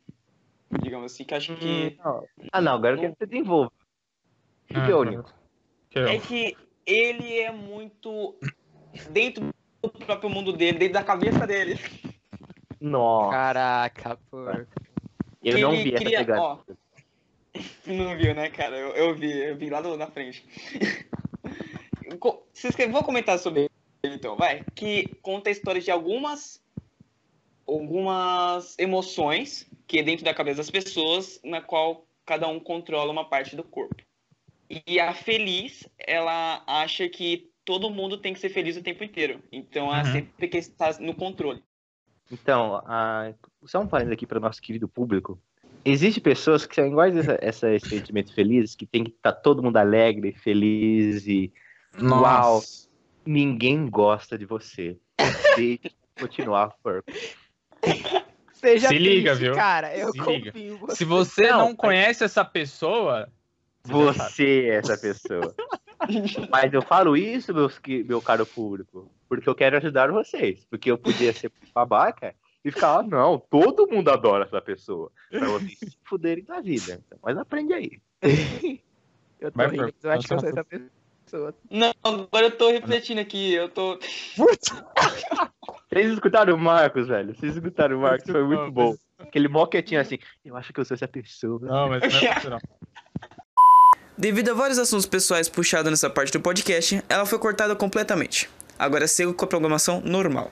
Digamos 0.83 1.13
assim, 1.13 1.25
que 1.25 1.35
acho 1.35 1.55
que. 1.57 1.97
Ah, 2.53 2.61
não, 2.61 2.75
agora 2.75 2.97
eu 2.97 3.01
quero 3.01 3.13
que 3.13 3.19
você 3.19 3.27
desenvolva. 3.27 3.73
O 4.71 4.75
que 4.85 4.91
é 4.91 4.95
único? 4.97 5.35
Que 5.91 5.99
É 5.99 6.17
eu- 6.17 6.21
que 6.21 6.57
ele 6.87 7.39
é 7.39 7.53
muito 7.53 8.37
dentro 9.11 9.51
do 9.83 9.91
próprio 9.91 10.31
mundo 10.31 10.53
dele, 10.53 10.79
dentro 10.79 10.95
da 10.95 11.05
cabeça 11.05 11.47
dele. 11.47 11.75
Nossa, 12.83 13.31
Caraca, 13.31 14.19
pô. 14.31 14.51
eu 15.43 15.55
que 15.55 15.61
não 15.61 15.71
vi 15.73 15.95
essa 15.95 16.05
cria- 16.05 16.19
pegada. 16.19 16.41
ó, 16.43 16.59
Não 17.87 18.17
viu, 18.17 18.35
né, 18.35 18.51
cara? 18.51 18.77
Eu, 18.77 18.89
eu 18.91 19.15
vi, 19.15 19.31
eu 19.31 19.57
vi 19.57 19.71
lá 19.71 19.81
no- 19.81 19.97
na 19.97 20.07
frente. 20.09 20.45
Vocês 22.53 22.75
querem, 22.75 22.93
vou 22.93 23.03
comentar 23.05 23.39
sobre 23.39 23.69
ele 24.03 24.15
então, 24.15 24.37
vai. 24.37 24.65
Que 24.75 25.15
conta 25.23 25.49
a 25.49 25.53
história 25.53 25.81
de 25.81 25.91
algumas 25.91 26.61
algumas 27.67 28.77
emoções 28.79 29.67
que 29.87 29.99
é 29.99 30.03
dentro 30.03 30.25
da 30.25 30.35
cabeça 30.35 30.57
das 30.59 30.71
pessoas, 30.71 31.41
na 31.45 31.61
qual 31.61 32.05
cada 32.27 32.49
um 32.49 32.59
controla 32.59 33.13
uma 33.13 33.25
parte 33.29 33.55
do 33.57 33.63
corpo. 33.63 33.95
E 34.87 34.99
a 34.99 35.15
feliz, 35.15 35.89
ela 35.99 36.63
acha 36.67 37.09
que 37.09 37.51
todo 37.65 37.91
mundo 37.91 38.19
tem 38.19 38.35
que 38.35 38.41
ser 38.41 38.49
feliz 38.49 38.77
o 38.77 38.83
tempo 38.83 39.05
inteiro. 39.05 39.41
Então 39.53 39.87
ela 39.95 40.05
Uhum. 40.07 40.13
sempre 40.13 40.49
quer 40.49 40.59
estar 40.59 40.99
no 41.01 41.15
controle. 41.15 41.63
Então, 42.33 42.77
a... 42.87 43.33
só 43.67 43.81
um 43.81 43.87
parênteses 43.87 44.15
aqui 44.15 44.27
para 44.27 44.39
o 44.39 44.41
nosso 44.41 44.61
querido 44.63 44.89
público. 44.89 45.39
Existem 45.85 46.23
pessoas 46.23 46.65
que 46.65 46.75
são 46.75 46.87
iguais 46.87 47.15
a 47.17 47.21
essa, 47.21 47.39
essa- 47.43 47.71
esse 47.75 47.89
sentimento 47.89 48.33
feliz, 48.35 48.75
que 48.75 48.87
tem 48.87 49.05
que 49.05 49.11
estar 49.11 49.33
todo 49.33 49.63
mundo 49.63 49.77
alegre, 49.77 50.33
feliz 50.33 51.27
e 51.27 51.53
Uau. 52.01 52.21
Nossa. 52.55 52.89
ninguém 53.27 53.89
gosta 53.91 54.39
de 54.39 54.47
você. 54.47 54.97
Deixe 55.57 55.91
continuar, 56.19 56.73
por 56.83 57.05
Seja 58.53 58.89
Se 58.89 58.99
liga, 58.99 59.31
triste, 59.33 59.45
viu? 59.45 59.55
cara. 59.55 59.97
Eu 59.97 60.13
Se 60.13 60.19
confio 60.19 60.53
liga. 60.55 60.77
você. 60.79 60.97
Se 60.97 61.05
você 61.05 61.51
Não, 61.51 61.59
não, 61.69 61.77
conhece 61.77 62.23
essa 62.25 62.45
pessoa, 62.45 63.29
você. 63.85 64.19
Você 64.19 64.69
é 64.71 64.75
essa 64.77 64.97
pessoa. 64.97 65.55
Mas 66.51 66.73
eu 66.73 66.81
falo 66.83 67.17
isso, 67.17 67.53
meus, 67.53 67.79
meu 68.07 68.23
caro 68.23 68.47
público, 68.47 69.11
porque 69.37 69.49
eu 69.49 69.55
quero 69.55 69.79
ajudar 69.79 70.13
vocês. 70.13 70.67
Porque 70.69 70.91
eu 70.91 70.99
podia 70.99 71.33
ser 71.33 71.51
babaca 71.75 72.35
e 72.63 72.71
ficar, 72.71 72.99
ah, 72.99 73.03
não, 73.03 73.39
todo 73.39 73.89
mundo 73.89 74.11
adora 74.11 74.45
essa 74.45 74.61
pessoa. 74.61 75.11
Pra 75.31 75.49
vocês 75.49 75.79
se 75.79 75.97
fuderem 76.05 76.45
da 76.45 76.61
vida. 76.61 77.01
Então, 77.07 77.19
mas 77.23 77.39
aprende 77.39 77.73
aí. 77.73 77.99
Eu 79.41 79.51
tô 79.51 79.67
rindo, 79.67 79.93
eu 80.05 80.11
acho 80.13 80.29
que 80.29 80.35
eu 80.35 80.39
sou 80.39 80.49
essa 80.49 80.65
pessoa. 80.65 81.53
Não, 81.69 81.93
agora 82.05 82.47
eu 82.47 82.57
tô 82.57 82.71
refletindo 82.71 83.21
aqui, 83.21 83.55
eu 83.55 83.69
tô. 83.69 83.99
Vocês 85.91 86.13
escutaram 86.13 86.55
o 86.55 86.59
Marcos, 86.59 87.09
velho? 87.09 87.35
Vocês 87.35 87.57
escutaram 87.57 87.99
o 87.99 88.03
Marcos, 88.03 88.31
foi 88.31 88.45
muito 88.45 88.71
bom. 88.71 88.95
Aquele 89.19 89.49
moquetinho 89.49 90.01
assim, 90.01 90.17
eu 90.45 90.57
acho 90.57 90.73
que 90.73 90.79
eu 90.79 90.85
sou 90.85 90.95
essa 90.95 91.09
pessoa. 91.09 91.59
Não, 91.61 91.89
mas 91.89 92.03
não 92.03 92.21
é 92.21 92.35
não. 92.51 92.59
Devido 94.17 94.51
a 94.51 94.55
vários 94.55 94.79
assuntos 94.79 95.07
pessoais 95.07 95.49
puxados 95.49 95.91
nessa 95.91 96.09
parte 96.09 96.33
do 96.33 96.41
podcast, 96.41 97.03
ela 97.09 97.27
foi 97.27 97.41
cortada 97.41 97.75
completamente. 97.75 98.49
Agora 98.79 99.07
sigo 99.07 99.35
com 99.35 99.45
a 99.45 99.49
programação 99.49 100.01
normal. 100.01 100.51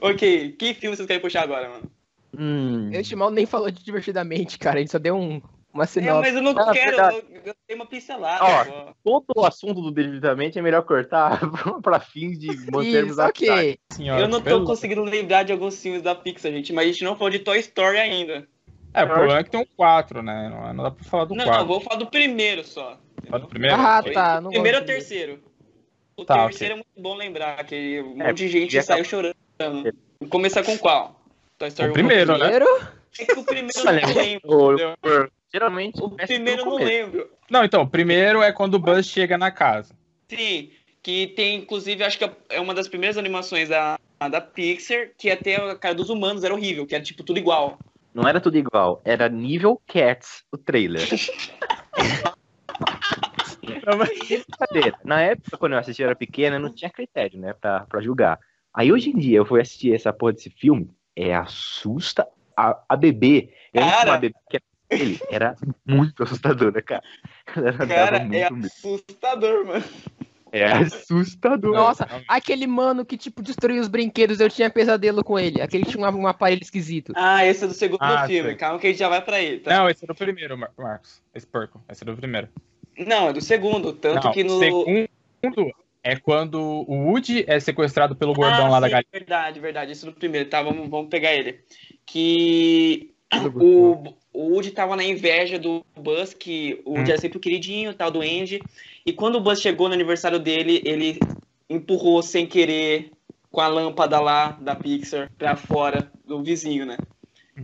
Ok, 0.00 0.52
que 0.58 0.74
filme 0.74 0.96
vocês 0.96 1.06
querem 1.06 1.20
puxar 1.22 1.42
agora, 1.42 1.68
mano? 1.68 1.90
Hum. 2.38 2.90
Este 2.92 3.16
mal 3.16 3.30
nem 3.30 3.46
falou 3.46 3.70
de 3.70 3.82
divertidamente, 3.84 4.58
cara. 4.58 4.76
A 4.76 4.80
gente 4.80 4.92
só 4.92 4.98
deu 4.98 5.16
um, 5.16 5.40
uma 5.72 5.84
É, 5.84 5.86
sinopse. 5.86 6.20
mas 6.32 6.34
eu 6.36 6.42
não 6.42 6.52
Ah, 6.58 6.72
quero, 6.72 6.96
eu, 6.96 7.24
eu 7.46 7.54
dei 7.66 7.76
uma 7.76 7.86
pincelada. 7.86 8.44
Ó. 8.44 8.92
Todo 9.02 9.24
o 9.36 9.44
assunto 9.46 9.80
do 9.80 9.90
devidamente 9.90 10.58
é 10.58 10.62
melhor 10.62 10.82
cortar 10.82 11.40
pra 11.82 11.98
fins 12.00 12.38
de 12.38 12.48
mantermos 12.70 13.12
Isso, 13.12 13.20
a 13.20 13.24
amizade. 13.26 13.50
ok. 13.50 13.78
Senhora, 13.92 14.20
Eu 14.22 14.28
não 14.28 14.38
tô 14.40 14.44
pelo- 14.44 14.64
conseguindo 14.66 15.02
lembrar 15.02 15.44
de 15.44 15.52
alguns 15.52 15.80
filmes 15.80 16.02
da 16.02 16.14
Pixar, 16.14 16.52
gente, 16.52 16.72
mas 16.72 16.84
a 16.88 16.92
gente 16.92 17.04
não 17.04 17.14
falou 17.16 17.30
de 17.30 17.38
Toy 17.38 17.58
Story 17.60 17.98
ainda. 17.98 18.46
É, 18.92 19.04
o 19.04 19.08
problema 19.08 19.38
é 19.40 19.44
que 19.44 19.50
tem 19.50 19.60
um 19.60 19.66
4, 19.76 20.22
né? 20.22 20.48
Não, 20.50 20.72
não 20.74 20.84
dá 20.84 20.90
pra 20.90 21.04
falar 21.04 21.24
do 21.26 21.34
não, 21.34 21.44
4. 21.44 21.60
não, 21.60 21.68
vou 21.68 21.80
falar 21.80 21.96
do 21.98 22.06
primeiro 22.06 22.64
só. 22.64 22.98
Fala 23.28 23.42
do 23.42 23.48
primeiro? 23.48 23.76
Ah, 23.76 24.02
tá. 24.02 24.40
Não 24.40 24.48
O 24.50 24.52
primeiro 24.52 24.78
ou 24.78 24.84
terceiro? 24.84 25.42
O 26.18 26.24
Tá, 26.24 26.44
terceiro 26.46 26.72
é 26.72 26.76
muito 26.76 26.88
bom 26.96 27.14
lembrar, 27.14 27.62
que 27.64 28.00
um 28.00 28.22
É, 28.22 28.28
monte 28.28 28.38
de 28.38 28.48
gente 28.48 28.72
já 28.72 28.82
saiu 28.82 29.04
chorando. 29.04 29.36
Vamos 29.58 29.90
começar 30.30 30.62
com 30.64 30.76
qual? 30.78 31.20
Toy 31.58 31.68
Story 31.68 31.88
O 31.88 31.92
1. 31.92 31.94
primeiro, 31.94 32.38
né? 32.38 32.50
Primeiro, 32.50 32.66
É 33.18 33.24
que 33.26 33.32
o 33.38 33.44
primeiro 33.44 33.84
não 33.84 34.14
lembro. 34.14 34.74
o- 34.74 34.76
Geralmente, 35.52 36.00
O 36.02 36.10
primeiro 36.10 36.64
não 36.64 36.76
lembro. 36.76 37.30
Não, 37.50 37.64
então, 37.64 37.82
o 37.82 37.88
primeiro 37.88 38.42
é 38.42 38.50
quando 38.52 38.74
o 38.74 38.78
Buzz 38.78 39.06
chega 39.06 39.36
na 39.38 39.50
casa. 39.50 39.94
Sim, 40.28 40.70
que 41.02 41.28
tem, 41.28 41.56
inclusive, 41.58 42.02
acho 42.02 42.18
que 42.18 42.30
é 42.48 42.60
uma 42.60 42.74
das 42.74 42.88
primeiras 42.88 43.16
animações 43.18 43.68
da, 43.68 43.98
da 44.30 44.40
Pixar, 44.40 45.10
que 45.16 45.30
até 45.30 45.56
a 45.56 45.76
cara 45.76 45.94
dos 45.94 46.08
humanos 46.10 46.42
era 46.44 46.52
horrível, 46.54 46.86
que 46.86 46.94
era 46.94 47.04
tipo 47.04 47.22
tudo 47.22 47.38
igual. 47.38 47.78
Não 48.12 48.26
era 48.26 48.40
tudo 48.40 48.56
igual, 48.56 49.00
era 49.04 49.28
nível 49.28 49.80
Cats, 49.86 50.42
o 50.50 50.56
trailer. 50.58 51.06
Brincadeira. 53.66 54.98
Na 55.04 55.20
época, 55.20 55.56
quando 55.58 55.72
eu 55.72 55.78
assisti, 55.78 56.02
eu 56.02 56.06
era 56.06 56.16
pequena, 56.16 56.58
não 56.58 56.72
tinha 56.74 56.90
critério, 56.90 57.38
né, 57.38 57.52
pra, 57.52 57.80
pra 57.80 58.00
julgar. 58.00 58.38
Aí 58.72 58.92
hoje 58.92 59.10
em 59.10 59.18
dia, 59.18 59.38
eu 59.38 59.46
fui 59.46 59.60
assistir 59.60 59.94
essa 59.94 60.12
porra 60.12 60.32
desse 60.34 60.50
filme, 60.50 60.90
é 61.14 61.34
assusta 61.34 62.26
a, 62.56 62.78
a 62.88 62.96
bebê. 62.96 63.52
Eu 63.72 63.82
Cara. 63.82 64.18
bebê 64.18 64.34
que 64.50 64.56
era 64.56 64.64
ele, 65.02 65.18
era 65.30 65.56
muito 65.84 66.22
assustadora, 66.22 66.80
cara. 66.82 67.02
Ela 67.56 67.86
Cara, 67.86 68.18
muito 68.20 68.34
é 68.34 68.50
medo. 68.50 68.66
assustador, 68.66 69.66
mano. 69.66 69.84
É 70.52 70.64
assustador. 70.72 71.74
nossa, 71.74 72.06
aquele 72.28 72.66
mano 72.66 73.04
que, 73.04 73.16
tipo, 73.18 73.42
destruiu 73.42 73.80
os 73.80 73.88
brinquedos, 73.88 74.40
eu 74.40 74.48
tinha 74.48 74.70
pesadelo 74.70 75.22
com 75.24 75.38
ele. 75.38 75.60
Aquele 75.60 75.84
que 75.84 75.90
tinha 75.90 76.08
um, 76.08 76.20
um 76.22 76.26
aparelho 76.26 76.62
esquisito. 76.62 77.12
Ah, 77.16 77.44
esse 77.44 77.64
é 77.64 77.66
do 77.66 77.74
segundo 77.74 77.98
Ah, 78.00 78.26
filme. 78.26 78.50
sei. 78.50 78.56
Calma 78.56 78.78
que 78.78 78.86
a 78.86 78.90
gente 78.90 78.98
já 78.98 79.08
vai 79.08 79.20
pra 79.20 79.40
ele, 79.40 79.58
tá? 79.60 79.76
Não, 79.76 79.90
esse 79.90 80.04
é 80.04 80.06
do 80.06 80.14
primeiro, 80.14 80.56
Mar- 80.56 80.70
Marcos. 80.78 81.20
Esse 81.34 81.46
porco. 81.46 81.82
Esse 81.90 82.04
é 82.04 82.06
do 82.06 82.16
primeiro. 82.16 82.48
Não, 82.98 83.28
é 83.28 83.32
do 83.32 83.40
segundo. 83.40 83.92
Tanto 83.92 84.24
Não, 84.24 84.32
que 84.32 84.44
no. 84.44 84.58
Segundo 84.58 85.72
É 86.02 86.16
quando 86.16 86.60
o 86.60 87.08
Woody 87.08 87.44
é 87.48 87.58
sequestrado 87.58 88.14
pelo 88.14 88.32
gordão 88.32 88.66
Ah, 88.66 88.70
lá 88.70 88.80
da 88.80 88.86
sim, 88.86 88.92
galinha. 88.92 89.08
Verdade, 89.12 89.60
verdade. 89.60 89.92
Isso 89.92 90.06
no 90.06 90.12
primeiro, 90.12 90.48
tá? 90.48 90.62
Vamos, 90.62 90.88
vamos 90.88 91.08
pegar 91.08 91.34
ele. 91.34 91.60
Que 92.06 93.10
o, 93.60 94.14
o 94.32 94.52
Woody 94.52 94.70
tava 94.70 94.94
na 94.94 95.02
inveja 95.02 95.58
do 95.58 95.84
Buzz, 95.96 96.32
que 96.32 96.80
o 96.84 96.92
Woody 96.92 97.10
era 97.10 97.20
sempre 97.20 97.38
o 97.38 97.40
queridinho, 97.40 97.92
tal, 97.92 98.10
do 98.10 98.20
Andy. 98.20 98.62
E 99.04 99.12
quando 99.12 99.36
o 99.36 99.40
Buzz 99.40 99.60
chegou 99.60 99.88
no 99.88 99.94
aniversário 99.94 100.38
dele, 100.38 100.80
ele 100.84 101.18
empurrou 101.68 102.22
sem 102.22 102.46
querer 102.46 103.10
com 103.50 103.60
a 103.60 103.68
lâmpada 103.68 104.20
lá 104.20 104.50
da 104.60 104.76
Pixar 104.76 105.30
pra 105.36 105.56
fora 105.56 106.10
do 106.24 106.42
vizinho, 106.42 106.86
né? 106.86 106.96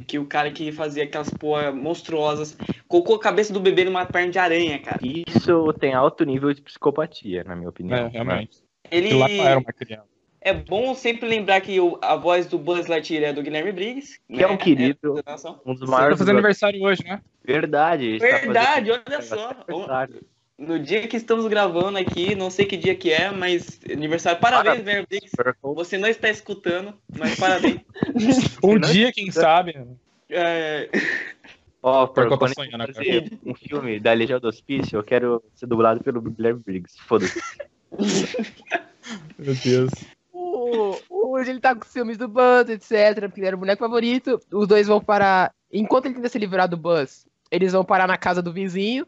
Que 0.06 0.18
o 0.18 0.24
cara 0.26 0.50
que 0.50 0.72
fazia 0.72 1.04
aquelas 1.04 1.28
porra 1.30 1.70
monstruosas 1.70 2.56
colocou 2.88 3.16
a 3.16 3.20
cabeça 3.20 3.52
do 3.52 3.60
bebê 3.60 3.84
numa 3.84 4.06
perna 4.06 4.30
de 4.32 4.38
aranha, 4.38 4.78
cara. 4.78 4.98
Isso 5.02 5.72
tem 5.74 5.92
alto 5.92 6.24
nível 6.24 6.52
de 6.54 6.62
psicopatia, 6.62 7.44
na 7.44 7.54
minha 7.54 7.68
opinião. 7.68 8.06
É, 8.06 8.08
realmente. 8.08 8.58
Ele 8.90 9.12
lá 9.14 9.28
era 9.30 9.58
uma 9.58 9.72
criança. 9.72 10.06
é 10.40 10.52
bom 10.52 10.92
sempre 10.94 11.28
lembrar 11.28 11.60
que 11.60 11.78
o- 11.78 11.98
a 12.02 12.16
voz 12.16 12.46
do 12.46 12.58
Buzz 12.58 12.86
Lightyear 12.88 13.24
é 13.24 13.32
do 13.32 13.42
Guilherme 13.42 13.70
Briggs, 13.70 14.18
Que 14.28 14.42
é 14.42 14.48
um 14.48 14.56
querido. 14.56 15.22
É. 15.26 15.32
Um 15.64 15.72
dos 15.74 15.88
Tá 15.88 15.96
maiores. 15.96 16.18
fazendo 16.18 16.34
aniversário 16.36 16.82
hoje, 16.82 17.04
né? 17.04 17.20
Verdade. 17.44 18.18
Verdade, 18.18 18.90
fazendo 18.90 19.02
olha 19.08 19.22
só. 19.22 19.50
aniversário. 19.50 20.20
No 20.58 20.78
dia 20.78 21.08
que 21.08 21.16
estamos 21.16 21.46
gravando 21.46 21.98
aqui, 21.98 22.34
não 22.34 22.50
sei 22.50 22.66
que 22.66 22.76
dia 22.76 22.94
que 22.94 23.10
é, 23.10 23.30
mas 23.30 23.80
aniversário. 23.90 24.40
Parabéns, 24.40 24.78
Guilherme 24.78 25.06
Briggs. 25.08 25.32
Você 25.62 25.98
não 25.98 26.08
está 26.08 26.28
escutando, 26.28 26.94
mas 27.18 27.38
parabéns. 27.38 27.80
Um 28.62 28.78
dia, 28.78 29.12
quem 29.12 29.30
sabe. 29.30 29.74
É, 30.28 30.88
Ó, 31.82 32.06
Por 32.06 32.14
por 32.14 32.24
conta 32.24 32.38
quando 32.38 32.54
sonha, 32.54 32.70
eu 32.70 32.78
né, 32.78 32.86
fazer 32.94 33.38
um 33.44 33.54
filme 33.54 33.98
da 33.98 34.12
Legião 34.12 34.38
do 34.38 34.46
Hospício, 34.46 34.96
eu 34.96 35.02
quero 35.02 35.42
ser 35.52 35.66
dublado 35.66 36.02
pelo 36.02 36.20
Guilherme 36.20 36.62
Briggs. 36.64 36.96
Foda-se. 37.02 37.42
Meu 39.36 39.54
Deus. 39.56 39.90
O, 40.32 40.96
Woody, 41.10 41.50
ele 41.50 41.60
tá 41.60 41.74
com 41.74 41.84
ciúmes 41.84 42.16
do 42.16 42.28
Buzz, 42.28 42.68
etc, 42.68 43.22
porque 43.22 43.40
ele 43.40 43.48
era 43.48 43.56
o 43.56 43.58
boneco 43.58 43.80
favorito. 43.80 44.40
Os 44.52 44.68
dois 44.68 44.86
vão 44.86 45.00
parar. 45.00 45.52
Enquanto 45.72 46.06
ele 46.06 46.14
tenta 46.14 46.28
se 46.28 46.38
livrar 46.38 46.68
do 46.68 46.76
Buzz, 46.76 47.26
eles 47.50 47.72
vão 47.72 47.84
parar 47.84 48.06
na 48.06 48.16
casa 48.16 48.40
do 48.40 48.52
vizinho, 48.52 49.04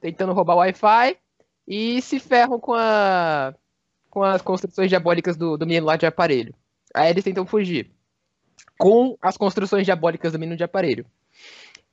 tentando 0.00 0.32
roubar 0.32 0.54
o 0.54 0.58
Wi-Fi, 0.58 1.16
e 1.66 2.00
se 2.00 2.18
ferram 2.18 2.58
com 2.58 2.74
a. 2.74 3.54
com 4.08 4.22
as 4.22 4.42
construções 4.42 4.88
diabólicas 4.88 5.36
do, 5.36 5.56
do 5.56 5.66
menino 5.66 5.86
lá 5.86 5.96
de 5.96 6.06
aparelho. 6.06 6.54
Aí 6.94 7.10
eles 7.10 7.24
tentam 7.24 7.46
fugir. 7.46 7.90
Com 8.78 9.16
as 9.20 9.36
construções 9.36 9.84
diabólicas 9.84 10.32
do 10.32 10.38
menino 10.38 10.56
de 10.56 10.64
aparelho. 10.64 11.04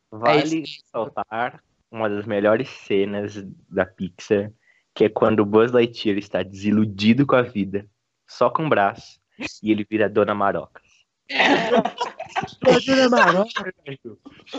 Vale 0.10 0.62
isso. 0.62 0.84
ressaltar 0.84 1.62
uma 1.92 2.10
das 2.10 2.26
melhores 2.26 2.70
cenas 2.70 3.36
da 3.70 3.86
Pixar, 3.86 4.52
que 4.94 5.06
é 5.06 5.10
quando 5.10 5.42
o 5.42 5.46
Buzz 5.46 5.72
Lightyear 5.72 6.18
está 6.18 6.44
desiludido 6.44 7.26
com 7.26 7.36
a 7.36 7.42
vida, 7.42 7.86
só 8.28 8.50
com 8.50 8.66
o 8.66 8.70
braço, 8.70 9.20
e 9.62 9.72
ele 9.72 9.86
vira 9.90 10.10
Dona 10.10 10.34
Marocas. 11.32 12.86
Dona 12.86 13.10
Marocas, 13.10 13.74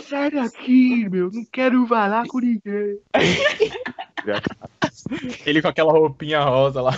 sai 0.03 0.31
daqui, 0.31 1.07
meu, 1.09 1.31
não 1.31 1.45
quero 1.45 1.85
falar 1.87 2.27
com 2.27 2.39
ninguém. 2.39 2.99
Ele 5.45 5.61
com 5.61 5.67
aquela 5.69 5.91
roupinha 5.91 6.41
rosa 6.41 6.81
lá. 6.81 6.91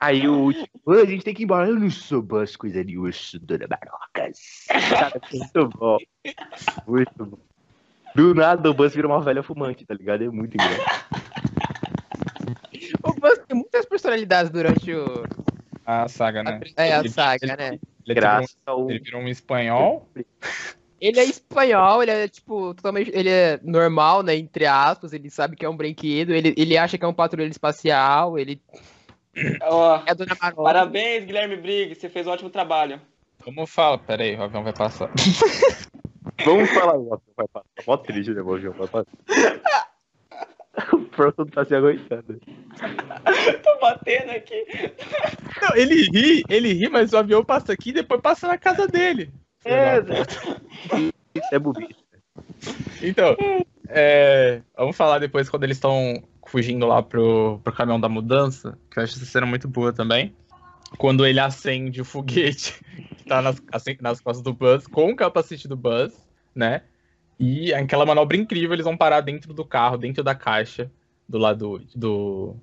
Aí 0.00 0.26
o 0.28 0.34
último, 0.34 0.66
"Ô, 0.84 0.92
a 0.92 1.04
gente 1.04 1.24
tem 1.24 1.34
que 1.34 1.42
ir 1.42 1.44
embora. 1.44 1.68
Eu 1.68 1.78
não 1.78 1.90
sou 1.90 2.20
Buzz 2.20 2.56
coisa 2.56 2.82
nenhuma, 2.82 3.08
eu 3.08 3.12
sou 3.12 3.40
Dona 3.40 3.66
Marocas. 3.68 4.66
Cara, 4.90 5.20
muito 5.32 5.68
bom. 5.78 5.98
Muito 6.86 7.24
bom. 7.24 7.38
Do 8.14 8.34
nada 8.34 8.70
o 8.70 8.74
Buzz 8.74 8.94
vira 8.94 9.06
uma 9.06 9.20
velha 9.20 9.42
fumante, 9.42 9.86
tá 9.86 9.94
ligado? 9.94 10.24
É 10.24 10.28
muito 10.28 10.54
engraçado. 10.54 11.06
O 13.02 13.12
Buzz 13.14 13.38
tem 13.46 13.56
muitas 13.56 13.86
personalidades 13.86 14.50
durante 14.50 14.92
o. 14.92 15.24
A 15.84 16.08
saga, 16.08 16.42
né? 16.42 16.60
É, 16.76 16.94
a 16.94 17.08
saga, 17.08 17.56
né? 17.56 17.78
Ele, 18.06 18.12
é 18.12 18.14
tipo 18.14 18.20
Graças 18.20 18.56
um, 18.66 18.70
ao. 18.70 18.90
ele 18.90 19.00
virou 19.00 19.20
um 19.20 19.28
espanhol. 19.28 20.08
Ele 21.00 21.20
é 21.20 21.24
espanhol, 21.24 22.02
ele 22.02 22.12
é 22.12 22.28
tipo, 22.28 22.72
totalmente. 22.74 23.10
Ele 23.12 23.28
é 23.28 23.60
normal, 23.62 24.22
né? 24.22 24.34
Entre 24.36 24.64
aspas, 24.64 25.12
ele 25.12 25.28
sabe 25.28 25.56
que 25.56 25.64
é 25.64 25.68
um 25.68 25.76
brinquedo, 25.76 26.32
ele, 26.32 26.54
ele 26.56 26.78
acha 26.78 26.96
que 26.96 27.04
é 27.04 27.08
um 27.08 27.12
patrulheiro 27.12 27.50
espacial, 27.50 28.38
ele 28.38 28.60
ó, 29.62 30.02
é 30.06 30.10
a 30.10 30.14
Dona 30.14 30.36
Marola. 30.40 30.72
parabéns, 30.72 31.24
Guilherme 31.24 31.56
Briggs. 31.56 32.00
Você 32.00 32.08
fez 32.08 32.26
um 32.26 32.30
ótimo 32.30 32.50
trabalho. 32.50 33.00
Como 33.44 33.66
fala? 33.66 33.98
Pera 33.98 34.22
aí, 34.22 34.36
o 34.36 34.42
avião 34.42 34.62
vai 34.62 34.72
passar. 34.72 35.10
Vamos 36.44 36.70
falar 36.70 36.96
o 36.96 37.14
avião 37.14 37.34
vai 37.36 37.46
passar. 37.48 37.66
Mó 37.86 37.96
triste, 37.96 38.32
né? 38.32 38.42
O 38.42 38.54
avião 38.54 38.72
vai 38.72 38.88
passar. 38.88 39.06
O 40.92 40.98
Proto 40.98 41.44
não 41.44 41.46
tá 41.46 41.64
se 41.64 41.74
aguentando. 41.74 42.38
Tô 43.62 43.78
batendo 43.80 44.30
aqui. 44.30 44.64
Não, 45.62 45.74
ele 45.74 46.02
ri, 46.10 46.42
ele 46.48 46.72
ri, 46.72 46.88
mas 46.88 47.12
o 47.12 47.16
avião 47.16 47.44
passa 47.44 47.72
aqui 47.72 47.90
e 47.90 47.94
depois 47.94 48.20
passa 48.20 48.46
na 48.46 48.58
casa 48.58 48.86
dele. 48.86 49.30
É, 49.64 49.98
Isso 51.34 51.48
é 51.54 51.58
bobice. 51.58 51.96
Então, 53.02 53.36
é, 53.88 54.60
vamos 54.76 54.96
falar 54.96 55.18
depois 55.18 55.48
quando 55.48 55.64
eles 55.64 55.76
estão 55.76 56.22
fugindo 56.46 56.86
lá 56.86 57.02
pro, 57.02 57.60
pro 57.62 57.72
caminhão 57.72 58.00
da 58.00 58.08
mudança, 58.08 58.78
que 58.90 58.98
eu 58.98 59.02
acho 59.02 59.16
essa 59.16 59.24
cena 59.24 59.46
muito 59.46 59.68
boa 59.68 59.92
também. 59.92 60.34
Quando 60.98 61.26
ele 61.26 61.40
acende 61.40 62.00
o 62.00 62.04
foguete 62.04 62.78
que 63.16 63.24
tá 63.24 63.42
nas, 63.42 63.60
assim, 63.72 63.96
nas 64.00 64.20
costas 64.20 64.42
do 64.42 64.52
Buzz, 64.52 64.86
com 64.86 65.10
o 65.10 65.16
capacete 65.16 65.66
do 65.66 65.76
Buzz, 65.76 66.14
né? 66.54 66.82
E 67.38 67.72
aquela 67.74 68.06
manobra 68.06 68.36
incrível, 68.36 68.72
eles 68.74 68.84
vão 68.84 68.96
parar 68.96 69.20
dentro 69.20 69.52
do 69.52 69.64
carro, 69.64 69.98
dentro 69.98 70.24
da 70.24 70.34
caixa, 70.34 70.90
do 71.28 71.38
lado 71.38 71.82
do, 71.94 72.56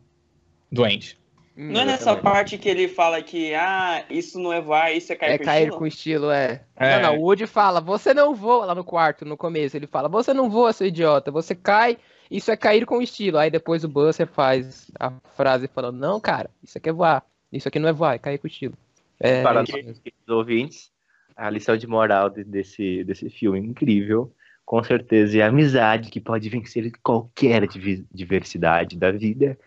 do 0.72 0.84
Andy. 0.84 1.18
Não 1.56 1.82
é 1.82 1.86
nessa 1.86 2.16
parte 2.16 2.58
que 2.58 2.68
ele 2.68 2.88
fala 2.88 3.22
que, 3.22 3.54
ah, 3.54 4.04
isso 4.10 4.40
não 4.40 4.52
é 4.52 4.60
voar, 4.60 4.92
isso 4.92 5.14
é 5.14 5.16
cair 5.16 5.34
É 5.34 5.38
com 5.38 5.44
cair 5.46 5.62
estilo? 5.66 5.78
com 5.78 5.86
estilo, 5.86 6.32
é. 6.32 6.64
É. 6.76 7.00
Não, 7.00 7.12
não, 7.14 7.20
o 7.20 7.26
Woody 7.26 7.46
fala, 7.46 7.80
você 7.80 8.12
não 8.12 8.34
voa 8.34 8.66
lá 8.66 8.74
no 8.74 8.84
quarto, 8.84 9.24
no 9.24 9.38
começo. 9.38 9.78
Ele 9.78 9.86
fala, 9.86 10.10
você 10.10 10.34
não 10.34 10.50
voa, 10.50 10.74
seu 10.74 10.88
idiota. 10.88 11.30
Você 11.30 11.54
cai, 11.54 12.00
isso 12.32 12.50
é 12.50 12.58
cair 12.58 12.88
com 12.88 13.00
estilo. 13.00 13.38
Aí 13.38 13.52
depois 13.52 13.84
o 13.84 13.88
Buster 13.88 14.26
faz 14.26 14.90
a 15.00 15.12
frase 15.36 15.68
falando, 15.68 16.00
não, 16.00 16.20
cara, 16.20 16.50
isso 16.64 16.80
aqui 16.80 16.90
é 16.90 16.94
voar. 16.94 17.24
Isso 17.52 17.68
aqui 17.68 17.78
não 17.78 17.90
é 17.90 17.94
voar, 17.94 18.16
é 18.16 18.18
cair 18.18 18.40
com 18.40 18.48
estilo. 18.48 18.74
É, 19.20 19.44
Para 19.44 19.60
mesmo. 19.62 19.76
queridos 19.76 20.28
ouvintes, 20.30 20.92
a 21.36 21.52
lição 21.52 21.78
de 21.78 21.86
moral 21.86 22.32
de- 22.32 22.44
desse, 22.44 23.04
desse 23.04 23.30
filme 23.30 23.60
incrível, 23.60 24.34
com 24.66 24.84
certeza, 24.84 25.38
é 25.38 25.42
a 25.42 25.48
amizade 25.48 26.10
que 26.10 26.20
pode 26.20 26.48
vencer 26.50 26.92
qualquer 27.04 27.68
diversidade 28.14 28.98
da 28.98 29.12
vida. 29.12 29.58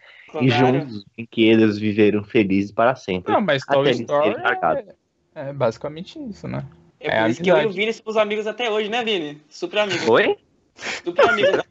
E 0.41 0.49
Claro. 0.49 0.51
juntos, 0.51 0.97
os 0.97 1.05
brinquedos 1.17 1.79
viveram 1.79 2.25
felizes 2.25 2.73
para 2.73 2.95
sempre. 2.97 3.33
Não, 3.33 3.41
mas 3.41 3.65
Toy 3.65 3.91
Story 3.91 4.37
é, 5.35 5.49
é 5.49 5.53
basicamente 5.53 6.19
isso, 6.29 6.49
né? 6.49 6.67
É 6.99 7.09
É 7.09 7.23
por 7.23 7.31
isso 7.31 7.43
que 7.43 7.51
eu 7.51 7.59
e 7.59 7.67
o. 7.67 7.71
Vini 7.71 7.93
somos 7.93 8.17
amigos 8.17 8.47
até 8.47 8.71
hoje, 8.71 8.89
né, 8.89 9.05
Vini? 9.05 9.41
Super 9.49 9.81
amigos. 9.81 10.09
Oi? 10.09 10.37
Super 11.05 11.29
amigos. 11.29 11.63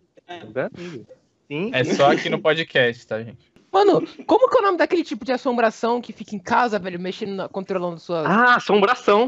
Sim. 1.48 1.72
É 1.74 1.84
só 1.84 2.12
aqui 2.12 2.30
no 2.30 2.40
podcast, 2.40 3.06
tá, 3.06 3.22
gente? 3.22 3.52
Mano, 3.76 4.08
como 4.26 4.50
que 4.50 4.56
é 4.56 4.62
o 4.62 4.64
nome 4.64 4.78
daquele 4.78 5.04
tipo 5.04 5.26
de 5.26 5.34
assombração 5.34 6.00
que 6.00 6.14
fica 6.14 6.34
em 6.34 6.40
casa, 6.40 6.80
velho, 6.80 6.98
mexendo, 6.98 7.36
na- 7.36 7.50
controlando 7.50 8.00
suas... 8.00 8.26
Ah, 8.26 8.56
assombração. 8.56 9.28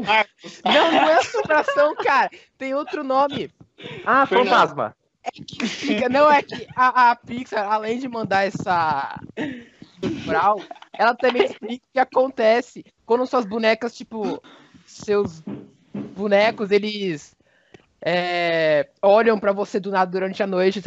Não, 0.64 0.90
não 0.90 1.10
é 1.10 1.18
assombração, 1.18 1.94
cara. 1.96 2.30
Tem 2.56 2.72
outro 2.74 3.04
nome. 3.04 3.50
Ah, 4.06 4.24
Fernando. 4.24 4.48
fantasma. 4.48 4.96
que 5.46 5.66
fica, 5.66 6.08
não 6.08 6.30
é 6.32 6.42
que 6.42 6.66
a, 6.74 7.10
a 7.10 7.16
Pixar, 7.16 7.70
além 7.70 7.98
de 7.98 8.08
mandar 8.08 8.46
essa 8.46 9.20
Brau, 10.24 10.62
ela 10.94 11.14
também 11.14 11.44
explica 11.44 11.84
o 11.84 11.92
que 11.92 12.00
acontece 12.00 12.82
quando 13.04 13.26
suas 13.26 13.44
bonecas, 13.44 13.94
tipo, 13.94 14.42
seus 14.86 15.42
bonecos, 16.16 16.70
eles 16.70 17.36
é, 18.00 18.88
olham 19.02 19.38
pra 19.38 19.52
você 19.52 19.78
do 19.78 19.90
nada 19.90 20.10
durante 20.10 20.42
a 20.42 20.46
noite, 20.46 20.80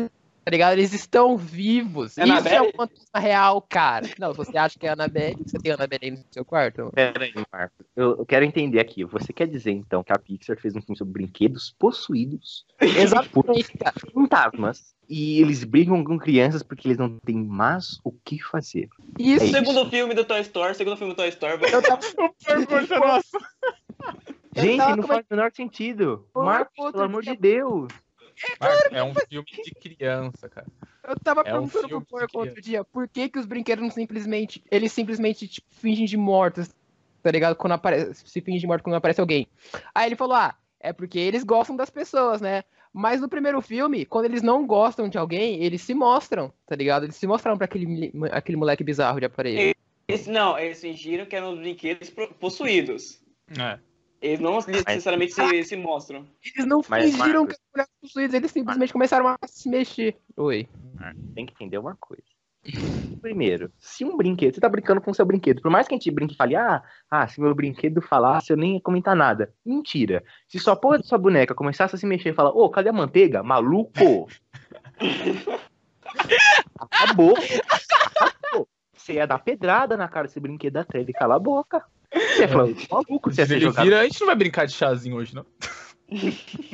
ligado? 0.51 0.73
Eles 0.73 0.93
estão 0.93 1.37
vivos. 1.37 2.17
É 2.17 2.23
Isso 2.23 2.31
é 2.31 2.35
Annabelle? 2.37 2.67
um 2.67 2.71
fantasma 2.77 3.19
real, 3.19 3.61
cara. 3.61 4.09
Não, 4.19 4.33
você 4.33 4.57
acha 4.57 4.77
que 4.77 4.85
é 4.85 4.89
a 4.89 4.93
Annabelle? 4.93 5.37
Você 5.45 5.57
tem 5.57 5.71
a 5.71 5.75
Annabelle 5.75 6.05
aí 6.05 6.11
no 6.11 6.23
seu 6.31 6.45
quarto? 6.45 6.91
Pera 6.93 7.23
aí, 7.23 7.33
Marcos. 7.51 7.85
Eu, 7.95 8.17
eu 8.19 8.25
quero 8.25 8.45
entender 8.45 8.79
aqui. 8.79 9.03
Você 9.03 9.33
quer 9.33 9.47
dizer, 9.47 9.71
então, 9.71 10.03
que 10.03 10.13
a 10.13 10.19
Pixar 10.19 10.59
fez 10.59 10.75
um 10.75 10.81
filme 10.81 10.97
sobre 10.97 11.13
brinquedos 11.13 11.75
possuídos 11.79 12.65
Exatamente, 12.79 13.77
cara. 13.77 13.95
fantasmas 14.13 14.93
e 15.09 15.41
eles 15.41 15.63
brigam 15.65 16.03
com 16.03 16.17
crianças 16.17 16.63
porque 16.63 16.87
eles 16.87 16.97
não 16.97 17.17
têm 17.19 17.35
mais 17.35 17.99
o 18.03 18.11
que 18.11 18.41
fazer. 18.41 18.87
Isso. 19.19 19.43
É 19.43 19.47
isso. 19.47 19.57
Segundo 19.57 19.89
filme 19.89 20.13
do 20.13 20.23
Toy 20.23 20.39
Story, 20.41 20.75
segundo 20.75 20.95
filme 20.95 21.13
do 21.13 21.17
Toy 21.17 21.27
Story. 21.29 21.61
Eu 21.71 21.81
tava, 21.81 21.99
Nossa. 22.99 23.37
Eu 24.55 24.63
Gente, 24.63 24.77
tava 24.77 24.95
não 24.95 25.03
faz 25.03 25.21
o 25.21 25.25
menor 25.35 25.51
sentido. 25.51 26.25
Marcos, 26.33 26.91
pelo 26.91 27.03
amor 27.03 27.23
de 27.23 27.35
Deus. 27.35 27.87
É 28.91 29.03
um 29.03 29.13
filme 29.13 29.45
de 29.63 29.71
criança, 29.71 30.49
cara. 30.49 30.67
eu 31.07 31.15
tava 31.19 31.41
É 31.41 31.43
um 31.57 31.67
perguntando 31.67 31.71
pro 31.71 31.87
filme 31.87 32.03
de 32.03 32.09
porco 32.09 32.39
outro 32.39 32.61
dia, 32.61 32.83
por 32.83 33.07
que 33.07 33.29
que 33.29 33.39
os 33.39 33.45
brinquedos 33.45 33.83
não 33.83 33.91
simplesmente, 33.91 34.63
eles 34.69 34.91
simplesmente, 34.91 35.47
tipo, 35.47 35.67
fingem 35.71 36.05
de 36.05 36.17
mortos, 36.17 36.69
tá 37.21 37.31
ligado? 37.31 37.55
Quando 37.55 37.73
aparece, 37.73 38.27
se 38.27 38.41
fingem 38.41 38.61
de 38.61 38.67
morto 38.67 38.83
quando 38.83 38.95
aparece 38.95 39.21
alguém. 39.21 39.47
Aí 39.93 40.07
ele 40.07 40.15
falou, 40.15 40.35
ah, 40.35 40.55
é 40.79 40.91
porque 40.93 41.19
eles 41.19 41.43
gostam 41.43 41.75
das 41.75 41.89
pessoas, 41.89 42.41
né? 42.41 42.63
Mas 42.93 43.21
no 43.21 43.29
primeiro 43.29 43.61
filme, 43.61 44.05
quando 44.05 44.25
eles 44.25 44.41
não 44.41 44.67
gostam 44.67 45.07
de 45.07 45.17
alguém, 45.17 45.63
eles 45.63 45.81
se 45.81 45.93
mostram, 45.93 46.51
tá 46.67 46.75
ligado? 46.75 47.03
Eles 47.03 47.15
se 47.15 47.25
mostraram 47.25 47.57
pra 47.57 47.65
aquele, 47.65 48.11
aquele 48.31 48.57
moleque 48.57 48.83
bizarro 48.83 49.19
de 49.19 49.25
aparelho. 49.25 49.73
Eles, 50.07 50.27
não, 50.27 50.59
eles 50.59 50.81
fingiram 50.81 51.25
que 51.25 51.35
eram 51.35 51.53
os 51.53 51.59
brinquedos 51.59 52.09
pro- 52.09 52.33
possuídos. 52.33 53.23
É. 53.57 53.79
Eles 54.21 54.39
não 54.39 54.59
necessariamente 54.59 55.33
se, 55.33 55.63
se 55.63 55.75
mostram. 55.75 56.27
Eles 56.45 56.67
não 56.67 56.81
Mas, 56.87 57.05
fingiram 57.05 57.41
Marcos- 57.41 57.57
que 57.57 57.79
eram 57.79 57.87
possuídos, 58.01 58.33
eles 58.35 58.51
simplesmente 58.51 58.93
começaram 58.93 59.27
a 59.27 59.37
se 59.47 59.67
mexer. 59.67 60.15
Oi. 60.37 60.69
Tem 61.33 61.45
que 61.45 61.53
entender 61.53 61.79
uma 61.79 61.95
coisa. 61.99 62.23
Primeiro, 63.19 63.71
se 63.79 64.05
um 64.05 64.15
brinquedo, 64.15 64.53
você 64.53 64.61
tá 64.61 64.69
brincando 64.69 65.01
com 65.01 65.09
o 65.09 65.15
seu 65.15 65.25
brinquedo, 65.25 65.61
por 65.63 65.71
mais 65.71 65.87
que 65.87 65.95
a 65.95 65.97
gente 65.97 66.11
brinque 66.11 66.35
e 66.35 66.37
fale, 66.37 66.55
ah, 66.55 66.83
ah, 67.09 67.27
se 67.27 67.41
meu 67.41 67.55
brinquedo 67.55 67.99
falasse, 68.01 68.53
eu 68.53 68.57
nem 68.57 68.75
ia 68.75 68.81
comentar 68.81 69.15
nada. 69.15 69.51
Mentira. 69.65 70.23
Se 70.47 70.59
sua 70.59 70.75
porra 70.75 70.99
da 70.99 71.03
sua 71.03 71.17
boneca 71.17 71.55
começasse 71.55 71.95
a 71.95 71.97
se 71.97 72.05
mexer 72.05 72.29
e 72.29 72.33
falar, 72.33 72.51
ô, 72.51 72.69
cadê 72.69 72.89
a 72.89 72.93
manteiga? 72.93 73.41
Maluco! 73.41 74.27
Acabou. 76.79 77.33
Acabou. 78.19 78.67
Você 78.93 79.13
ia 79.13 79.25
dar 79.25 79.39
pedrada 79.39 79.97
na 79.97 80.07
cara 80.07 80.27
desse 80.27 80.39
brinquedo 80.39 80.77
até 80.77 80.99
ele 80.99 81.13
calar 81.13 81.37
a 81.37 81.39
boca. 81.39 81.83
Você 82.13 82.47
falar, 82.47 82.67
maluco, 82.89 83.33
Se 83.33 83.41
ele 83.41 83.59
jogado. 83.59 83.83
vira, 83.83 84.01
a 84.01 84.03
gente 84.03 84.19
não 84.19 84.27
vai 84.27 84.35
brincar 84.35 84.65
de 84.65 84.73
chazinho 84.73 85.15
hoje, 85.15 85.33
não. 85.33 85.45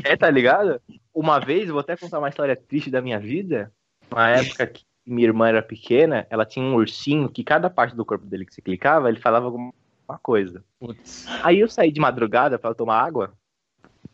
É, 0.03 0.15
tá 0.17 0.29
ligado? 0.29 0.81
Uma 1.13 1.39
vez, 1.39 1.69
vou 1.69 1.79
até 1.79 1.95
contar 1.95 2.19
uma 2.19 2.29
história 2.29 2.55
triste 2.55 2.89
da 2.89 3.01
minha 3.01 3.19
vida. 3.19 3.71
Uma 4.11 4.29
época 4.29 4.65
que 4.65 4.83
minha 5.05 5.27
irmã 5.27 5.47
era 5.47 5.61
pequena, 5.61 6.25
ela 6.29 6.45
tinha 6.45 6.65
um 6.65 6.75
ursinho 6.75 7.29
que 7.29 7.43
cada 7.43 7.69
parte 7.69 7.95
do 7.95 8.05
corpo 8.05 8.25
dele 8.25 8.45
que 8.45 8.53
você 8.53 8.61
clicava, 8.61 9.09
ele 9.09 9.19
falava 9.19 9.45
alguma 9.45 9.73
coisa. 10.21 10.63
Putz. 10.79 11.25
Aí 11.43 11.59
eu 11.59 11.69
saí 11.69 11.91
de 11.91 11.99
madrugada 11.99 12.57
pra 12.57 12.73
tomar 12.73 12.99
água. 12.99 13.33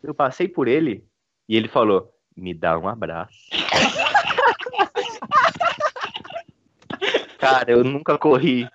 Eu 0.01 0.13
passei 0.13 0.47
por 0.47 0.67
ele 0.67 1.05
e 1.47 1.55
ele 1.55 1.67
falou: 1.67 2.11
Me 2.35 2.53
dá 2.53 2.77
um 2.77 2.87
abraço. 2.87 3.33
Cara, 7.37 7.71
eu 7.71 7.83
nunca 7.83 8.17
corri 8.17 8.67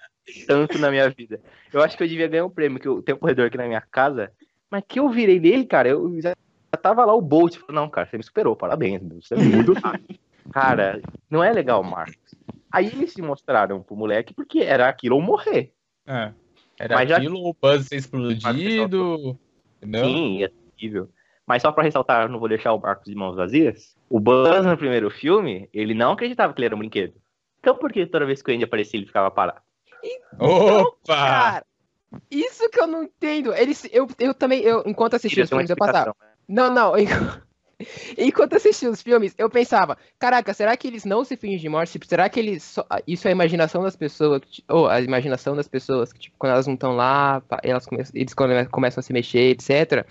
tanto 0.46 0.78
na 0.78 0.90
minha 0.90 1.08
vida. 1.10 1.40
Eu 1.72 1.82
acho 1.82 1.96
que 1.96 2.02
eu 2.02 2.08
devia 2.08 2.28
ganhar 2.28 2.44
um 2.46 2.50
prêmio, 2.50 2.80
que 2.80 2.88
eu 2.88 3.02
tenho 3.02 3.16
um 3.16 3.20
corredor 3.20 3.46
aqui 3.46 3.56
na 3.56 3.66
minha 3.66 3.80
casa. 3.80 4.30
Mas 4.70 4.82
que 4.86 4.98
eu 4.98 5.08
virei 5.08 5.40
nele, 5.40 5.64
cara, 5.64 5.88
eu 5.88 6.20
já 6.20 6.34
tava 6.82 7.04
lá 7.04 7.14
o 7.14 7.20
Bolt. 7.22 7.56
Falei, 7.56 7.74
não, 7.74 7.88
cara, 7.88 8.06
você 8.06 8.16
me 8.18 8.22
superou, 8.22 8.54
parabéns. 8.54 9.02
Você 9.22 9.34
é 9.34 9.38
muito 9.38 9.72
rápido." 9.74 10.18
Cara, 10.50 10.98
não 11.28 11.44
é 11.44 11.52
legal, 11.52 11.82
Marcos. 11.82 12.34
Aí 12.72 12.86
eles 12.86 13.12
se 13.12 13.20
mostraram 13.20 13.82
pro 13.82 13.94
moleque 13.94 14.32
porque 14.32 14.60
era 14.60 14.88
aquilo 14.88 15.16
ou 15.16 15.20
morrer. 15.20 15.74
É. 16.06 16.32
Era 16.78 16.94
Mas 16.94 17.08
já- 17.10 17.18
aquilo, 17.18 17.46
o 17.46 17.54
Buzz 17.60 17.86
ser 17.86 17.96
explodido. 17.96 19.38
Entendeu? 19.82 20.04
Sim, 20.04 20.42
é 20.42 20.50
terrível. 20.74 21.10
Mas 21.46 21.60
só 21.60 21.70
pra 21.70 21.84
ressaltar, 21.84 22.22
eu 22.22 22.28
não 22.30 22.38
vou 22.38 22.48
deixar 22.48 22.72
o 22.72 22.80
Marcos 22.80 23.04
de 23.06 23.14
mãos 23.14 23.36
vazias. 23.36 23.94
O 24.08 24.18
Buzz 24.18 24.64
no 24.64 24.76
primeiro 24.78 25.10
filme, 25.10 25.68
ele 25.72 25.92
não 25.92 26.12
acreditava 26.12 26.52
que 26.54 26.60
ele 26.60 26.66
era 26.66 26.74
um 26.74 26.78
brinquedo. 26.78 27.14
Então 27.60 27.76
por 27.76 27.92
que 27.92 28.06
toda 28.06 28.24
vez 28.24 28.40
que 28.40 28.50
o 28.50 28.54
Andy 28.54 28.64
aparecia 28.64 28.98
ele 28.98 29.06
ficava 29.06 29.30
parado? 29.30 29.60
Opa! 30.38 31.16
Cara, 31.16 31.66
isso 32.30 32.68
que 32.70 32.80
eu 32.80 32.86
não 32.86 33.02
entendo. 33.04 33.54
Eles, 33.54 33.86
eu, 33.92 34.06
eu 34.18 34.32
também, 34.34 34.60
eu, 34.62 34.82
enquanto 34.86 35.14
assistia 35.14 35.44
os 35.44 35.50
filmes, 35.50 35.70
eu 35.70 35.76
passava. 35.76 36.14
né? 36.20 36.26
Não, 36.48 36.72
não. 36.72 36.96
enqu- 36.98 37.42
Enquanto 38.16 38.56
assistia 38.56 38.90
os 38.90 39.00
filmes, 39.00 39.34
eu 39.38 39.48
pensava, 39.48 39.96
caraca, 40.18 40.52
será 40.52 40.76
que 40.76 40.88
eles 40.88 41.04
não 41.04 41.24
se 41.24 41.36
fingem 41.36 41.58
de 41.58 41.68
morte? 41.68 41.92
Tipo, 41.92 42.06
será 42.06 42.28
que 42.28 42.40
eles. 42.40 42.62
só- 42.64 42.84
Isso 43.06 43.28
é 43.28 43.30
a 43.30 43.32
imaginação 43.32 43.82
das 43.84 43.94
pessoas, 43.94 44.42
ou 44.68 44.88
a 44.88 45.00
imaginação 45.00 45.54
das 45.54 45.68
pessoas, 45.68 46.12
que, 46.12 46.18
tipo, 46.18 46.36
quando 46.38 46.52
elas 46.54 46.66
não 46.66 46.74
estão 46.74 46.96
lá, 46.96 47.40
elas 47.62 47.86
come- 47.86 48.02
eles 48.14 48.34
come- 48.34 48.66
começam 48.66 49.00
a 49.00 49.02
se 49.02 49.12
mexer, 49.12 49.50
etc. 49.50 50.04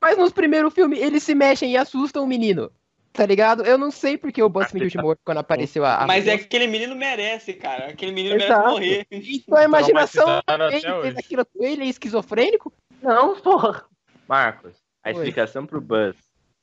Mas 0.00 0.18
nos 0.18 0.32
primeiros 0.32 0.74
filmes, 0.74 1.00
eles 1.00 1.22
se 1.22 1.34
mexem 1.34 1.72
e 1.72 1.76
assustam 1.78 2.22
o 2.24 2.26
menino. 2.26 2.70
Tá 3.16 3.24
ligado? 3.24 3.64
Eu 3.64 3.78
não 3.78 3.90
sei 3.90 4.18
porque 4.18 4.42
o 4.42 4.48
Buzz 4.48 4.70
fingiu 4.70 4.88
de 4.88 4.98
morto 4.98 5.20
quando 5.24 5.38
apareceu 5.38 5.84
a. 5.84 6.02
a 6.02 6.06
Mas 6.06 6.28
é 6.28 6.36
que 6.36 6.44
aquele 6.44 6.66
menino 6.66 6.94
merece, 6.94 7.54
cara. 7.54 7.86
Aquele 7.86 8.12
menino 8.12 8.36
Exato. 8.36 8.78
merece 8.78 9.06
morrer. 9.06 9.06
Então 9.10 9.58
a 9.58 9.64
imaginação 9.64 10.42
Traumatizaram 10.42 10.68
dele 10.68 10.80
fez 10.80 10.94
hoje. 10.94 11.18
aquilo 11.18 11.46
com 11.46 11.64
ele, 11.64 11.84
é 11.84 11.86
esquizofrênico? 11.86 12.72
Não, 13.02 13.40
porra. 13.40 13.86
Marcos, 14.28 14.76
a 15.02 15.08
Oi. 15.08 15.14
explicação 15.14 15.64
pro 15.64 15.80
Buzz 15.80 16.14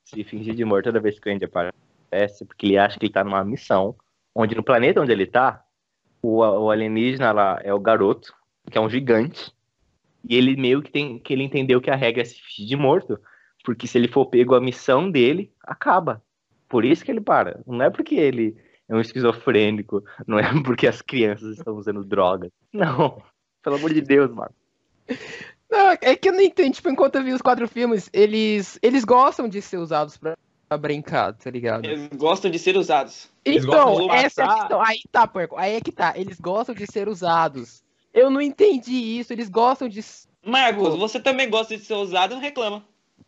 se 0.06 0.24
fingir 0.24 0.54
de 0.54 0.64
morto 0.64 0.86
toda 0.86 0.99
vez 0.99 1.20
que 1.20 1.28
o 1.28 1.34
Andy 1.34 1.45
aparece 1.45 2.43
é 2.43 2.45
porque 2.45 2.68
ele 2.68 2.78
acha 2.78 2.99
que 2.99 3.06
ele 3.06 3.14
tá 3.14 3.24
numa 3.24 3.43
missão, 3.43 3.95
onde 4.36 4.56
no 4.56 4.64
planeta 4.64 5.01
onde 5.01 5.12
ele 5.12 5.26
tá, 5.26 5.64
o, 6.22 6.39
o 6.39 6.70
alienígena 6.70 7.32
lá 7.32 7.60
é 7.64 7.74
o 7.74 7.80
garoto, 7.80 8.34
que 8.70 8.78
é 8.78 8.82
um 8.82 8.89
gigante, 8.89 9.51
e 10.28 10.36
ele 10.36 10.56
meio 10.56 10.82
que 10.84 10.91
tem 10.91 11.18
que 11.18 11.34
ele 11.34 11.43
entendeu 11.43 11.82
que 11.82 11.89
a 11.89 11.95
regra 11.95 12.22
é 12.22 12.26
se 12.26 12.39
fingir 12.39 12.68
de 12.68 12.76
morto, 12.76 13.20
porque 13.64 13.88
se 13.88 13.97
ele 13.97 14.08
for 14.08 14.28
pego 14.28 14.54
a 14.54 14.62
missão 14.62 15.10
dele, 15.10 15.51
acaba. 15.64 16.22
Por 16.74 16.84
isso 16.84 17.06
que 17.06 17.12
ele 17.12 17.22
para. 17.22 17.62
Não 17.68 17.84
é 17.84 17.92
porque 17.92 18.16
ele 18.16 18.58
é 18.90 18.96
um 18.96 19.00
esquizofrênico, 19.00 20.04
não 20.26 20.40
é 20.40 20.50
porque 20.64 20.88
as 20.88 21.04
crianças 21.04 21.56
estão 21.56 21.76
usando 21.76 22.04
drogas. 22.04 22.50
Não. 22.74 23.22
Pelo 23.62 23.76
amor 23.76 23.94
de 23.94 24.02
Deus, 24.02 24.32
Marcos. 24.32 24.58
Não, 25.70 25.92
é 26.02 26.16
que 26.16 26.30
eu 26.30 26.34
não 26.34 26.42
entendo. 26.42 26.74
Tipo, 26.74 26.90
enquanto 26.90 27.18
eu 27.18 27.24
vi 27.24 27.32
os 27.32 27.44
quatro 27.44 27.68
filmes, 27.68 28.10
eles, 28.12 28.80
eles 28.82 29.06
gostam 29.06 29.48
de 29.48 29.62
ser 29.62 29.78
usados 29.78 30.18
pra, 30.18 30.36
pra 30.68 30.76
brincar, 30.76 31.34
tá 31.34 31.52
ligado? 31.52 31.86
Eles 31.86 32.10
gostam 32.16 32.50
de 32.50 32.58
ser 32.58 32.76
usados. 32.76 33.30
Então, 33.46 34.12
essa 34.12 34.42
é 34.42 34.46
a 34.46 34.54
questão. 34.56 34.82
Aí 34.82 35.02
tá, 35.12 35.28
porco. 35.28 35.56
Aí 35.56 35.76
é 35.76 35.80
que 35.80 35.92
tá. 35.92 36.14
Eles 36.16 36.40
gostam 36.40 36.74
de 36.74 36.88
ser 36.92 37.08
usados. 37.08 37.84
Eu 38.12 38.32
não 38.32 38.42
entendi 38.42 39.20
isso. 39.20 39.32
Eles 39.32 39.48
gostam 39.48 39.88
de. 39.88 40.04
Marcos, 40.44 40.98
você 40.98 41.20
também 41.20 41.48
gosta 41.52 41.78
de 41.78 41.86
ser 41.86 41.94
usado 41.94 42.32
e 42.32 42.34
não 42.34 42.42
reclama. 42.42 42.84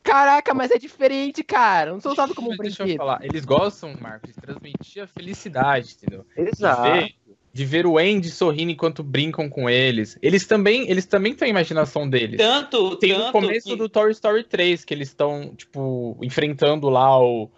Caraca, 0.05 0.53
mas 0.53 0.71
é 0.71 0.77
diferente, 0.77 1.43
cara. 1.43 1.91
Não 1.91 1.99
sou 1.99 2.11
usado 2.13 2.33
como 2.35 2.51
um 2.53 2.55
Deixa 2.57 2.83
eu 2.83 2.85
brinquedo. 2.85 2.97
falar. 2.99 3.19
Eles 3.25 3.43
gostam, 3.43 3.93
Marcos, 3.99 4.33
de 4.33 4.39
transmitir 4.39 5.03
a 5.03 5.07
felicidade, 5.07 5.95
entendeu? 5.97 6.25
De 6.37 6.49
Exato. 6.49 6.83
ver, 6.83 7.15
de 7.51 7.65
ver 7.65 7.85
o 7.87 7.97
Andy 7.97 8.29
sorrindo 8.29 8.71
enquanto 8.71 9.01
brincam 9.03 9.49
com 9.49 9.69
eles. 9.69 10.17
Eles 10.21 10.45
também 10.45 10.89
eles 10.89 11.05
também 11.05 11.33
têm 11.33 11.47
a 11.47 11.49
imaginação 11.51 12.07
deles. 12.07 12.37
Tanto, 12.37 12.95
Tem 12.97 13.13
tanto 13.13 13.25
no 13.25 13.31
começo 13.31 13.69
que... 13.69 13.75
do 13.75 13.89
Toy 13.89 14.11
Story 14.11 14.43
3, 14.43 14.85
que 14.85 14.93
eles 14.93 15.07
estão, 15.09 15.53
tipo, 15.55 16.17
enfrentando 16.21 16.87
lá 16.89 17.19
o. 17.19 17.49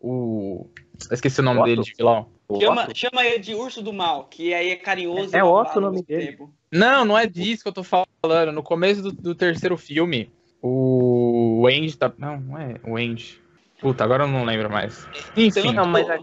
o... 0.00 0.66
Esqueci 1.10 1.40
o 1.40 1.42
nome 1.42 1.60
Otto? 1.60 1.66
dele 1.68 1.82
de 1.82 1.92
vilão. 1.96 2.28
O 2.48 2.60
Chama, 2.60 2.84
Otto? 2.84 2.96
chama 2.96 3.24
ele 3.24 3.38
de 3.38 3.54
urso 3.54 3.82
do 3.82 3.92
mal, 3.92 4.24
que 4.30 4.54
aí 4.54 4.70
é 4.70 4.76
carinhoso 4.76 5.34
É 5.34 5.40
e 5.40 5.42
Otto 5.42 5.78
o 5.78 5.80
nome 5.80 6.02
dele. 6.02 6.26
tempo. 6.28 6.52
Não, 6.70 7.04
não 7.04 7.16
é 7.18 7.26
disso 7.26 7.62
que 7.62 7.68
eu 7.68 7.72
tô 7.72 7.82
falando. 7.82 8.52
No 8.52 8.62
começo 8.62 9.02
do, 9.02 9.12
do 9.12 9.34
terceiro 9.34 9.76
filme, 9.76 10.30
o 10.66 11.66
Andy 11.66 11.96
tá. 11.96 12.12
Não, 12.18 12.40
não 12.40 12.58
é 12.58 12.80
o 12.84 12.96
Andy. 12.96 13.40
Puta, 13.80 14.04
agora 14.04 14.24
eu 14.24 14.28
não 14.28 14.44
lembro 14.44 14.70
mais. 14.70 15.06
Enfim, 15.36 15.72
Não, 15.72 15.86
mas 15.86 16.08
a, 16.08 16.18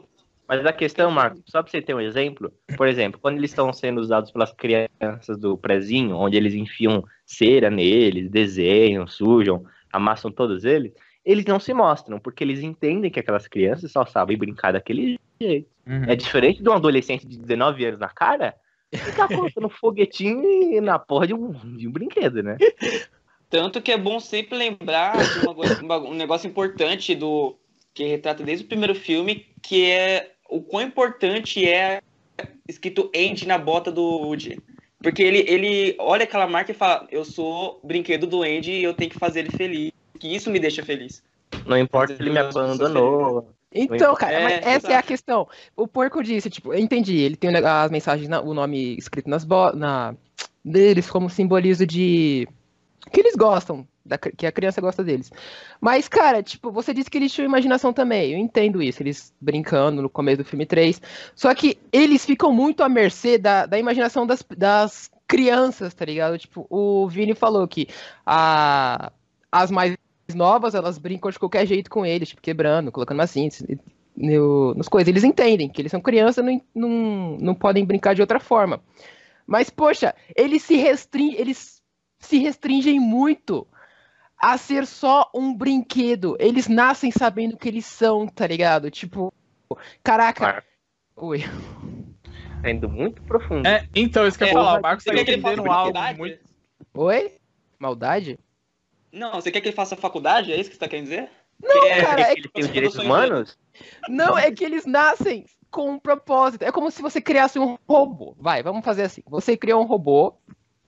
mas 0.48 0.66
a 0.66 0.74
questão, 0.74 1.10
Marcos, 1.12 1.42
só 1.48 1.62
pra 1.62 1.72
você 1.72 1.82
ter 1.82 1.94
um 1.94 2.02
exemplo, 2.02 2.52
por 2.76 2.88
exemplo, 2.88 3.20
quando 3.20 3.38
eles 3.38 3.52
estão 3.52 3.72
sendo 3.72 4.02
usados 4.02 4.32
pelas 4.32 4.52
crianças 4.54 5.38
do 5.38 5.58
prezinho, 5.58 6.16
onde 6.16 6.36
eles 6.36 6.54
enfiam 6.54 7.04
cera 7.26 7.70
neles, 7.70 8.30
desenham, 8.30 9.08
sujam, 9.08 9.66
amassam 9.92 10.32
todos 10.32 10.66
eles, 10.66 10.92
eles 11.24 11.46
não 11.46 11.60
se 11.60 11.74
mostram, 11.74 12.20
porque 12.20 12.44
eles 12.44 12.62
entendem 12.62 13.10
que 13.10 13.20
aquelas 13.20 13.48
crianças 13.48 13.92
só 13.92 14.06
sabem 14.06 14.38
brincar 14.38 14.74
daquele 14.74 15.18
jeito. 15.42 15.70
uhum. 15.88 16.04
É 16.06 16.16
diferente 16.16 16.62
de 16.62 16.70
um 16.70 16.74
adolescente 16.74 17.26
de 17.26 17.38
19 17.38 17.86
anos 17.86 18.00
na 18.00 18.10
cara, 18.10 18.54
que 18.92 19.16
tá 19.16 19.28
colocando 19.28 19.70
foguetinho 19.70 20.82
na 20.82 21.00
porra 21.00 21.28
de 21.28 21.34
um, 21.34 21.52
de 21.78 21.88
um 21.88 21.92
brinquedo, 21.92 22.44
né? 22.44 22.58
Tanto 23.54 23.84
que 23.84 23.92
é 23.92 23.98
bom 24.00 24.20
sempre 24.20 24.58
lembrar 24.58 25.16
de 25.16 25.46
uma 25.86 26.00
um 26.00 26.16
negócio 26.16 26.48
importante 26.48 27.14
do 27.14 27.56
que 27.94 28.04
retrata 28.04 28.44
desde 28.44 28.66
o 28.66 28.68
primeiro 28.68 28.96
filme, 28.96 29.46
que 29.62 29.92
é 29.92 30.32
o 30.50 30.60
quão 30.60 30.82
importante 30.82 31.64
é 31.64 32.02
escrito 32.68 33.12
Andy 33.16 33.48
na 33.48 33.60
bota 33.60 33.92
do 33.92 34.02
Woody. 34.02 34.60
Porque 35.04 35.22
ele, 35.22 35.46
ele 35.48 35.96
olha 36.00 36.24
aquela 36.24 36.48
marca 36.48 36.72
e 36.72 36.74
fala, 36.74 37.08
eu 37.12 37.24
sou 37.24 37.80
brinquedo 37.84 38.26
do 38.26 38.42
Andy 38.42 38.72
e 38.72 38.84
eu 38.84 38.96
tenho 38.96 39.12
que 39.12 39.20
fazer 39.20 39.42
ele 39.42 39.52
feliz. 39.52 39.92
Que 40.20 40.36
isso 40.36 40.50
me 40.50 40.58
deixa 40.58 40.84
feliz. 40.84 41.22
Não 41.68 41.78
importa 41.78 42.16
se 42.16 42.24
ele 42.24 42.32
me 42.32 42.40
abandonou. 42.40 43.48
Então, 43.72 44.16
cara, 44.16 44.34
É, 44.34 44.44
mas 44.44 44.66
essa 44.66 44.94
é 44.94 44.96
a 44.96 45.04
questão. 45.04 45.48
O 45.78 45.88
porco 45.88 46.24
disse, 46.24 46.50
tipo, 46.50 46.74
eu 46.74 46.80
entendi. 46.80 47.18
Ele 47.18 47.36
tem 47.36 47.56
as 47.56 47.92
mensagens, 47.92 48.28
o 48.44 48.54
nome 48.56 48.98
escrito 48.98 49.30
nas 49.30 49.46
botas, 49.46 49.80
na 49.80 50.16
deles 50.66 51.08
como 51.08 51.30
simbolizo 51.30 51.86
de 51.86 52.48
que 53.12 53.20
eles 53.20 53.36
gostam, 53.36 53.88
da, 54.06 54.18
que 54.18 54.46
a 54.46 54.52
criança 54.52 54.82
gosta 54.82 55.04
deles. 55.04 55.32
Mas, 55.80 56.08
cara, 56.08 56.42
tipo, 56.44 56.72
você 56.72 56.94
disse 56.94 57.10
que 57.10 57.18
eles 57.18 57.32
tinham 57.32 57.48
imaginação 57.48 57.94
também. 57.94 58.32
Eu 58.32 58.38
entendo 58.38 58.82
isso, 58.82 59.02
eles 59.02 59.34
brincando 59.40 60.02
no 60.02 60.10
começo 60.10 60.38
do 60.38 60.46
filme 60.46 60.66
3. 60.66 61.02
Só 61.36 61.54
que 61.54 61.78
eles 61.92 62.26
ficam 62.26 62.52
muito 62.52 62.84
à 62.84 62.90
mercê 62.90 63.38
da, 63.38 63.66
da 63.66 63.78
imaginação 63.78 64.26
das, 64.26 64.44
das 64.58 65.12
crianças, 65.28 65.94
tá 65.94 66.06
ligado? 66.06 66.38
Tipo, 66.38 66.66
o 66.70 67.08
Vini 67.08 67.34
falou 67.34 67.68
que 67.68 67.88
a, 68.26 69.12
as 69.52 69.72
mais 69.72 69.98
novas, 70.34 70.74
elas 70.74 70.98
brincam 70.98 71.30
de 71.30 71.40
qualquer 71.40 71.66
jeito 71.66 71.90
com 71.90 72.06
eles, 72.06 72.30
tipo, 72.30 72.42
quebrando, 72.42 72.92
colocando 72.92 73.18
massinhas, 73.18 73.64
no, 74.16 74.74
nos 74.74 74.88
coisas. 74.88 75.08
Eles 75.08 75.24
entendem 75.24 75.70
que 75.70 75.82
eles 75.82 75.92
são 75.92 76.02
crianças, 76.02 76.44
não, 76.44 76.62
não, 76.74 77.38
não 77.40 77.56
podem 77.56 77.86
brincar 77.86 78.16
de 78.16 78.22
outra 78.22 78.40
forma. 78.40 78.82
Mas, 79.46 79.70
poxa, 79.70 80.16
eles 80.36 80.64
se 80.64 80.76
restringem, 80.76 81.40
eles 81.40 81.83
se 82.24 82.38
restringem 82.38 83.00
muito. 83.00 83.68
a 84.38 84.58
ser 84.58 84.86
só 84.86 85.30
um 85.34 85.54
brinquedo. 85.56 86.36
Eles 86.38 86.68
nascem 86.68 87.12
sabendo 87.12 87.56
que 87.56 87.68
eles 87.70 87.86
são, 87.86 88.28
tá 88.28 88.46
ligado? 88.46 88.92
Tipo, 88.92 89.34
caraca. 90.04 90.62
Oi. 91.16 91.44
tá 92.62 92.70
indo 92.70 92.90
muito 92.90 93.22
profundo. 93.24 93.66
É, 93.66 93.88
então, 93.96 94.28
isso 94.28 94.38
que 94.38 94.44
eu 94.44 94.48
ia 94.48 94.52
É, 94.52 94.54
falar. 94.54 94.80
O 94.80 94.82
Marcos 94.82 95.04
você 95.06 95.12
tá 95.12 95.16
quer 95.16 95.24
que 95.26 95.32
ele 95.32 95.42
faça 95.42 95.54
entendendo 95.54 95.72
algo 95.74 96.18
muito. 96.18 96.40
Oi? 96.94 97.32
Maldade? 97.80 98.38
Não, 99.14 99.34
você 99.34 99.50
quer 99.50 99.62
que 99.62 99.70
ele 99.70 99.76
faça 99.76 99.96
faculdade? 99.96 100.52
É 100.52 100.60
isso 100.60 100.70
que 100.70 100.76
você 100.76 100.80
tá 100.80 100.88
querendo 100.90 101.06
dizer? 101.06 101.30
Não, 101.62 101.86
É, 101.86 102.02
cara, 102.02 102.22
É 102.22 102.24
é 102.32 102.34
que 102.36 102.40
eles 102.42 102.52
têm 102.52 102.62
os 102.64 102.68
eu 102.68 102.74
direitos 102.74 102.96
sou 102.98 103.06
humanos? 103.06 103.58
Não, 104.10 104.38
é 104.38 104.52
que 104.52 104.66
eles 104.66 104.86
nascem 104.86 105.46
com 105.72 105.90
um 105.92 106.00
propósito. 106.00 106.64
É 106.64 106.72
como 106.72 106.92
se 106.92 107.02
você 107.02 107.22
criasse 107.22 107.58
um 107.60 107.78
robô. 107.88 108.36
Vai, 108.38 108.62
vamos 108.62 108.84
fazer 108.84 109.04
assim. 109.04 109.22
Você 109.28 109.56
criou 109.56 109.82
um 109.82 109.86
robô. 109.86 110.36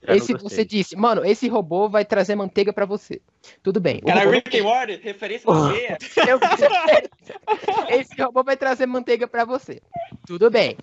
Esse 0.07 0.33
você 0.33 0.63
disse, 0.65 0.95
mano, 0.95 1.23
esse 1.25 1.47
robô 1.47 1.87
vai 1.89 2.03
trazer 2.05 2.35
manteiga 2.35 2.71
pra 2.73 2.85
você. 2.85 3.21
Tudo 3.63 3.79
bem. 3.79 3.99
o 4.03 4.07
Cara, 4.07 4.19
robô- 4.21 4.31
Rick 4.31 4.59
and 4.59 4.63
Morty, 4.63 4.95
referência 5.01 5.51
veia. 5.69 5.97
Eu- 6.29 7.99
esse 7.99 8.21
robô 8.21 8.43
vai 8.43 8.57
trazer 8.57 8.85
manteiga 8.85 9.27
pra 9.27 9.45
você. 9.45 9.81
Tudo 10.25 10.49
bem. 10.49 10.77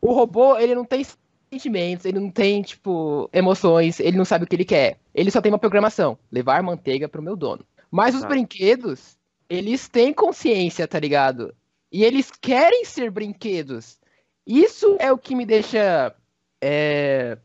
O 0.00 0.12
robô, 0.12 0.56
ele 0.58 0.74
não 0.74 0.84
tem 0.84 1.04
sentimentos, 1.50 2.04
ele 2.06 2.18
não 2.20 2.30
tem, 2.30 2.62
tipo, 2.62 3.28
emoções, 3.32 4.00
ele 4.00 4.16
não 4.16 4.24
sabe 4.24 4.44
o 4.44 4.46
que 4.46 4.56
ele 4.56 4.64
quer. 4.64 4.98
Ele 5.14 5.30
só 5.30 5.40
tem 5.40 5.52
uma 5.52 5.58
programação: 5.58 6.18
levar 6.30 6.62
manteiga 6.62 7.08
pro 7.08 7.22
meu 7.22 7.36
dono. 7.36 7.64
Mas 7.90 8.14
os 8.14 8.22
Tá. 8.22 8.28
brinquedos, 8.28 9.16
eles 9.48 9.88
têm 9.88 10.12
consciência, 10.12 10.86
tá 10.88 10.98
ligado? 10.98 11.54
E 11.90 12.04
eles 12.04 12.30
querem 12.30 12.84
ser 12.84 13.10
brinquedos. 13.10 13.98
Isso 14.46 14.96
é 14.98 15.10
o 15.12 15.18
que 15.18 15.34
me 15.34 15.46
deixa 15.46 16.14
é, 16.60 17.38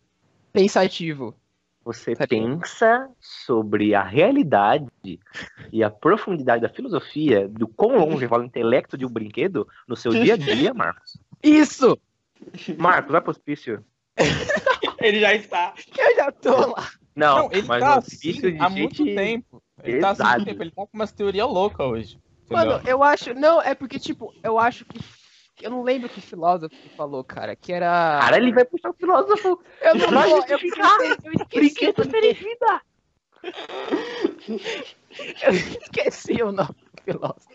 pensativo. 0.51 1.35
Você 1.83 2.15
Tá 2.15 2.27
pensa 2.27 3.09
sobre 3.19 3.95
a 3.95 4.03
realidade 4.03 5.19
e 5.71 5.83
a 5.83 5.89
profundidade 5.89 6.61
da 6.61 6.69
filosofia 6.69 7.47
do 7.47 7.67
quão 7.67 7.97
longe 7.97 8.27
vai 8.27 8.39
o 8.39 8.43
intelecto 8.43 8.95
de 8.95 9.05
um 9.05 9.09
brinquedo 9.09 9.67
no 9.87 9.95
seu 9.95 10.11
dia 10.11 10.35
a 10.35 10.37
dia, 10.37 10.73
Marcos? 10.75 11.17
Isso! 11.41 11.97
Marcos, 12.77 13.11
vai 13.11 13.21
pro 13.21 13.31
hospício. 13.31 13.83
Ele 15.01 15.19
já 15.19 15.33
está. 15.33 15.73
Eu 15.97 16.15
já 16.15 16.31
tô 16.31 16.71
lá. 16.71 16.87
Não, 17.15 17.37
Não, 17.39 17.49
ele 17.51 17.67
mas 17.67 17.81
tá 17.81 17.89
no 17.89 17.97
assim 17.97 18.15
hospício 18.15 18.51
de 18.51 18.59
há 18.59 18.69
gente... 18.69 19.01
muito 19.01 19.15
tempo. 19.15 19.63
Ele 19.83 19.99
tá 19.99 20.11
assim 20.11 20.21
há 20.21 20.25
pesado. 20.25 20.37
muito 20.37 20.47
tempo. 20.49 20.63
Ele 20.63 20.71
tá 20.71 20.81
com 20.85 20.89
umas 20.93 21.11
teorias 21.11 21.47
loucas 21.47 21.85
hoje. 21.87 22.19
entendeu? 22.45 22.65
Mano, 22.73 22.87
eu 22.87 23.03
acho. 23.03 23.33
Não, 23.33 23.61
é 23.61 23.73
porque, 23.73 23.99
tipo, 23.99 24.33
eu 24.43 24.59
acho 24.59 24.85
que. 24.85 24.99
Eu 25.61 25.69
não 25.69 25.83
lembro 25.83 26.09
que 26.09 26.21
filósofo 26.21 26.75
que 26.75 26.89
falou, 26.89 27.23
cara, 27.23 27.55
que 27.55 27.71
era. 27.71 28.19
Cara, 28.21 28.37
ele 28.37 28.51
vai 28.51 28.65
puxar 28.65 28.89
o 28.89 28.93
filósofo. 28.93 29.61
eu 29.81 29.95
não 29.95 30.09
vou, 30.09 30.37
eu, 30.47 30.57
esqueci, 30.57 30.79
eu 31.23 31.33
esqueci. 31.33 31.93
O 31.97 32.03
vida. 32.33 32.81
Eu 35.43 35.51
esqueci 35.51 36.41
o 36.41 36.51
nome 36.51 36.69
do 36.69 37.03
filósofo. 37.03 37.49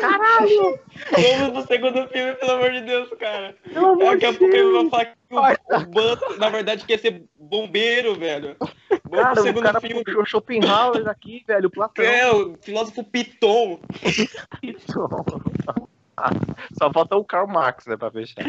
Caralho, 0.00 0.78
Vamos 1.40 1.52
pro 1.52 1.74
segundo 1.74 2.08
filme, 2.08 2.34
pelo 2.34 2.52
amor 2.52 2.72
de 2.72 2.80
Deus, 2.82 3.08
cara. 3.18 3.56
pelo 3.72 3.86
amor 3.86 4.18
Daqui 4.18 4.26
a 4.26 4.32
pouco 4.34 4.54
ele 4.54 4.72
vai 4.72 4.90
falar 4.90 5.04
que 5.06 5.16
o, 5.30 5.76
o 5.76 5.86
Buzz, 5.86 6.38
na 6.38 6.48
verdade, 6.50 6.84
quer 6.84 6.98
ser 6.98 7.24
bombeiro, 7.38 8.14
velho. 8.14 8.56
Vamos 8.60 9.10
Cara, 9.10 9.32
pro 9.32 9.40
o 9.40 9.46
segundo 9.46 9.62
cara 9.62 9.80
filme. 9.80 10.04
puxou 10.04 10.26
Schopenhauer 10.26 11.08
aqui, 11.08 11.42
velho, 11.46 11.68
o 11.68 11.70
Platão. 11.70 12.04
É, 12.04 12.30
o 12.30 12.56
filósofo 12.60 13.04
Piton. 13.04 13.80
Só 16.78 16.92
falta 16.92 17.16
o 17.16 17.24
Karl 17.24 17.46
Marx, 17.46 17.86
né, 17.86 17.96
pra 17.96 18.10
fechar. 18.10 18.44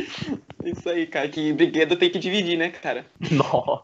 Isso 0.63 0.89
aí, 0.89 1.07
cara, 1.07 1.29
que 1.29 1.53
brinquedo 1.53 1.95
tem 1.95 2.09
que 2.09 2.19
dividir, 2.19 2.57
né, 2.57 2.69
cara? 2.69 3.05
Nossa. 3.31 3.83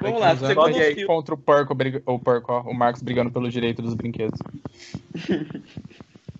Vamos 0.00 0.20
lá, 0.20 0.34
vai 0.34 0.72
ter 0.72 0.94
filme. 0.94 1.06
Contra 1.06 1.34
o 1.34 1.38
Porco, 1.38 1.76
o 2.06 2.18
Porco, 2.18 2.52
ó, 2.52 2.62
o 2.62 2.74
Marcos 2.74 3.02
brigando 3.02 3.30
pelo 3.30 3.50
direito 3.50 3.82
dos 3.82 3.94
brinquedos. 3.94 4.38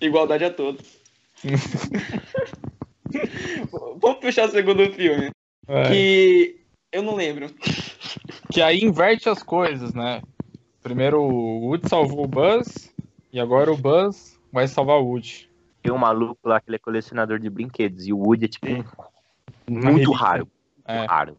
Igualdade 0.00 0.44
a 0.44 0.50
todos. 0.50 0.98
Vamos 4.00 4.18
puxar 4.18 4.48
o 4.48 4.50
segundo 4.50 4.90
filme. 4.92 5.30
É. 5.68 5.88
Que 5.88 6.56
eu 6.90 7.02
não 7.02 7.14
lembro. 7.14 7.50
Que 8.50 8.62
aí 8.62 8.80
inverte 8.80 9.28
as 9.28 9.42
coisas, 9.42 9.92
né? 9.94 10.22
Primeiro 10.82 11.20
o 11.20 11.66
Woody 11.66 11.88
salvou 11.88 12.24
o 12.24 12.28
Buzz, 12.28 12.92
e 13.32 13.38
agora 13.38 13.72
o 13.72 13.76
Buzz 13.76 14.38
vai 14.52 14.66
salvar 14.66 14.98
o 14.98 15.04
Woody. 15.04 15.48
Tem 15.82 15.92
um 15.92 15.98
maluco 15.98 16.48
lá 16.48 16.60
que 16.60 16.68
ele 16.70 16.76
é 16.76 16.78
colecionador 16.78 17.38
de 17.38 17.50
brinquedos. 17.50 18.06
E 18.06 18.12
o 18.12 18.18
Woody 18.18 18.44
é 18.44 18.48
tipo 18.48 18.66
um- 18.68 18.84
Uma 19.68 19.90
muito 19.90 20.12
raro. 20.12 20.48
É. 20.84 20.98
muito 20.98 21.10
raro. 21.10 21.38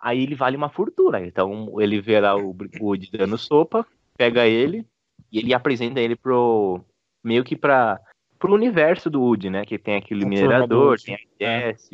Aí 0.00 0.22
ele 0.22 0.34
vale 0.36 0.56
uma 0.56 0.68
fortuna. 0.68 1.20
Então 1.20 1.80
ele 1.80 2.00
vê 2.00 2.20
lá 2.20 2.36
o 2.36 2.54
Woody 2.80 3.10
dando 3.10 3.36
sopa, 3.36 3.84
pega 4.16 4.46
ele 4.46 4.86
e 5.32 5.38
ele 5.38 5.52
apresenta 5.54 6.00
ele 6.00 6.14
pro. 6.14 6.80
meio 7.24 7.42
que 7.42 7.56
pra. 7.56 7.98
pro 8.38 8.54
universo 8.54 9.10
do 9.10 9.20
Woody, 9.22 9.50
né? 9.50 9.64
Que 9.64 9.78
tem 9.78 9.96
aquele 9.96 10.20
turma 10.20 10.34
minerador, 10.36 10.96
do 10.96 11.02
tem 11.02 11.14
a 11.14 11.18
É. 11.40 11.60
Jess, 11.72 11.90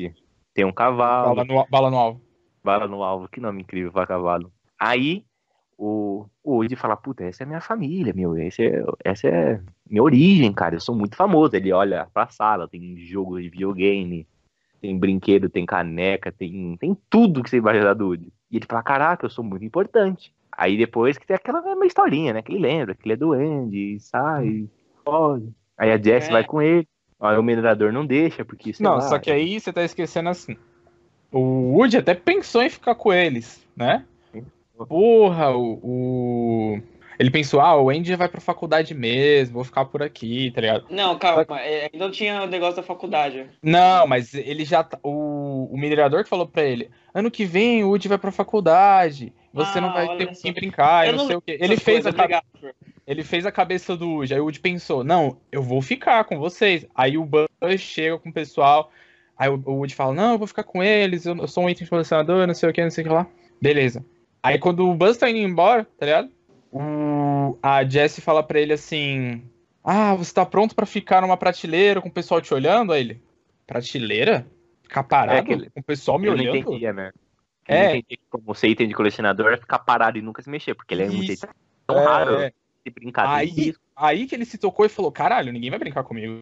tem 0.53 0.65
um 0.65 0.73
cavalo. 0.73 1.35
Bala 1.35 1.45
no, 1.45 1.67
bala 1.71 1.91
no 1.91 1.97
alvo. 1.97 2.21
Bala 2.63 2.87
no 2.87 3.03
alvo, 3.03 3.29
que 3.29 3.41
nome 3.41 3.63
incrível 3.63 3.91
pra 3.93 4.07
cavalo. 4.07 4.53
Aí 4.79 5.25
o, 5.81 6.27
o 6.45 6.57
Woody 6.57 6.77
fala, 6.77 6.95
puta, 6.95 7.25
essa 7.25 7.43
é 7.43 7.47
minha 7.47 7.61
família, 7.61 8.13
meu, 8.13 8.37
esse 8.37 8.63
é, 8.63 8.85
essa 9.03 9.27
é 9.29 9.61
minha 9.89 10.03
origem, 10.03 10.53
cara, 10.53 10.75
eu 10.75 10.81
sou 10.81 10.95
muito 10.95 11.17
famoso. 11.17 11.57
Ele 11.57 11.73
olha 11.73 12.07
pra 12.13 12.29
sala, 12.29 12.69
tem 12.69 12.99
jogo 12.99 13.41
de 13.41 13.49
videogame, 13.49 14.27
tem 14.79 14.99
brinquedo, 14.99 15.49
tem 15.49 15.65
caneca, 15.65 16.31
tem, 16.31 16.77
tem 16.77 16.95
tudo 17.09 17.43
que 17.43 17.49
você 17.49 17.57
imaginar 17.57 17.95
do 17.95 18.09
Woody. 18.09 18.31
E 18.51 18.59
ele 18.59 18.67
fala, 18.69 18.83
caraca, 18.83 19.25
eu 19.25 19.31
sou 19.31 19.43
muito 19.43 19.65
importante. 19.65 20.35
Aí 20.53 20.77
depois 20.77 21.17
que 21.17 21.27
tem 21.27 21.35
aquela 21.35 21.63
mesma 21.63 21.87
historinha, 21.87 22.35
né, 22.35 22.43
que 22.43 22.53
ele 22.53 22.61
lembra, 22.61 22.95
que 22.95 23.07
ele 23.07 23.15
é 23.15 23.17
duende, 23.17 23.95
e 23.95 24.01
sai, 24.01 24.69
pode. 25.03 25.49
Aí 25.79 25.91
a 25.91 25.97
Jess 25.97 26.29
É. 26.29 26.33
vai 26.33 26.45
com 26.45 26.61
ele, 26.61 26.87
aí 27.19 27.39
o 27.39 27.43
minerador 27.43 27.91
não 27.91 28.05
deixa, 28.05 28.45
porque... 28.45 28.73
Não, 28.81 28.97
lá, 28.97 29.01
só 29.01 29.19
que 29.19 29.31
aí 29.31 29.59
você 29.59 29.73
tá 29.73 29.83
esquecendo 29.83 30.29
assim. 30.29 30.59
O 31.33 31.73
Woody 31.75 31.97
até 31.97 32.15
pensou 32.15 32.61
em 32.61 32.69
ficar 32.69 32.95
com 32.95 33.11
eles, 33.11 33.67
né? 33.75 34.05
Porra, 34.87 35.51
o. 35.57 35.79
o- 35.83 36.83
Ele 37.19 37.31
pensou, 37.31 37.61
ah, 37.61 37.77
o 37.79 37.91
Andy 37.91 38.17
vai 38.17 38.29
pra 38.29 38.41
faculdade 38.41 38.95
mesmo, 38.95 39.55
vou 39.57 39.65
ficar 39.65 39.85
por 39.85 40.03
aqui, 40.03 40.51
tá 40.53 40.61
ligado? 40.63 40.87
Não, 40.89 41.19
calma, 41.19 41.45
é, 41.61 41.91
ainda 41.93 42.07
não 42.07 42.11
tinha 42.11 42.43
o 42.43 42.47
negócio 42.47 42.77
da 42.77 42.83
faculdade. 42.83 43.47
Não, 43.63 44.07
mas 44.07 44.33
ele 44.33 44.65
já. 44.65 44.83
tá- 44.83 44.99
O, 45.03 45.69
o 45.71 45.77
minerador 45.79 46.23
que 46.25 46.31
falou 46.31 46.47
pra 46.49 46.63
ele: 46.63 46.91
ano 47.13 47.31
que 47.31 47.45
vem 47.45 47.85
o 47.85 47.89
Woody 47.89 48.09
vai 48.09 48.17
pra 48.17 48.33
faculdade, 48.33 49.35
você 49.53 49.77
Ah, 49.79 49.81
não 49.83 49.93
vai 49.93 50.17
ter 50.17 50.29
com 50.29 50.35
quem 50.35 50.53
brincar, 50.53 51.07
Eu 51.07 51.13
não 51.13 51.19
não 51.19 51.27
sei 51.27 51.37
o 51.37 51.43
quê. 51.43 51.59
Ele 51.61 51.77
fez, 51.77 52.07
a 52.07 52.11
coisas, 52.13 52.15
cabe- 52.15 52.43
obrigado. 52.55 52.75
ele 53.07 53.23
fez 53.23 53.45
a 53.45 53.53
cabeça 53.53 53.95
do 53.95 54.09
Woody, 54.09 54.33
aí 54.33 54.41
o 54.41 54.45
Woody 54.45 54.61
pensou: 54.61 55.05
não, 55.05 55.37
eu 55.53 55.63
vou 55.63 55.83
ficar 55.83 56.25
com 56.25 56.39
vocês. 56.39 56.87
Aí 56.95 57.19
o 57.19 57.25
Buzz 57.27 57.49
chega 57.81 58.19
com 58.19 58.31
o 58.31 58.33
pessoal, 58.33 58.91
aí 59.37 59.51
o, 59.51 59.63
o 59.67 59.73
Woody 59.75 59.95
fala: 59.95 60.15
não, 60.15 60.33
eu 60.33 60.39
vou 60.39 60.47
ficar 60.47 60.63
com 60.65 60.83
eles, 60.83 61.27
eu, 61.27 61.37
eu 61.37 61.47
sou 61.49 61.65
um 61.65 61.69
item 61.69 61.87
colecionador, 61.87 62.47
não 62.47 62.55
sei 62.55 62.71
o 62.71 62.73
que, 62.73 62.83
não 62.83 62.91
sei 62.91 63.05
o 63.05 63.09
que 63.09 63.13
lá. 63.13 63.27
Beleza. 63.61 64.03
Aí 64.43 64.59
quando 64.59 64.89
o 64.89 64.95
Buzz 64.95 65.17
tá 65.19 65.29
indo 65.29 65.39
embora, 65.39 65.87
tá 65.99 66.07
ligado? 66.07 66.31
O, 66.73 67.59
a 67.63 67.85
Jessie 67.85 68.23
fala 68.23 68.43
pra 68.43 68.61
ele 68.61 68.73
assim: 68.73 69.43
Ah, 69.85 70.15
você 70.15 70.33
tá 70.33 70.47
pronto 70.47 70.75
pra 70.75 70.87
ficar 70.87 71.21
numa 71.21 71.37
prateleira 71.37 72.01
com 72.01 72.09
o 72.09 72.13
pessoal 72.13 72.41
te 72.41 72.53
olhando? 72.55 72.93
Aí 72.93 73.01
ele: 73.01 73.23
Prateleira? 73.67 74.47
Ficar 74.83 75.03
parado? 75.05 75.53
É 75.53 75.71
com 75.71 75.81
o 75.81 75.83
pessoal 75.83 76.19
me 76.19 76.27
Eu 76.29 76.37
não 76.37 76.41
olhando? 76.43 76.57
entendia, 76.57 76.93
né? 76.93 77.11
É. 77.69 77.75
Eu 77.75 77.79
não 77.79 77.85
entendia 77.97 78.17
que 78.17 78.23
como 78.31 78.55
ser 78.55 78.69
item 78.69 78.89
de 78.89 78.95
colecionador 78.95 79.53
é 79.53 79.57
ficar 79.57 79.79
parado 79.81 80.19
e 80.19 80.23
nunca 80.23 80.43
se 80.43 80.51
mexer, 80.51 80.75
porque 80.75 80.95
ele 80.95 81.03
é 81.05 81.07
um 81.07 81.23
Isso. 81.23 81.33
item 81.33 81.51
tão 81.87 81.99
É, 81.99 82.05
raro 82.05 82.41
é. 82.41 82.53
de 82.85 82.93
brincar. 82.93 83.29
Aí, 83.29 83.75
aí 83.95 84.27
que 84.27 84.35
ele 84.35 84.45
se 84.45 84.59
tocou 84.59 84.87
e 84.87 84.89
falou: 84.89 85.13
Caralho, 85.13 85.53
ninguém 85.53 85.71
vai 85.71 85.79
brincar 85.79 86.03
comigo. 86.03 86.41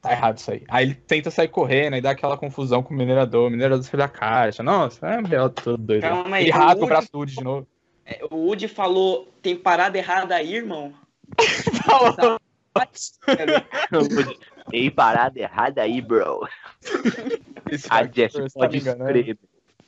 Tá 0.00 0.12
errado 0.12 0.38
isso 0.38 0.50
aí. 0.50 0.62
Aí 0.68 0.86
ele 0.86 0.94
tenta 0.94 1.30
sair 1.30 1.48
correndo 1.48 1.96
e 1.96 2.00
dá 2.00 2.10
aquela 2.10 2.36
confusão 2.36 2.82
com 2.82 2.94
o 2.94 2.96
minerador. 2.96 3.48
O 3.48 3.50
minerador 3.50 3.84
sai 3.84 3.98
da 3.98 4.08
caixa. 4.08 4.62
Nossa, 4.62 5.06
é 5.06 5.18
um 5.18 5.48
todo 5.50 5.76
doido. 5.76 6.02
Calma 6.02 6.36
aí, 6.36 6.44
ele 6.44 6.52
o 6.52 6.54
rasga 6.54 6.84
o 6.84 6.86
braço 6.86 7.12
do 7.12 7.18
Woody 7.18 7.34
de 7.34 7.44
novo. 7.44 7.66
É, 8.06 8.20
O 8.30 8.36
Woody 8.36 8.66
falou, 8.66 9.28
tem 9.42 9.56
parada 9.56 9.98
errada 9.98 10.34
aí, 10.34 10.54
irmão? 10.54 10.94
Tem 14.70 14.90
parada 14.90 15.38
errada 15.38 15.82
aí, 15.82 16.00
bro. 16.00 16.48
A 17.90 18.06
tá 18.06 18.40
me 18.40 18.50
pode 18.50 18.78
enganando. 18.78 19.18
escrever. 19.18 19.38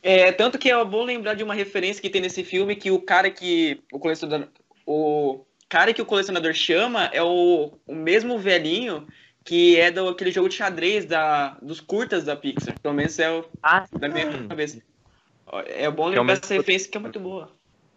É, 0.03 0.33
tanto 0.33 0.59
que 0.59 0.71
é 0.71 0.85
bom 0.85 1.05
lembrar 1.05 1.35
de 1.35 1.45
uma 1.45 1.55
referência 1.55 2.03
que 2.03 2.11
tem 2.11 2.21
nesse 2.21 2.43
filme 2.43 2.75
que 2.75 2.91
o 2.91 3.01
cara 3.01 3.31
que 3.31 3.81
o 3.93 4.01
colecionador, 4.01 4.49
o 4.85 5.45
cara 5.69 5.95
que 5.95 6.03
o 6.03 6.07
colecionador 6.07 6.53
chama 6.55 7.05
é 7.13 7.23
o, 7.23 7.79
o 7.87 7.95
mesmo 7.95 8.37
velhinho 8.37 9.07
que 9.45 9.79
é 9.79 9.91
do 9.91 10.09
aquele 10.09 10.31
jogo 10.31 10.49
de 10.49 10.55
xadrez 10.55 11.05
da, 11.05 11.57
dos 11.63 11.81
curtas 11.81 12.25
da 12.25 12.37
Pixar. 12.37 12.79
Pelo 12.81 12.95
menos 12.95 13.19
é 13.19 13.31
o 13.31 13.45
Ah, 13.63 13.85
da 13.99 14.09
minha 14.09 14.31
sim. 14.31 14.49
cabeça. 14.49 14.83
É 15.67 15.91
bom 15.91 16.05
lembrar 16.05 16.11
Realmente- 16.23 16.41
dessa 16.41 16.55
referência 16.55 16.91
que 16.91 16.97
é 16.97 17.01
muito 17.01 17.21
boa. 17.21 17.51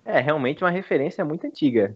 É, 0.03 0.19
realmente 0.19 0.63
uma 0.63 0.69
referência 0.69 1.23
muito 1.25 1.47
antiga. 1.47 1.95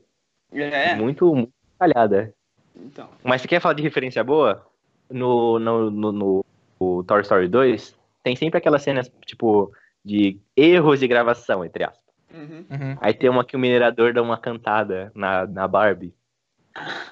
É, 0.52 0.96
Muito, 0.96 1.34
muito 1.36 1.54
falhada. 1.78 2.34
então. 2.76 3.08
Mas 3.24 3.42
você 3.42 3.48
quer 3.48 3.60
falar 3.62 3.74
de 3.76 3.84
referência 3.84 4.24
boa? 4.24 4.66
No, 5.10 5.60
no, 5.60 5.92
no, 5.92 6.12
no- 6.12 6.46
o 6.80 7.04
Toy 7.04 7.22
Story 7.22 7.48
2, 7.48 7.96
tem 8.24 8.36
sempre 8.36 8.58
aquelas 8.58 8.82
cenas, 8.82 9.12
tipo, 9.26 9.72
de 10.04 10.40
erros 10.56 11.00
de 11.00 11.08
gravação, 11.08 11.64
entre 11.66 11.84
aspas. 11.84 12.00
Uhum. 12.34 12.66
Uhum. 12.70 12.98
Aí 13.02 13.14
tem 13.14 13.30
uma 13.30 13.44
que 13.44 13.56
o 13.56 13.60
minerador 13.60 14.14
dá 14.14 14.22
uma 14.22 14.38
cantada 14.38 15.12
na, 15.16 15.46
na 15.46 15.68
Barbie. 15.68 16.14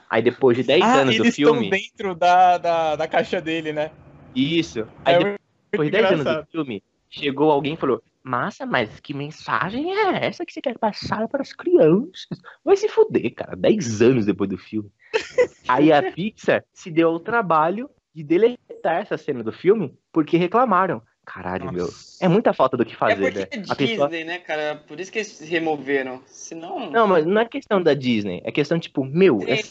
Aí 0.10 0.22
depois 0.22 0.58
de 0.58 0.64
10 0.64 0.84
Ah, 0.84 1.00
anos 1.00 1.18
do 1.18 1.24
eles 1.24 1.36
filme. 1.36 1.66
estão 1.66 1.70
dentro 1.70 2.16
da, 2.16 2.58
da, 2.58 2.96
da 2.96 3.08
caixa 3.08 3.42
dele, 3.42 3.74
né? 3.74 3.92
Isso. 4.36 4.88
Aí 5.04 5.16
É 5.16 5.38
depois 5.72 5.88
de 5.88 5.92
10 5.92 6.12
anos 6.12 6.26
do 6.26 6.52
filme, 6.52 6.84
chegou 7.10 7.52
alguém 7.52 7.74
e 7.74 7.78
falou: 7.78 8.02
Massa, 8.24 8.66
mas 8.66 9.00
que 9.00 9.14
mensagem 9.14 9.92
é 9.94 10.26
essa 10.26 10.46
que 10.46 10.54
você 10.54 10.62
quer 10.62 10.78
passar 10.78 11.28
para 11.28 11.42
as 11.42 11.54
crianças? 11.54 12.40
Vai 12.64 12.76
se 12.76 12.88
fuder, 12.90 13.34
cara. 13.34 13.56
10 13.56 14.02
anos 14.02 14.26
depois 14.26 14.50
do 14.50 14.58
filme. 14.58 14.90
Aí 15.68 15.92
a 15.92 16.12
Pixar 16.12 16.64
se 16.74 16.92
deu 16.92 17.10
ao 17.10 17.20
trabalho 17.20 17.90
de 18.14 18.24
deletar 18.24 19.02
essa 19.02 19.18
cena 19.18 19.44
do 19.44 19.52
filme 19.52 19.98
porque 20.12 20.38
reclamaram. 20.38 21.02
Caralho, 21.28 21.74
meu. 21.74 21.86
Nossa. 21.86 22.24
É 22.24 22.28
muita 22.30 22.54
falta 22.54 22.78
do 22.78 22.86
que 22.86 22.94
É 22.94 22.96
fazer, 22.96 23.16
porque 23.34 23.40
né? 23.40 23.48
é 23.68 23.72
A 23.72 23.76
pessoa 23.76 24.08
Disney, 24.08 24.24
né, 24.24 24.40
cara? 24.40 24.82
Por 24.88 24.98
isso 24.98 25.12
que 25.12 25.20
eles 25.20 25.40
removeram. 25.42 26.22
Senão. 26.26 26.90
Não, 26.90 27.06
mas 27.06 27.26
não 27.26 27.42
é 27.42 27.46
questão 27.46 27.84
da 27.84 27.94
Disney. 27.94 28.42
É 28.46 28.52
questão, 28.52 28.80
tipo, 28.80 29.04
meu, 29.04 29.42
é 29.46 29.62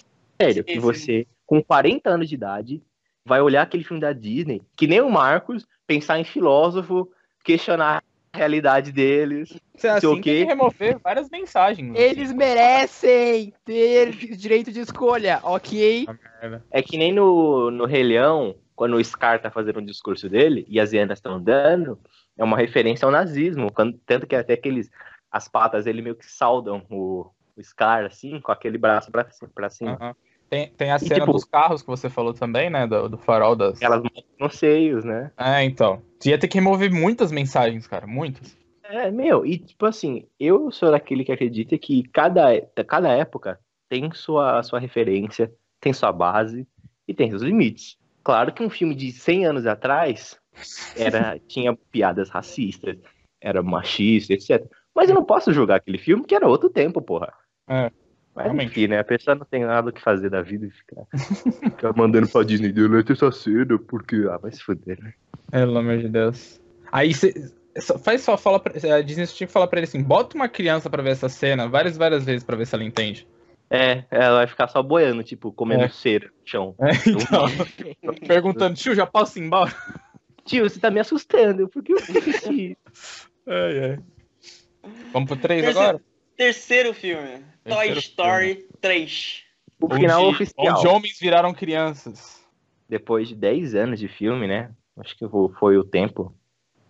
sério 0.41 0.63
que 0.63 0.79
você, 0.79 1.27
com 1.47 1.63
40 1.63 2.11
anos 2.11 2.29
de 2.29 2.35
idade, 2.35 2.83
vai 3.25 3.41
olhar 3.41 3.63
aquele 3.63 3.83
filme 3.85 4.01
da 4.03 4.13
Disney, 4.13 4.61
que 4.77 4.87
nem 4.87 5.01
o 5.01 5.11
Marcos, 5.11 5.67
pensar 5.87 6.21
em 6.21 6.25
filósofo, 6.25 7.11
questionar 7.43 8.03
a 8.35 8.37
realidade 8.37 8.93
deles. 8.93 9.59
Você 9.75 9.89
assim 9.89 10.07
o 10.07 10.13
tem 10.13 10.21
quê? 10.21 10.41
que 10.41 10.45
remover 10.45 10.99
várias 10.99 11.31
mensagens. 11.31 11.91
assim. 11.91 11.99
Eles 11.99 12.33
merecem 12.35 13.55
ter 13.65 14.11
direito 14.37 14.71
de 14.71 14.81
escolha, 14.81 15.41
ok? 15.43 16.07
É 16.71 16.83
que 16.83 16.99
nem 16.99 17.13
no, 17.15 17.71
no 17.71 17.87
Rei 17.87 18.03
Leão, 18.03 18.55
quando 18.77 18.95
o 18.97 19.03
Scar 19.05 19.41
tá 19.41 19.51
fazendo 19.51 19.81
um 19.81 19.85
discurso 19.85 20.29
dele 20.29 20.65
e 20.69 20.79
as 20.79 20.93
hienas 20.93 21.19
estão 21.19 21.35
andando, 21.35 21.99
é 22.39 22.45
uma 22.45 22.57
referência 22.59 23.07
ao 23.07 23.11
nazismo. 23.11 23.73
Quando, 23.73 23.99
tanto 24.07 24.27
que 24.27 24.37
até 24.37 24.53
aqueles. 24.53 24.91
As 25.29 25.49
patas 25.49 25.87
ele 25.87 26.01
meio 26.03 26.15
que 26.15 26.25
saudam 26.25 26.87
o, 26.89 27.27
o 27.57 27.63
Scar, 27.63 28.05
assim, 28.05 28.41
com 28.41 28.53
aquele 28.53 28.79
braço 28.79 29.11
pra, 29.11 29.27
pra 29.55 29.69
cima. 29.71 29.99
Aham. 30.01 30.15
Tem, 30.49 30.71
tem 30.71 30.93
a 30.93 30.97
E, 30.97 31.01
cena 31.01 31.21
tipo- 31.21 31.33
dos 31.33 31.45
carros 31.45 31.83
que 31.83 31.89
você 31.89 32.09
falou 32.09 32.33
também, 32.33 32.71
né? 32.71 32.87
Do, 32.87 33.09
do 33.09 33.19
farol 33.19 33.57
das. 33.57 33.83
Elas 33.83 34.01
os 34.41 34.55
seios, 34.57 35.05
né? 35.05 35.33
É, 35.37 35.65
então. 35.65 36.01
Ia 36.25 36.39
ter 36.39 36.47
que 36.47 36.59
remover 36.59 36.93
muitas 36.93 37.33
mensagens, 37.33 37.87
cara. 37.89 38.07
Muitas. 38.07 38.57
É, 38.85 39.11
meu, 39.11 39.45
e 39.45 39.59
tipo 39.59 39.85
assim, 39.85 40.29
eu 40.39 40.71
sou 40.71 40.93
daquele 40.93 41.25
que 41.25 41.33
acredita 41.33 41.77
que 41.77 42.05
cada, 42.11 42.61
cada 42.87 43.09
época 43.09 43.59
tem 43.89 44.13
sua, 44.13 44.63
sua 44.63 44.79
referência, 44.79 45.53
tem 45.81 45.93
sua 45.93 46.13
base 46.13 46.65
e 47.09 47.13
tem 47.13 47.29
seus 47.29 47.43
limites. 47.43 47.99
Claro 48.27 48.53
que 48.53 48.61
um 48.61 48.69
filme 48.69 48.93
de 48.93 49.13
100 49.13 49.47
anos 49.47 49.67
atrás 49.69 50.37
era, 50.97 51.39
tinha 51.47 51.79
piadas 51.93 52.29
racistas, 52.29 52.99
era 53.41 53.63
machista, 53.63 54.33
etc. 54.35 54.67
Mas 54.93 55.09
eu 55.09 55.15
não 55.15 55.25
posso 55.25 55.53
julgar 55.53 55.77
aquele 55.77 55.97
filme 55.97 56.25
que 56.25 56.35
era 56.35 56.49
outro 56.49 56.69
tempo, 56.69 57.01
porra. 57.01 57.33
É, 57.71 57.89
Mas 58.35 58.47
realmente. 58.47 58.71
enfim, 58.71 58.89
né? 58.89 58.99
A 58.99 59.05
pessoa 59.05 59.37
não 59.37 59.47
tem 59.47 59.65
nada 59.65 59.91
o 59.91 59.93
que 59.93 60.03
fazer 60.03 60.29
da 60.29 60.43
vida 60.43 60.67
e 60.67 60.71
ficar, 60.73 61.05
ficar 61.71 61.97
mandando 61.97 62.27
pra 62.27 62.43
Disney 62.43 62.73
deleta 62.73 63.13
essa 63.13 63.31
cena, 63.31 63.79
porque. 63.79 64.27
Ah, 64.29 64.39
vai 64.39 64.51
se 64.51 64.61
fuder, 64.61 65.01
né? 65.01 65.15
Pelo 65.53 65.79
amor 65.79 65.99
de 65.99 66.09
Deus. 66.09 66.61
Aí 66.91 67.15
você. 67.15 67.33
Faz 68.03 68.23
só, 68.23 68.37
fala 68.37 68.59
pra, 68.59 68.73
a 68.93 69.03
Disney 69.03 69.27
tinha 69.29 69.47
que 69.47 69.53
falar 69.53 69.69
pra 69.69 69.79
ele 69.79 69.87
assim: 69.87 70.03
bota 70.03 70.35
uma 70.35 70.49
criança 70.49 70.91
pra 70.91 71.01
ver 71.01 71.11
essa 71.11 71.29
cena 71.29 71.69
várias, 71.69 71.97
várias 71.97 72.25
vezes 72.25 72.43
pra 72.43 72.57
ver 72.57 72.67
se 72.67 72.75
ela 72.75 72.83
entende. 72.83 73.25
É, 73.69 74.05
ela 74.11 74.37
vai 74.39 74.47
ficar 74.47 74.69
só 74.69 74.83
boiando, 74.83 75.23
tipo, 75.25 75.53
comendo 75.53 75.85
É. 75.85 75.89
cera 75.89 76.27
no 76.27 76.47
chão. 76.49 76.75
É, 76.81 76.91
então, 77.11 77.47
perguntando, 78.27 78.77
tio, 78.77 78.95
já 78.95 79.07
posso 79.07 79.39
ir 79.39 79.43
embora? 79.43 79.75
Tio, 80.45 80.69
você 80.69 80.79
tá 80.79 80.91
me 80.91 81.01
assustando, 81.01 81.69
por 81.69 81.83
que 81.83 81.93
eu 81.93 81.99
fiz 82.01 82.47
isso? 82.47 83.29
Ai, 83.49 83.79
ai. 83.91 83.99
Vamos 85.13 85.29
pro 85.29 85.37
3 85.37 85.63
Terceiro- 85.63 85.79
agora? 85.89 86.05
Terceiro 86.37 86.95
filme. 86.95 87.45
Toy 87.65 87.75
Terceiro 87.77 87.99
Story 88.01 88.69
3. 88.81 89.43
O 89.81 89.95
final 89.95 90.25
Onde- 90.25 90.35
oficial. 90.35 90.77
Onde 90.79 90.87
homens 90.89 91.19
viraram 91.21 91.55
crianças. 91.55 92.41
Depois 92.89 93.29
de 93.29 93.35
10 93.37 93.75
anos 93.75 93.99
de 94.01 94.09
filme, 94.09 94.47
né? 94.49 94.71
Acho 94.97 95.17
que 95.17 95.25
foi- 95.59 95.77
o 95.77 95.85
tempo. 95.85 96.35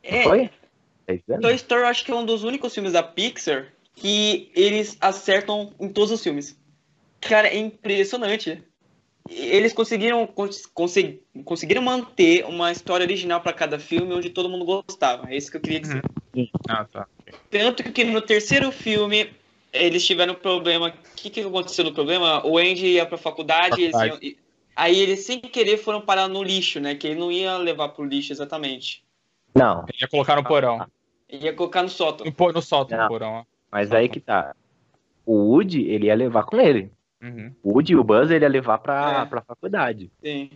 É, 0.02 0.22
Foi? 0.22 0.50
10 1.06 1.22
anos? 1.28 1.42
Toy 1.42 1.54
Story 1.54 1.82
acho 1.84 2.04
que 2.04 2.10
é 2.10 2.14
um 2.14 2.24
dos 2.24 2.42
únicos 2.44 2.72
filmes 2.74 2.92
da 2.92 3.02
Pixar 3.02 3.68
que 3.94 4.50
eles 4.54 4.96
acertam 5.00 5.74
em 5.80 5.88
todos 5.90 6.10
os 6.10 6.22
filmes. 6.22 6.58
Cara, 7.20 7.48
é 7.48 7.56
impressionante. 7.56 8.62
Eles 9.28 9.72
conseguiram, 9.72 10.24
cons- 10.26 10.66
consegui- 10.66 11.20
conseguiram 11.44 11.82
manter 11.82 12.44
uma 12.46 12.70
história 12.70 13.04
original 13.04 13.40
pra 13.40 13.52
cada 13.52 13.78
filme 13.78 14.14
onde 14.14 14.30
todo 14.30 14.48
mundo 14.48 14.64
gostava. 14.64 15.28
É 15.30 15.36
isso 15.36 15.50
que 15.50 15.56
eu 15.56 15.60
queria 15.60 15.80
dizer. 15.80 16.02
Ah, 16.68 16.84
tá. 16.84 17.06
Tanto 17.50 17.82
que 17.92 18.04
no 18.04 18.20
terceiro 18.20 18.70
filme 18.70 19.30
eles 19.72 20.06
tiveram 20.06 20.34
problema. 20.34 20.88
O 20.90 21.16
que, 21.16 21.28
que 21.28 21.40
aconteceu 21.40 21.84
no 21.84 21.92
problema? 21.92 22.46
O 22.46 22.56
Andy 22.56 22.86
ia 22.86 23.04
pra 23.06 23.18
faculdade, 23.18 23.82
eles 23.82 23.96
iam- 24.00 24.20
aí 24.76 24.96
eles 25.00 25.26
sem 25.26 25.40
querer 25.40 25.78
foram 25.78 26.00
parar 26.00 26.28
no 26.28 26.40
lixo, 26.42 26.78
né? 26.78 26.94
Que 26.94 27.08
ele 27.08 27.18
não 27.18 27.32
ia 27.32 27.56
levar 27.56 27.88
pro 27.88 28.04
lixo 28.04 28.32
exatamente. 28.32 29.02
Não, 29.54 29.84
Ele 29.88 29.98
ia 30.02 30.08
colocar 30.08 30.36
no 30.36 30.44
porão. 30.44 30.86
Ele 31.28 31.46
ia 31.46 31.52
colocar 31.52 31.82
no 31.82 31.88
sótão. 31.88 32.24
No, 32.38 32.52
no 32.52 32.62
sótão, 32.62 32.96
Não. 32.96 33.04
no 33.04 33.10
porão. 33.10 33.32
ó. 33.32 33.44
mas 33.72 33.90
aí 33.90 34.08
que 34.08 34.20
tá. 34.20 34.54
O 35.24 35.32
Woody, 35.50 35.82
ele 35.88 36.06
ia 36.06 36.14
levar 36.14 36.44
com 36.44 36.60
ele. 36.60 36.92
Uhum. 37.26 37.54
O 37.62 37.72
Woody 37.74 37.92
e 37.92 37.96
o 37.96 38.04
Buzz, 38.04 38.30
ele 38.30 38.44
ia 38.44 38.48
levar 38.48 38.78
pra, 38.78 39.22
É. 39.22 39.26
pra 39.26 39.40
faculdade. 39.42 40.10
Sim. 40.22 40.50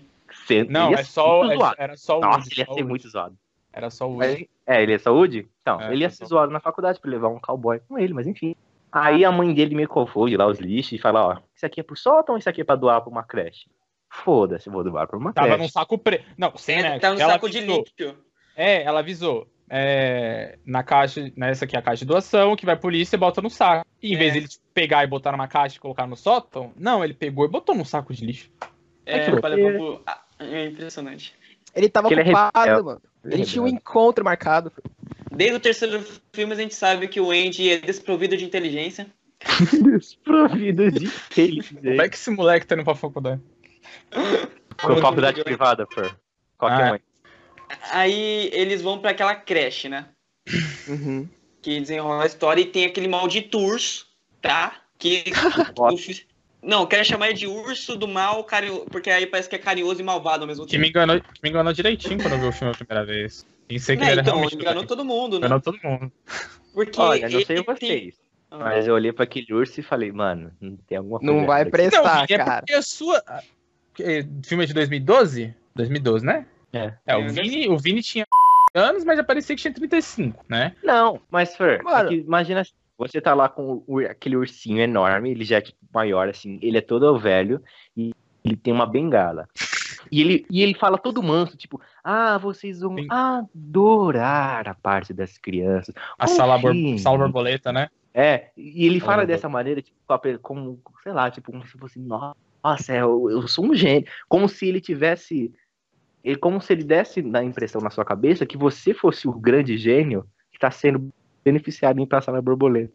Não, 0.69 0.93
é 0.93 1.03
só, 1.03 1.45
é- 1.51 1.57
era 1.79 1.97
só 1.97 2.19
o 2.19 2.21
Nossa, 2.21 2.39
Woody, 2.39 2.51
ele 2.61 2.61
ia 2.69 2.75
ser 2.75 2.85
muito 2.85 3.09
zoado. 3.09 3.37
Era 3.73 3.91
só 3.91 4.09
o 4.09 4.15
Woody. 4.15 4.49
é, 4.67 4.83
ele 4.83 4.93
ia 4.93 4.99
ser 4.99 5.11
o 5.11 5.15
Woody? 5.15 5.49
Então, 5.63 5.81
É, 5.81 5.93
ele 5.93 6.03
ia 6.03 6.11
ser 6.11 6.25
zoado 6.27 6.53
na 6.53 6.61
faculdade 6.61 7.01
pra 7.01 7.11
levar 7.11 7.29
um 7.29 7.39
cowboy 7.41 7.81
com 7.89 7.99
ele, 7.99 8.13
mas 8.15 8.27
enfim. 8.27 8.55
Aí 8.93 9.25
a 9.25 9.31
mãe 9.31 9.55
dele 9.55 9.75
me 9.75 9.87
confunde 9.87 10.37
lá 10.37 10.47
os 10.47 10.59
lixos 10.59 10.93
e 10.93 10.99
fala, 10.99 11.25
ó, 11.25 11.37
isso 11.55 11.65
aqui 11.67 11.81
é 11.81 11.83
pro 11.83 11.97
sótão 11.97 12.35
ou 12.35 12.39
isso 12.39 12.49
aqui 12.49 12.61
é 12.61 12.65
pra 12.65 12.75
doar 12.77 13.01
pra 13.01 13.11
uma 13.11 13.23
creche? 13.23 13.69
Foda-se, 14.09 14.67
eu 14.69 14.73
vou 14.73 14.83
doar 14.83 15.07
pra 15.07 15.17
uma 15.17 15.33
Tava 15.33 15.47
creche. 15.49 15.63
num 15.63 15.69
saco 15.69 15.97
preto. 15.97 16.25
Não, 16.37 16.57
sem 16.57 16.79
É, 16.79 16.83
nexo. 16.83 17.01
tá 17.01 17.13
no 17.15 17.21
Ela 17.21 17.33
saco 17.35 17.49
de 17.49 17.59
avisou. 17.59 17.85
lixo. 17.99 18.17
É, 18.57 18.83
ela 18.83 18.99
avisou. 19.01 19.47
É, 19.73 20.59
na 20.67 20.83
caixa, 20.83 21.31
nessa 21.37 21.65
aqui 21.65 21.77
é 21.77 21.79
a 21.79 21.83
caixa 21.83 22.05
de 22.05 22.09
doação, 22.09 22.57
que 22.57 22.67
vai 22.67 22.75
pro 22.77 22.91
lixo 22.91 23.15
e 23.15 23.19
bota 23.19 23.41
no 23.41 23.49
saco. 23.49 23.87
E 24.03 24.13
em 24.13 24.17
É. 24.17 24.19
vez 24.19 24.33
de 24.33 24.39
ele 24.41 24.49
tipo, 24.49 24.65
pegar 24.81 25.05
e 25.05 25.07
botar 25.07 25.33
numa 25.33 25.47
caixa 25.47 25.77
e 25.77 25.81
colocar 25.81 26.07
no 26.07 26.17
sótão, 26.17 26.73
não, 26.77 27.05
ele 27.05 27.13
pegou 27.13 27.45
e 27.45 27.49
botou 27.49 27.75
num 27.75 27.85
saco 27.85 28.15
de 28.15 28.25
lixo. 28.25 28.51
É, 29.05 29.31
pra 29.31 29.41
pro- 29.51 30.03
ah, 30.07 30.23
é 30.39 30.67
impressionante. 30.67 31.35
Ele 31.75 31.89
tava 31.89 32.09
Que 32.09 32.15
ele 32.15 32.21
é 32.23 32.33
ocupado, 32.33 32.85
mano. 32.85 33.03
Ele 33.25 33.45
tinha 33.45 33.63
um 33.63 33.69
encontro 33.69 34.25
marcado. 34.25 34.73
Desde 35.31 35.57
o 35.57 35.61
terceiro 35.61 36.03
filme 36.33 36.53
a 36.55 36.57
gente 36.57 36.75
sabe 36.75 37.09
que 37.09 37.21
o 37.21 37.31
Andy 37.31 37.71
é 37.71 37.79
desprovido 37.79 38.37
de 38.37 38.45
inteligência. 38.45 39.07
Desprovido 39.85 40.91
de 40.91 41.01
Como 41.01 41.13
é 41.13 41.43
inteligência. 41.43 42.09
que 42.09 42.15
esse 42.17 42.31
moleque 42.31 42.67
tá 42.67 42.75
indo 42.75 42.85
pra 42.85 42.95
faculdade? 42.95 43.41
Com 44.83 44.97
faculdade 44.97 45.45
privada, 45.45 45.87
Fer. 45.93 46.17
Qualquer 46.57 46.85
Ah. 46.85 46.91
mãe. 46.91 47.01
Aí 47.93 48.51
eles 48.53 48.81
vão 48.83 48.99
pra 48.99 49.11
aquela 49.11 49.35
creche, 49.35 49.89
né? 49.89 50.07
Uhum. 50.89 51.29
Que 51.63 51.79
desenrola 51.81 52.23
a 52.23 52.27
história 52.27 52.63
e 52.63 52.67
tem 52.67 52.87
aquele 52.87 53.07
maldito 53.09 53.59
urso, 53.59 54.07
tá? 54.41 54.75
Que. 54.99 55.25
Fiz- 55.99 56.27
Não, 56.63 56.83
eu 56.83 56.87
quero 56.87 57.05
chamar 57.05 57.29
ele 57.29 57.39
de 57.39 57.47
urso 57.47 57.97
do 57.97 58.07
mal, 58.07 58.45
carinho... 58.45 58.85
porque 58.91 59.11
aí 59.11 59.27
parece 59.27 59.49
que 59.49 59.57
é 59.57 59.59
carinhoso 59.59 60.01
e 60.01 60.05
malvado 60.05 60.43
ao 60.43 60.47
mesmo 60.49 60.65
Que 60.67 60.73
tempo. 60.73 60.83
me 60.83 60.89
enganou, 60.91 61.21
que 61.21 61.41
me 61.43 61.49
enganou 61.51 61.73
direitinho 61.73 62.21
quando 62.21 62.35
eu 62.35 62.39
vi 62.41 62.47
o 62.49 62.53
filme 62.53 62.73
a 62.75 62.77
primeira 62.77 63.05
vez. 63.05 63.47
Pensei 63.67 63.97
que 63.97 64.03
Né, 64.03 64.11
ele 64.13 64.21
era 64.21 64.29
então, 64.29 64.45
enganou 64.45 64.85
todo 64.85 65.05
mundo, 65.05 65.33
né? 65.41 65.47
Enganou 65.47 65.61
todo 65.61 65.79
mundo. 65.83 66.13
Porque 66.75 67.01
Olha, 67.01 67.29
não 67.29 67.45
sei 67.45 67.63
tem- 67.63 67.65
vocês, 67.65 68.15
Ah. 68.51 68.59
mas 68.59 68.87
eu 68.87 68.95
olhei 68.95 69.13
pra 69.13 69.25
aquele 69.25 69.53
urso 69.55 69.81
e 69.81 69.83
falei, 69.83 70.13
mano, 70.13 70.53
não 70.61 70.77
tem 70.77 70.99
alguma 70.99 71.19
coisa 71.21 71.33
Não 71.33 71.47
vai 71.47 71.65
prestar, 71.65 72.03
Não, 72.03 72.23
é 72.25 72.27
cara. 72.27 72.59
porque 72.61 72.75
a 72.75 72.83
sua. 72.83 73.23
que- 73.95 74.27
Filme 74.45 74.65
é 74.65 74.67
de 74.67 74.75
2012? 74.75 75.55
2012, 75.75 76.27
né? 76.27 76.47
É. 76.73 76.93
É, 77.07 77.17
o 77.17 77.21
É, 77.23 77.29
Vini, 77.29 77.69
o 77.69 77.79
Vini 77.79 78.03
tinha 78.03 78.25
anos, 78.75 79.03
mas 79.05 79.17
já 79.17 79.25
parecia 79.25 79.57
que 79.57 79.63
tinha 79.63 79.73
35, 79.75 80.45
né? 80.49 80.75
Não, 80.83 81.21
mas 81.31 81.57
Fer, 81.57 81.83
Mano. 81.83 82.07
é 82.07 82.09
que 82.09 82.15
imagina 82.17 82.61
assim, 82.61 82.73
você 83.01 83.21
tá 83.21 83.33
lá 83.33 83.49
com 83.49 83.83
o- 83.87 84.01
aquele 84.01 84.37
ursinho 84.37 84.79
enorme, 84.79 85.31
ele 85.31 85.43
já 85.43 85.57
é 85.57 85.63
tipo 85.63 85.79
maior, 85.93 86.29
assim, 86.29 86.59
ele 86.61 86.77
é 86.77 86.83
todo 86.83 87.19
velho 87.19 87.63
e 87.97 88.11
ele 88.45 88.57
tem 88.57 88.73
uma 88.73 88.87
bengala. 88.87 89.49
E 90.13 90.21
ele, 90.21 90.47
e 90.51 90.63
ele 90.63 90.75
fala 90.75 90.99
todo 90.99 91.23
manso, 91.23 91.57
tipo, 91.57 91.81
ah, 92.05 92.37
vocês 92.37 92.81
vão 92.81 92.97
Sim. 92.97 93.07
adorar 93.09 94.69
a 94.69 94.75
parte 94.75 95.15
das 95.15 95.39
crianças. 95.39 95.95
A 96.19 96.27
sala, 96.27 96.59
bor 96.59 96.75
sala 96.99 97.19
borboleta, 97.19 97.73
né? 97.73 97.89
É, 98.13 98.51
e 98.57 98.85
ele 98.85 98.99
fala 99.01 99.25
dessa 99.25 99.49
maneira, 99.49 99.81
tipo, 99.81 99.97
como, 100.43 100.81
sei 101.03 101.13
lá, 101.13 101.31
tipo, 101.31 101.53
como 101.53 101.65
se 101.65 101.79
fosse, 101.79 101.99
nossa, 101.99 102.93
é, 102.93 103.01
eu, 103.01 103.31
eu 103.31 103.49
sou 103.49 103.65
um 103.67 103.75
gênio. 103.75 104.07
Como 104.29 104.49
se 104.49 104.67
ele 104.67 104.81
tivesse. 104.81 105.53
Ele, 106.23 106.37
como 106.37 106.61
se 106.61 106.73
ele 106.75 106.85
desse 106.85 107.23
na 107.23 107.43
impressão 107.43 107.81
na 107.81 107.89
sua 107.89 108.05
cabeça 108.05 108.45
que 108.45 108.59
você 108.59 108.93
fosse 108.93 109.27
o 109.27 109.33
grande 109.33 109.79
gênio 109.79 110.27
que 110.51 110.59
está 110.59 110.71
sendo 110.71 111.09
beneficiado 111.45 112.01
em 112.01 112.07
passar 112.07 112.33
na 112.33 112.43
borboleta. 112.43 112.93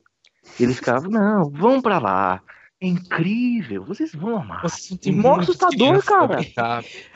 E 0.60 0.64
ele 0.64 0.74
ficava, 0.74 1.08
não, 1.08 1.50
vão 1.50 1.82
pra 1.82 1.98
lá. 1.98 2.42
É 2.80 2.88
incrível, 2.88 3.84
vocês 3.84 4.14
vão 4.14 4.38
amar. 4.38 4.64
Nossa, 4.64 4.98
tem 4.98 5.14
mó 5.14 5.40
assustador, 5.40 6.04
cara. 6.04 6.40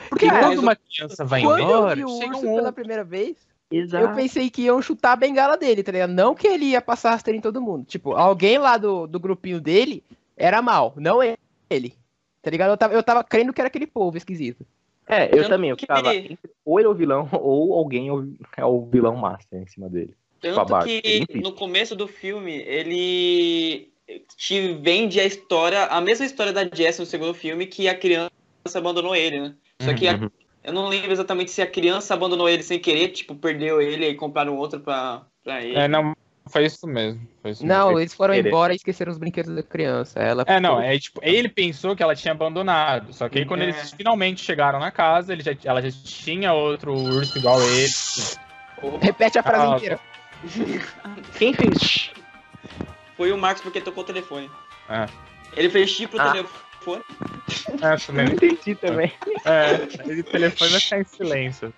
Porque 0.10 0.28
Cara, 0.28 0.48
quando 0.48 0.60
uma 0.60 0.76
criança 0.76 1.26
vai 1.26 1.42
Quando 1.42 1.60
eu 1.60 1.66
embora, 1.66 1.96
vi 1.96 2.06
o 2.06 2.08
urso 2.10 2.48
um 2.48 2.56
pela 2.56 2.72
primeira 2.72 3.04
vez, 3.04 3.38
Exato. 3.72 4.04
Eu 4.04 4.16
pensei 4.16 4.50
que 4.50 4.64
iam 4.64 4.82
chutar 4.82 5.12
a 5.12 5.16
bengala 5.16 5.56
dele, 5.56 5.84
tá 5.84 5.92
ligado? 5.92 6.10
Não 6.12 6.34
que 6.34 6.48
ele 6.48 6.66
ia 6.66 6.82
passar 6.82 7.12
rasteiro 7.12 7.38
em 7.38 7.42
todo 7.42 7.62
mundo. 7.62 7.86
Tipo, 7.86 8.14
alguém 8.14 8.58
lá 8.58 8.78
do, 8.78 9.06
do 9.06 9.20
grupinho 9.20 9.62
dele 9.62 10.04
era 10.36 10.60
mal, 10.60 10.94
não 10.98 11.20
ele. 11.22 11.94
Tá 12.42 12.50
ligado? 12.50 12.72
Eu 12.72 12.78
tava, 12.78 12.94
eu 12.96 13.04
tava 13.04 13.24
crendo 13.24 13.54
que 13.54 13.62
era 13.62 13.68
aquele 13.68 13.86
povo 13.86 14.18
esquisito. 14.18 14.66
É, 15.08 15.26
eu 15.26 15.44
Tanto 15.44 15.50
também. 15.50 15.70
Eu 15.70 15.76
entre 16.32 16.50
ou 16.66 16.80
ele 16.80 16.88
é 16.88 16.92
o 16.92 16.96
vilão, 16.96 17.30
ou 17.34 17.74
alguém 17.74 18.08
é 18.08 18.14
o- 18.14 18.34
é 18.58 18.66
o 18.66 18.86
vilão 18.86 19.16
master 19.16 19.62
em 19.62 19.68
cima 19.68 19.88
dele. 19.88 20.16
Tanto 20.42 20.66
Barbie, 20.66 21.02
que 21.02 21.42
no 21.42 21.52
começo 21.54 21.96
do 21.96 22.08
filme 22.08 22.54
ele 22.66 23.90
te 24.38 24.74
vende 24.74 25.20
a 25.20 25.26
história, 25.26 25.86
a 25.86 26.02
mesma 26.02 26.26
história 26.26 26.52
da 26.54 26.64
Jess 26.74 26.98
no 27.00 27.06
segundo 27.06 27.34
filme, 27.34 27.68
que 27.68 27.88
a 27.88 27.96
criança 27.96 28.30
abandonou 28.76 29.16
ele, 29.16 29.40
né? 29.40 29.54
Só 29.82 29.94
que 29.94 30.08
a- 30.08 30.14
Uhum. 30.16 30.30
eu 30.64 30.74
não 30.74 30.88
lembro 30.88 31.12
exatamente 31.12 31.52
se 31.52 31.62
a 31.62 31.68
criança 31.68 32.14
abandonou 32.14 32.50
ele 32.50 32.64
sem 32.64 32.80
querer, 32.80 33.10
tipo, 33.10 33.36
perdeu 33.36 33.82
ele 33.82 34.08
e 34.08 34.16
compraram 34.16 34.58
outro 34.58 34.80
pra, 34.80 35.24
pra 35.44 35.62
ele. 35.64 35.78
É, 35.78 35.88
não, 35.88 36.14
foi 36.50 36.66
isso 36.66 36.88
mesmo. 36.88 37.22
Foi 37.42 37.52
isso 37.52 37.66
Não, 37.66 37.88
mesmo. 37.88 38.00
eles 38.00 38.14
foram 38.14 38.34
querer. 38.34 38.48
embora 38.50 38.74
e 38.74 38.78
esqueceram 38.78 39.12
os 39.12 39.18
brinquedos 39.20 39.54
da 39.54 39.62
criança. 39.62 40.20
Ela 40.20 40.44
É, 40.48 40.60
não, 40.60 40.82
é 40.82 40.98
tipo, 40.98 41.20
ele 41.24 41.48
pensou 41.50 41.96
que 41.96 42.02
ela 42.02 42.16
tinha 42.16 42.32
abandonado. 42.32 43.14
Só 43.14 43.30
que 43.30 43.40
aí 43.40 43.46
quando 43.46 43.62
É. 43.62 43.66
eles 43.66 43.92
finalmente 43.92 44.44
chegaram 44.44 44.80
na 44.80 44.90
casa, 44.92 45.34
ele 45.34 45.44
já, 45.44 45.52
ela 45.64 45.82
já 45.82 45.92
tinha 46.04 46.52
outro 46.54 46.94
urso 46.94 47.38
igual 47.38 47.62
ele. 47.62 47.90
Repete 49.02 49.38
a 49.38 49.44
frase 49.44 49.66
Ah, 49.66 49.76
inteira. 49.76 50.00
Quem 51.38 51.54
fez? 51.54 52.12
Foi 53.18 53.32
o 53.32 53.38
Marcos 53.38 53.62
porque 53.62 53.82
tocou 53.82 54.04
o 54.04 54.08
telefone. 54.08 54.50
É. 54.90 55.06
Ele 55.56 55.70
fez 55.70 55.90
chip 55.90 56.12
pro 56.16 56.22
Ah. 56.22 56.32
telefone. 56.32 57.04
É, 57.82 57.96
também. 57.98 58.26
Não 58.26 58.34
entendi 58.34 58.76
também. 58.76 59.12
É, 59.46 59.74
o 60.20 60.24
telefone 60.24 60.72
vai 60.72 60.80
ficar 60.80 61.00
em 61.00 61.04
silêncio. 61.04 61.74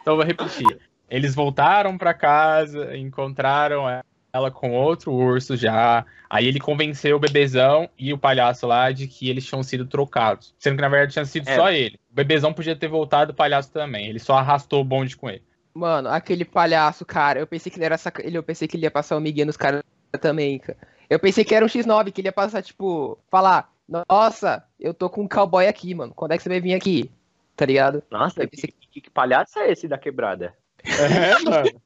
Então 0.00 0.12
eu 0.14 0.16
vou 0.16 0.24
repetir. 0.24 0.78
Eles 1.10 1.34
voltaram 1.34 1.98
pra 1.98 2.14
casa, 2.14 2.96
encontraram 2.96 3.84
ela 4.32 4.50
com 4.50 4.72
outro 4.72 5.12
urso 5.12 5.56
já. 5.56 6.04
Aí 6.30 6.46
ele 6.46 6.58
convenceu 6.60 7.16
o 7.16 7.20
bebezão 7.20 7.88
e 7.98 8.12
o 8.12 8.18
palhaço 8.18 8.66
lá 8.66 8.90
de 8.90 9.06
que 9.06 9.28
eles 9.28 9.44
tinham 9.44 9.62
sido 9.62 9.86
trocados. 9.86 10.54
Sendo 10.58 10.76
que 10.76 10.82
na 10.82 10.88
verdade 10.88 11.12
tinha 11.12 11.24
sido 11.24 11.48
É. 11.48 11.56
só 11.56 11.70
ele. 11.70 11.98
O 12.10 12.14
bebezão 12.14 12.52
podia 12.52 12.74
ter 12.76 12.88
voltado, 12.88 13.32
o 13.32 13.34
palhaço 13.34 13.70
também. 13.72 14.06
Ele 14.08 14.18
só 14.18 14.36
arrastou 14.36 14.80
o 14.80 14.84
bonde 14.84 15.16
com 15.16 15.28
ele. 15.28 15.42
Mano, 15.74 16.08
aquele 16.08 16.44
palhaço, 16.44 17.04
cara, 17.04 17.40
eu 17.40 17.46
pensei 17.46 17.70
que 17.70 17.78
ele 17.78 17.84
era 17.84 17.98
saca... 17.98 18.22
eu 18.22 18.42
pensei 18.42 18.68
que 18.68 18.76
ele 18.76 18.84
ia 18.84 18.90
passar 18.90 19.16
o 19.16 19.20
Miguel 19.20 19.46
nos 19.46 19.56
caras 19.56 19.82
também, 20.20 20.58
cara. 20.58 20.78
Eu 21.10 21.18
pensei 21.18 21.44
que 21.44 21.54
era 21.54 21.64
um 21.64 21.68
X9, 21.68 22.12
que 22.12 22.20
ele 22.20 22.28
ia 22.28 22.32
passar, 22.32 22.62
tipo, 22.62 23.18
falar, 23.30 23.72
nossa, 24.08 24.64
eu 24.78 24.94
tô 24.94 25.10
com 25.10 25.22
um 25.22 25.28
cowboy 25.28 25.66
aqui, 25.66 25.94
mano. 25.94 26.14
Quando 26.14 26.32
é 26.32 26.36
que 26.36 26.42
você 26.42 26.48
vai 26.48 26.60
vir 26.60 26.74
aqui? 26.74 27.10
Tá 27.56 27.66
ligado? 27.66 28.02
Nossa, 28.10 28.42
Eu 28.42 28.48
que, 28.48 28.56
pensei 28.56 28.74
que, 28.90 29.00
que 29.00 29.10
palhaço 29.10 29.58
é 29.58 29.70
esse 29.70 29.86
da 29.86 29.98
quebrada? 29.98 30.54
É, 30.84 31.38
mano. 31.44 31.80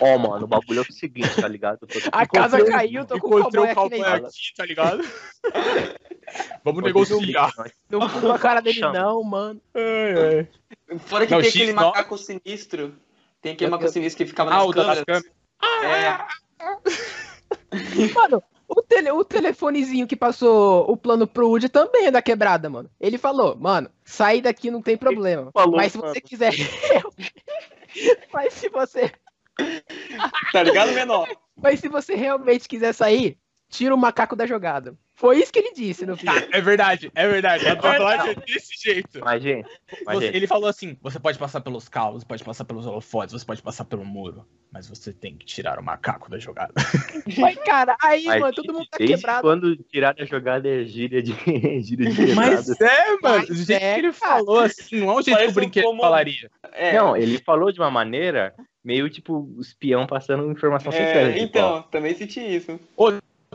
Ó, 0.00 0.18
mano, 0.18 0.44
o 0.44 0.48
bagulho 0.48 0.80
é 0.80 0.82
o 0.82 0.92
seguinte, 0.92 1.40
tá 1.40 1.48
ligado? 1.48 1.86
Tô- 1.86 1.98
A 2.12 2.26
casa 2.26 2.56
Encontrei- 2.58 2.76
caiu, 2.76 3.04
tô 3.06 3.18
com 3.18 3.34
um 3.34 3.38
Encontrei 3.40 3.60
o 3.62 3.64
aqui 3.66 3.74
cowboy 3.74 3.98
escola. 3.98 4.16
aqui, 4.28 4.54
tá 4.56 4.66
ligado? 4.66 4.98
Vamos 6.64 6.82
Pode 6.82 6.86
negociar. 6.94 7.52
Não 7.88 8.08
fui 8.08 8.20
com 8.20 8.32
a 8.32 8.38
cara 8.38 8.60
dele, 8.60 8.78
Chama. 8.80 8.92
não, 8.98 9.22
mano. 9.22 9.60
Ai, 9.74 10.48
ai. 10.90 10.98
Fora 10.98 11.26
que 11.26 11.32
Não, 11.32 11.40
tem 11.40 11.50
X9. 11.50 11.54
aquele 11.62 11.72
macaco 11.72 12.18
sinistro. 12.18 12.94
Tem 13.40 13.52
aquele 13.52 13.70
macaco 13.70 13.90
sinistro 13.92 14.24
que 14.24 14.28
ficava 14.30 14.50
Ah, 14.50 14.64
nas 14.66 14.74
câmeras. 14.74 15.04
câmeras. 15.04 15.32
É, 15.84 16.18
Mano, 18.14 18.42
o, 18.68 18.82
tele, 18.82 19.10
o 19.12 19.24
telefonezinho 19.24 20.06
que 20.06 20.16
passou 20.16 20.90
o 20.90 20.96
plano 20.96 21.26
pro 21.26 21.48
Woody 21.48 21.68
também 21.68 22.06
é 22.06 22.10
da 22.10 22.20
quebrada, 22.20 22.68
mano. 22.68 22.90
Ele 23.00 23.18
falou, 23.18 23.56
mano, 23.56 23.88
sair 24.04 24.40
daqui 24.42 24.70
não 24.70 24.82
tem 24.82 24.96
problema. 24.96 25.50
falou, 25.52 25.76
mas 25.76 25.92
se 25.92 25.98
mano. 25.98 26.12
você 26.12 26.20
quiser. 26.20 26.52
mas 28.32 28.52
se 28.52 28.68
você. 28.68 29.12
tá 30.52 30.62
ligado, 30.62 30.92
menor? 30.92 31.28
Mas 31.56 31.80
se 31.80 31.88
você 31.88 32.14
realmente 32.14 32.68
quiser 32.68 32.92
sair, 32.92 33.38
tira 33.68 33.94
o 33.94 33.98
macaco 33.98 34.36
da 34.36 34.46
jogada. 34.46 34.96
Foi 35.16 35.38
isso 35.38 35.50
que 35.50 35.58
ele 35.58 35.72
disse 35.72 36.04
no 36.04 36.14
filme. 36.14 36.46
É 36.52 36.60
verdade, 36.60 37.10
é 37.14 37.26
verdade. 37.26 37.66
A 37.66 37.74
dublagem 37.74 38.30
é 38.32 38.34
desse 38.34 38.74
jeito. 38.78 39.20
Mas, 39.24 39.42
gente, 39.42 39.66
mas, 40.04 40.18
Você- 40.18 40.26
gente, 40.26 40.36
ele 40.36 40.46
falou 40.46 40.68
assim: 40.68 40.96
você 41.00 41.18
pode 41.18 41.38
passar 41.38 41.62
pelos 41.62 41.88
carros, 41.88 42.22
você 42.22 42.26
pode 42.26 42.44
passar 42.44 42.64
pelos 42.66 42.86
holofotes, 42.86 43.32
você 43.32 43.44
pode 43.44 43.62
passar 43.62 43.86
pelo 43.86 44.04
muro, 44.04 44.46
mas 44.70 44.86
você 44.86 45.14
tem 45.14 45.34
que 45.34 45.46
tirar 45.46 45.78
o 45.78 45.82
macaco 45.82 46.30
da 46.30 46.38
jogada. 46.38 46.74
Mas, 47.38 47.56
cara, 47.64 47.96
aí, 48.00 48.24
mas, 48.26 48.40
mano, 48.40 48.54
todo 48.54 48.72
mundo 48.72 48.86
tá 48.88 48.98
desde 48.98 49.16
quebrado. 49.16 49.42
quando 49.42 49.76
tirar 49.76 50.14
a 50.18 50.24
jogada 50.24 50.68
é 50.68 50.84
gíria 50.84 51.20
de, 51.20 51.32
gíria 51.82 52.08
de. 52.10 52.34
Mas 52.34 52.68
é, 52.80 53.08
mano, 53.22 53.38
Mas 53.38 53.48
do 53.48 53.54
jeito 53.54 53.82
é, 53.82 53.94
que 53.94 54.00
ele 54.00 54.12
falou 54.12 54.60
assim, 54.60 55.00
não 55.00 55.10
é 55.10 55.14
o 55.16 55.22
jeito 55.22 55.38
que 55.40 55.46
o 55.48 55.52
brinquedo 55.52 55.84
comum. 55.84 56.00
falaria. 56.02 56.50
É, 56.72 56.92
Não, 56.92 57.16
ele 57.16 57.38
falou 57.38 57.72
de 57.72 57.80
uma 57.80 57.90
maneira 57.90 58.54
meio 58.84 59.10
tipo 59.10 59.56
espião 59.60 60.06
passando 60.06 60.50
informação 60.52 60.92
é, 60.92 60.96
sincera. 60.96 61.32
tipo, 61.32 61.44
então, 61.44 61.82
também 61.90 62.14
senti 62.14 62.38
isso. 62.40 62.78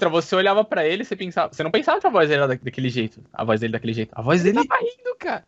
Outra, 0.01 0.09
você 0.09 0.35
olhava 0.35 0.63
pra 0.63 0.83
ele, 0.87 1.05
você 1.05 1.15
pensava, 1.15 1.53
você 1.53 1.61
não 1.63 1.69
pensava 1.69 1.99
que 2.01 2.07
a 2.07 2.09
voz 2.09 2.27
dele 2.27 2.41
era 2.41 2.47
da- 2.47 2.59
daquele 2.63 2.89
jeito, 2.89 3.21
a 3.31 3.43
voz 3.43 3.59
dele 3.61 3.73
daquele 3.73 3.93
jeito. 3.93 4.11
A 4.15 4.21
voz 4.21 4.43
Ele 4.43 4.53
dele 4.53 4.67
tava 4.67 4.81
rindo, 4.81 5.15
cara. 5.19 5.43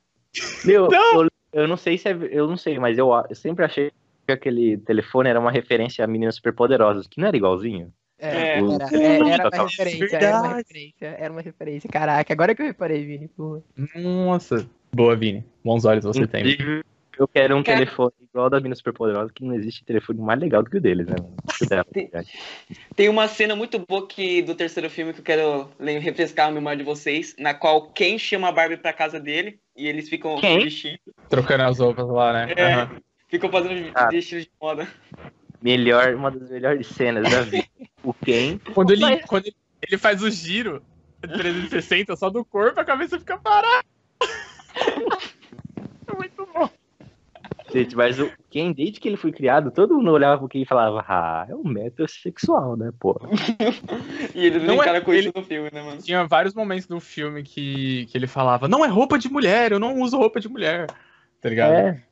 Meu, 0.63 0.87
Eu, 0.91 1.27
eu 1.51 1.67
não 1.67 1.75
sei 1.75 1.97
se 1.97 2.07
é, 2.07 2.11
eu 2.31 2.47
não 2.47 2.55
sei, 2.55 2.77
mas 2.77 2.97
eu, 2.97 3.09
eu 3.29 3.35
sempre 3.35 3.65
achei 3.65 3.91
que 4.27 4.31
aquele 4.31 4.77
telefone 4.77 5.29
era 5.29 5.39
uma 5.39 5.51
referência 5.51 6.05
a 6.05 6.07
meninas 6.07 6.35
superpoderosas, 6.35 7.07
que 7.07 7.19
não 7.19 7.27
era 7.27 7.35
igualzinho. 7.37 7.91
É. 8.19 8.57
era, 8.57 8.63
O- 8.63 8.73
era, 8.75 8.95
é, 8.95 9.29
era 9.33 9.43
Total. 9.43 9.59
uma 9.61 9.67
referência, 9.69 10.17
era 10.17 10.37
uma 10.39 10.55
referência, 10.55 11.05
era 11.19 11.31
uma 11.33 11.41
referência. 11.41 11.89
Caraca, 11.89 12.31
agora 12.33 12.53
que 12.55 12.61
eu 12.61 12.65
reparei, 12.67 13.03
Vini. 13.05 13.27
porra. 13.29 13.61
Nossa. 13.95 14.67
Boa, 14.93 15.15
Vini. 15.15 15.43
Bons 15.63 15.83
olhos 15.85 16.03
você 16.05 16.27
tem. 16.27 16.43
Eu 17.23 17.27
quero 17.29 17.55
um 17.55 17.63
Cara. 17.63 17.77
telefone 17.77 18.11
igual 18.21 18.43
ao 18.45 18.49
das 18.49 18.61
meninas 18.61 18.79
superpoderosas, 18.79 19.31
que 19.31 19.45
não 19.45 19.55
existe 19.55 19.85
telefone 19.85 20.19
mais 20.19 20.37
legal 20.41 20.61
do 20.61 20.69
que 20.69 20.75
o 20.75 20.81
deles, 20.81 21.07
né? 21.07 21.15
O 21.61 21.65
dela, 21.65 21.85
Tem- 21.85 22.03
verdade. 22.03 22.29
Tem 22.97 23.07
uma 23.07 23.29
cena 23.29 23.55
muito 23.55 23.79
boa 23.79 24.05
que, 24.05 24.41
do 24.41 24.53
terceiro 24.53 24.89
filme 24.89 25.13
que 25.13 25.21
eu 25.21 25.23
quero 25.23 25.69
refrescar 26.01 26.49
a 26.49 26.51
memória 26.51 26.77
de 26.79 26.83
vocês, 26.83 27.33
na 27.39 27.53
qual 27.53 27.89
Ken 27.91 28.17
chama 28.19 28.49
a 28.49 28.51
Barbie 28.51 28.75
pra 28.75 28.91
casa 28.91 29.21
dele 29.21 29.57
e 29.73 29.87
eles 29.87 30.09
ficam 30.09 30.35
Quem? 30.35 30.65
vestindo, 30.65 30.99
Trocando 31.29 31.63
as 31.63 31.79
roupas 31.79 32.05
lá, 32.09 32.33
né? 32.33 32.53
É. 32.57 32.73
Aham. 32.73 32.97
ficam 33.29 33.49
fazendo 33.49 33.89
Ah. 33.95 34.09
vestido 34.09 34.41
de 34.41 34.51
moda. 34.61 34.85
Melhor, 35.61 36.13
uma 36.15 36.29
das 36.29 36.49
melhores 36.51 36.87
cenas 36.87 37.23
da 37.31 37.39
vida. 37.41 37.63
O 38.03 38.13
Ken. 38.13 38.57
Quando, 38.73 38.91
ele, 38.91 39.19
quando 39.27 39.45
ele, 39.45 39.55
ele 39.87 39.97
faz 39.97 40.21
o 40.21 40.29
giro 40.29 40.83
360 41.21 42.17
só 42.17 42.29
do 42.29 42.43
corpo, 42.43 42.81
a 42.81 42.83
cabeça 42.83 43.17
fica 43.17 43.37
parada. 43.37 43.85
Gente, 47.73 47.95
mas 47.95 48.19
o 48.19 48.31
Ken, 48.49 48.71
desde 48.71 48.99
que 48.99 49.07
ele 49.07 49.17
foi 49.17 49.31
criado, 49.31 49.71
todo 49.71 49.95
mundo 49.95 50.11
olhava 50.11 50.37
pro 50.37 50.47
Ken 50.47 50.61
e 50.61 50.65
falava, 50.65 51.03
ah, 51.07 51.45
é 51.49 51.55
um 51.55 51.63
metrosexual, 51.63 52.77
né, 52.77 52.91
pô? 52.99 53.19
E 54.35 54.45
eles 54.45 54.61
Não 54.63 54.75
brincaram 54.77 54.97
é- 54.97 55.01
com 55.01 55.11
ele- 55.13 55.29
isso 55.29 55.33
no 55.35 55.43
filme, 55.43 55.69
né, 55.71 55.81
mano? 55.81 56.01
Tinha 56.01 56.25
vários 56.27 56.53
momentos 56.53 56.85
do 56.85 56.99
filme 56.99 57.43
que, 57.43 58.05
que 58.07 58.17
ele 58.17 58.27
falava: 58.27 58.67
Não 58.67 58.83
é 58.85 58.87
roupa 58.87 59.17
de 59.17 59.29
mulher, 59.29 59.71
eu 59.71 59.79
não 59.79 59.99
uso 60.01 60.17
roupa 60.17 60.39
de 60.39 60.47
mulher. 60.49 60.87
Tá 61.41 61.49
ligado? 61.49 61.73
É. 61.73 62.03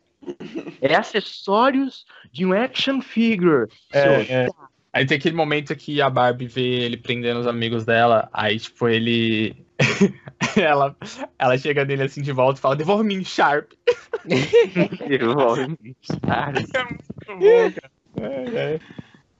É 0.81 0.95
acessórios 0.95 2.05
de 2.31 2.45
um 2.45 2.53
action 2.53 3.01
figure. 3.01 3.67
É, 3.91 4.43
é. 4.43 4.47
Aí 4.93 5.05
tem 5.05 5.17
aquele 5.17 5.35
momento 5.35 5.75
que 5.75 6.01
a 6.01 6.09
Barbie 6.09 6.47
vê 6.47 6.61
ele 6.81 6.97
prendendo 6.97 7.39
os 7.39 7.47
amigos 7.47 7.85
dela, 7.85 8.29
aí, 8.33 8.59
tipo, 8.59 8.87
ele. 8.87 9.55
ela, 10.57 10.95
ela 11.37 11.57
chega 11.57 11.85
nele 11.85 12.03
assim 12.03 12.21
de 12.21 12.31
volta 12.31 12.59
e 12.59 12.61
fala: 12.61 12.75
Devolve 12.75 13.03
minha 13.03 13.23
Sharp. 13.23 13.71
Devolve. 15.07 15.77
Cara. 16.25 16.61
É 16.73 16.83
muito 16.83 17.11
bom, 17.27 17.71
cara. 17.71 17.91
É, 18.19 18.73
é. 18.75 18.79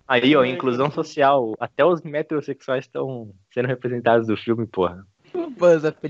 Aí, 0.07 0.35
ó, 0.35 0.43
inclusão 0.43 0.91
social. 0.91 1.55
Até 1.59 1.85
os 1.85 2.01
metrosexuais 2.01 2.85
estão 2.85 3.31
sendo 3.53 3.67
representados 3.67 4.27
do 4.27 4.35
filme, 4.35 4.65
porra. 4.67 5.05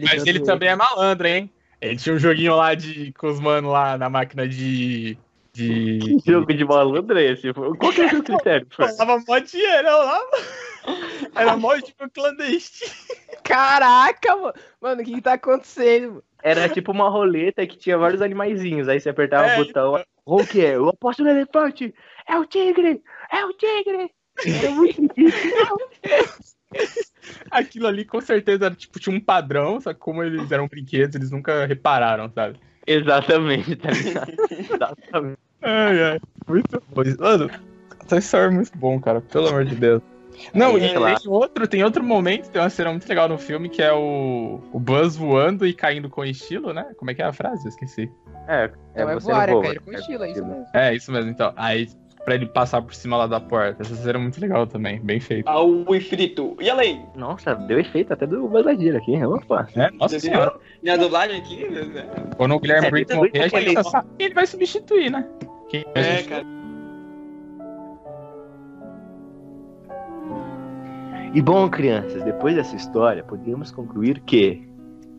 Mas 0.04 0.26
ele 0.26 0.40
também 0.40 0.70
é 0.70 0.76
malandro, 0.76 1.28
hein? 1.28 1.52
Ele 1.80 1.96
tinha 1.96 2.16
um 2.16 2.20
joguinho 2.20 2.56
lá 2.56 2.76
de, 2.76 3.12
com 3.14 3.28
os 3.28 3.40
manos 3.40 3.72
lá 3.72 3.98
na 3.98 4.10
máquina 4.10 4.48
de. 4.48 5.18
De. 5.54 6.00
Que 6.24 6.32
jogo 6.32 6.54
de 6.54 6.66
malandro 6.66 7.18
é 7.18 7.32
esse? 7.32 7.54
Qual 7.54 7.94
que 7.94 8.02
é 8.02 8.06
o 8.06 8.10
seu 8.10 8.24
critério? 8.24 8.68
Falava 8.70 9.24
mó 9.28 9.40
dinheiro 9.40 9.88
lá. 9.88 10.20
Era 11.36 11.58
mó 11.58 11.78
tipo 11.80 12.10
clandestino. 12.10 12.92
Caraca, 13.44 14.36
mano. 14.36 14.54
Mano, 14.80 15.02
o 15.02 15.06
que, 15.06 15.14
que 15.14 15.22
tá 15.22 15.34
acontecendo? 15.34 16.24
Era 16.44 16.70
tipo 16.70 16.92
uma 16.92 17.10
roleta 17.10 17.66
que 17.68 17.78
tinha 17.78 17.98
vários 17.98 18.22
animaizinhos. 18.22 18.88
Aí 18.88 19.00
você 19.00 19.10
apertava 19.10 19.48
É, 19.48 19.60
o 19.60 19.66
botão. 19.66 20.04
O 20.26 20.46
que 20.46 20.66
é? 20.66 20.76
Eu 20.76 20.90
aposto 20.90 21.24
no 21.24 21.30
elefante! 21.30 21.94
É 22.28 22.38
o 22.38 22.46
tigre! 22.46 23.02
É 23.32 23.46
o 23.46 23.54
tigre! 23.54 24.12
É 24.46 24.70
muito 24.70 25.02
difícil. 25.14 26.56
Aquilo 27.52 27.88
ali 27.88 28.06
com 28.06 28.22
certeza 28.22 28.68
era, 28.68 28.76
tipo, 28.76 29.00
tinha 29.00 29.16
um 29.16 29.20
padrão, 29.20 29.80
só 29.82 29.94
que 29.94 30.00
como 30.00 30.24
eles 30.24 30.52
eram 30.52 30.68
brinquedos, 30.68 31.16
eles 31.16 31.30
nunca 31.30 31.66
repararam, 31.66 32.32
sabe? 32.34 32.60
Exatamente, 32.86 33.76
tá 33.76 33.92
ligado? 33.92 34.34
Exatamente. 34.52 35.40
Ai, 35.62 36.04
ai. 36.04 36.20
Muito 36.48 36.84
bom. 36.90 37.04
Mano, 37.20 37.50
Toy 38.08 38.20
Story 38.20 38.48
é 38.48 38.50
muito 38.50 38.78
bom, 38.78 39.00
cara. 39.00 39.22
Pelo 39.22 39.48
amor 39.48 39.66
de 39.66 39.76
Deus. 39.76 40.02
Não, 40.54 40.76
Aí, 40.76 40.86
e 40.86 40.94
tem 40.94 41.28
outro, 41.28 41.68
tem 41.68 41.84
outro 41.84 42.04
momento, 42.04 42.50
tem 42.50 42.62
uma 42.62 42.70
cena 42.70 42.90
muito 42.90 43.08
legal 43.08 43.30
no 43.30 43.38
filme 43.38 43.70
que 43.70 43.82
é 43.82 43.94
o, 43.94 44.60
o 44.72 44.80
Buzz 44.80 45.16
voando 45.16 45.68
e 45.68 45.74
caindo 45.74 46.10
com 46.10 46.26
estilo, 46.26 46.74
né? 46.74 46.92
Como 46.98 47.12
é 47.12 47.14
que 47.14 47.22
é 47.22 47.26
a 47.26 47.34
frase? 47.34 47.66
Eu 47.66 47.70
esqueci. 47.70 48.12
É, 48.48 48.72
Não 48.96 49.10
é 49.10 49.20
voar, 49.20 49.50
é 49.50 49.52
voa, 49.52 49.64
cair 49.64 49.80
com 49.82 49.92
é 49.92 49.96
estilo, 49.96 50.24
é 50.24 50.32
isso 50.32 50.46
mesmo. 50.46 50.66
É, 50.74 50.96
isso 50.96 51.12
mesmo, 51.12 51.30
então. 51.30 51.54
Aí, 51.56 51.88
pra 52.24 52.36
ele 52.36 52.46
passar 52.46 52.82
por 52.82 52.94
cima 52.94 53.18
lá 53.18 53.28
da 53.28 53.40
porta. 53.40 53.82
Essa 53.82 53.96
cena 53.96 54.18
é 54.20 54.22
muito 54.22 54.40
legal 54.40 54.68
também, 54.68 55.00
bem 55.02 55.20
feito. 55.20 55.48
Ao 55.48 55.68
infinito. 55.96 56.56
E 56.60 56.70
além? 56.70 57.06
Nossa, 57.16 57.56
deu 57.56 57.80
efeito 57.80 58.14
até 58.14 58.26
do 58.28 58.48
Lightyear 58.48 58.98
aqui. 58.98 59.24
Opa. 59.24 59.68
É, 59.76 59.90
nossa 59.92 60.20
senhora. 60.20 60.54
Minha 60.84 60.98
dublagem 60.98 61.38
aqui, 61.40 61.68
né? 61.68 62.06
Quando 62.38 62.56
o 62.56 62.60
Guilherme 62.60 62.88
É, 62.88 62.92
Briggs 62.92 63.16
morrer, 63.16 63.32
a 63.40 63.48
gente 63.48 63.84
sabe 63.90 64.08
ele 64.20 64.34
vai 64.34 64.46
substituir, 64.48 65.10
né? 65.12 65.28
Quem 65.70 65.84
É, 65.96 66.04
gente- 66.04 66.30
cara. 66.30 66.46
E 71.34 71.42
bom, 71.42 71.70
crianças, 71.70 72.22
depois 72.24 72.56
dessa 72.56 72.76
história, 72.76 73.24
podemos 73.24 73.72
concluir 73.72 74.20
que 74.22 74.68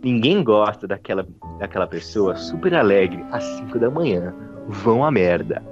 ninguém 0.04 0.44
gosta 0.44 0.86
daquela, 0.86 1.26
daquela 1.58 1.86
pessoa 1.86 2.36
super 2.36 2.74
alegre 2.74 3.24
às 3.30 3.42
5 3.44 3.78
da 3.78 3.90
manhã. 3.90 4.34
Vão 4.68 5.04
a 5.04 5.10
merda. 5.10 5.62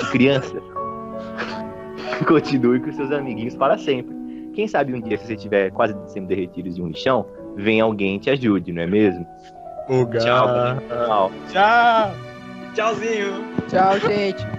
E 0.00 0.06
criança, 0.12 0.54
continue 2.26 2.80
com 2.80 2.92
seus 2.92 3.10
amiguinhos 3.10 3.56
para 3.56 3.78
sempre. 3.78 4.16
Quem 4.54 4.66
sabe 4.66 4.94
um 4.94 5.00
dia, 5.00 5.16
se 5.18 5.26
você 5.26 5.34
estiver 5.34 5.70
quase 5.70 5.94
sendo 6.06 6.26
derretido 6.26 6.68
de 6.70 6.82
um 6.82 6.88
lixão, 6.88 7.26
vem 7.56 7.80
alguém 7.80 8.16
e 8.16 8.18
te 8.18 8.30
ajude, 8.30 8.72
não 8.72 8.82
é 8.82 8.86
mesmo? 8.86 9.26
Tchau. 10.20 10.50
Tchau. 10.88 11.32
Tchau! 11.52 12.28
Tchauzinho. 12.74 13.44
Tchau, 13.68 13.98
gente. 14.00 14.57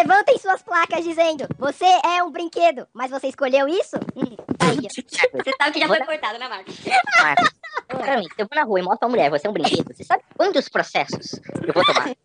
Levantem 0.00 0.38
suas 0.38 0.62
placas 0.62 1.04
dizendo: 1.04 1.46
Você 1.58 1.84
é 1.84 2.22
um 2.22 2.30
brinquedo, 2.30 2.88
mas 2.90 3.10
você 3.10 3.28
escolheu 3.28 3.68
isso? 3.68 3.96
Hum, 4.16 4.34
aí. 4.58 4.78
Você 4.80 5.52
sabe 5.60 5.72
que 5.72 5.80
já 5.80 5.86
foi 5.86 6.00
cortado, 6.00 6.38
né, 6.38 6.48
Marcos? 6.48 6.74
Marcos, 7.20 7.50
sinceramente, 7.90 8.34
se 8.34 8.40
eu 8.40 8.48
vou 8.48 8.56
na 8.56 8.64
rua 8.64 8.80
e 8.80 8.82
mostro 8.82 9.00
pra 9.00 9.08
mulher, 9.10 9.30
você 9.30 9.46
é 9.46 9.50
um 9.50 9.52
brinquedo, 9.52 9.94
você 9.94 10.02
sabe 10.02 10.24
quantos 10.34 10.70
processos 10.70 11.38
eu 11.66 11.74
vou 11.74 11.84
tomar? 11.84 12.16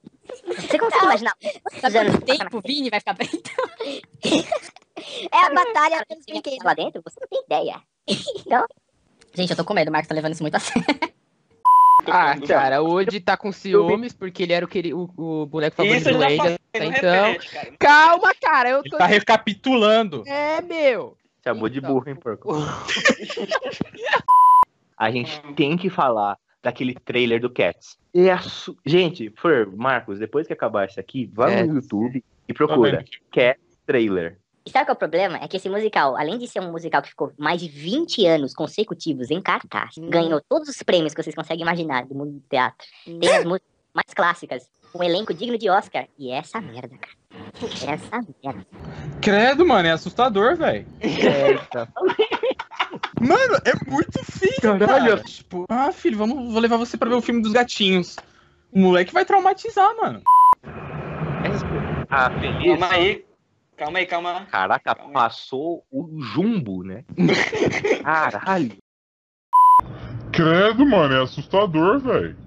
Você 0.47 0.79
consegue 0.79 1.03
imaginar 1.03 1.35
quantos 1.81 1.95
anos 1.95 2.13
Quanto 2.13 2.25
tempo 2.25 2.57
o 2.57 2.61
Vini 2.61 2.89
vai 2.89 2.99
ficar 2.99 3.13
preto? 3.13 3.51
É 5.31 5.37
a 5.37 5.53
batalha 5.53 6.05
pelos 6.07 6.25
brinquedos. 6.25 6.63
lá 6.63 6.73
dentro? 6.73 7.01
Você 7.03 7.19
não 7.19 7.27
tem 7.27 7.43
ideia. 7.45 7.81
Gente, 9.33 9.49
eu 9.49 9.57
tô 9.57 9.65
com 9.65 9.73
medo, 9.73 9.89
o 9.89 9.91
Marcos 9.91 10.07
tá 10.07 10.15
levando 10.15 10.31
isso 10.33 10.41
muito 10.43 10.55
a 10.55 10.59
sério. 10.59 10.85
Ah, 12.11 12.35
cara, 12.47 12.81
o 12.81 12.87
Woody 12.91 13.19
tá 13.19 13.35
com 13.37 13.51
ciúmes 13.51 14.13
porque 14.13 14.43
ele 14.43 14.53
era 14.53 14.65
o, 14.65 14.67
queri- 14.67 14.93
o, 14.93 15.09
o 15.17 15.45
boneco 15.45 15.75
favorito 15.75 16.01
Isso 16.01 16.11
do 16.11 16.19
não 16.19 16.29
então. 16.29 16.57
repete, 16.73 17.49
cara. 17.51 17.71
Calma, 17.79 18.33
cara, 18.41 18.69
eu 18.69 18.79
Ele 18.81 18.89
tô. 18.89 18.97
tá 18.97 19.05
recapitulando. 19.05 20.23
É, 20.27 20.61
meu. 20.61 21.17
Chamou 21.43 21.69
de 21.69 21.79
Então. 21.79 21.93
burro, 21.93 22.09
hein, 22.09 22.15
porco? 22.15 22.49
A 24.97 25.11
gente 25.11 25.41
tem 25.55 25.75
que 25.77 25.89
falar 25.89 26.37
daquele 26.63 26.93
trailer 26.95 27.39
do 27.41 27.49
Cats. 27.49 27.97
É 28.13 28.35
su- 28.39 28.77
Gente, 28.85 29.31
Fer, 29.35 29.67
Marcos, 29.75 30.19
depois 30.19 30.47
que 30.47 30.53
acabar 30.53 30.87
isso 30.87 30.99
aqui, 30.99 31.29
vai 31.33 31.53
É. 31.59 31.63
no 31.63 31.75
YouTube 31.75 32.23
e 32.47 32.53
Tá 32.53 32.57
procura 32.57 32.91
vendo? 32.97 33.05
Cats 33.31 33.77
trailer. 33.85 34.37
E 34.65 34.71
sabe 34.71 34.85
qual 34.85 34.93
é 34.93 34.95
o 34.95 34.99
problema? 34.99 35.37
É 35.37 35.47
que 35.47 35.57
esse 35.57 35.69
musical, 35.69 36.17
além 36.17 36.39
de 36.39 36.47
ser 36.47 36.59
um 36.59 36.71
musical 36.71 37.01
que 37.01 37.09
ficou 37.09 37.31
mais 37.37 37.61
de 37.61 37.67
20 37.69 38.25
anos 38.25 38.53
consecutivos 38.53 39.29
em 39.29 39.39
cartaz, 39.39 39.95
ganhou 39.97 40.41
todos 40.49 40.67
os 40.67 40.81
prêmios 40.81 41.13
que 41.13 41.21
vocês 41.21 41.35
conseguem 41.35 41.61
imaginar 41.61 42.05
do 42.05 42.15
mundo 42.15 42.31
do 42.31 42.43
teatro. 42.49 42.87
Tem 43.05 43.29
as 43.29 43.45
músicas 43.45 43.69
mais 43.93 44.13
clássicas, 44.15 44.67
um 44.93 45.03
elenco 45.03 45.33
digno 45.35 45.57
de 45.57 45.69
Oscar. 45.69 46.07
E 46.17 46.31
é 46.31 46.37
essa 46.37 46.59
merda, 46.59 46.97
cara. 46.97 47.15
É 47.85 47.91
Essa 47.93 48.25
merda. 48.43 48.65
Credo, 49.21 49.65
mano, 49.65 49.87
é 49.87 49.91
assustador, 49.91 50.55
velho. 50.55 50.85
Eita. 51.01 51.87
Mano, 53.19 53.55
é 53.65 53.89
muito 53.89 54.23
feio, 54.23 54.61
Caralho. 54.61 55.17
cara. 55.17 55.23
Tipo, 55.23 55.65
ah, 55.69 55.91
filho, 55.91 56.17
vamos, 56.17 56.51
vou 56.51 56.61
levar 56.61 56.77
você 56.77 56.97
pra 56.97 57.09
ver 57.09 57.15
o 57.15 57.21
filme 57.21 57.41
dos 57.41 57.51
gatinhos. 57.51 58.15
O 58.71 58.79
moleque 58.79 59.13
vai 59.13 59.25
traumatizar, 59.25 59.95
mano. 59.97 60.21
Ah, 62.09 62.29
feliz. 62.39 62.79
Calma 62.79 62.93
aí. 62.93 63.25
Calma 63.75 63.99
aí, 63.99 64.05
calma. 64.05 64.45
Caraca, 64.49 64.95
Calma 64.95 65.09
aí. 65.09 65.13
passou 65.13 65.85
o 65.91 66.21
jumbo, 66.21 66.83
né? 66.83 67.03
Caralho. 68.03 68.77
Credo, 70.31 70.85
mano, 70.85 71.13
é 71.13 71.23
assustador, 71.23 71.99
velho. 71.99 72.37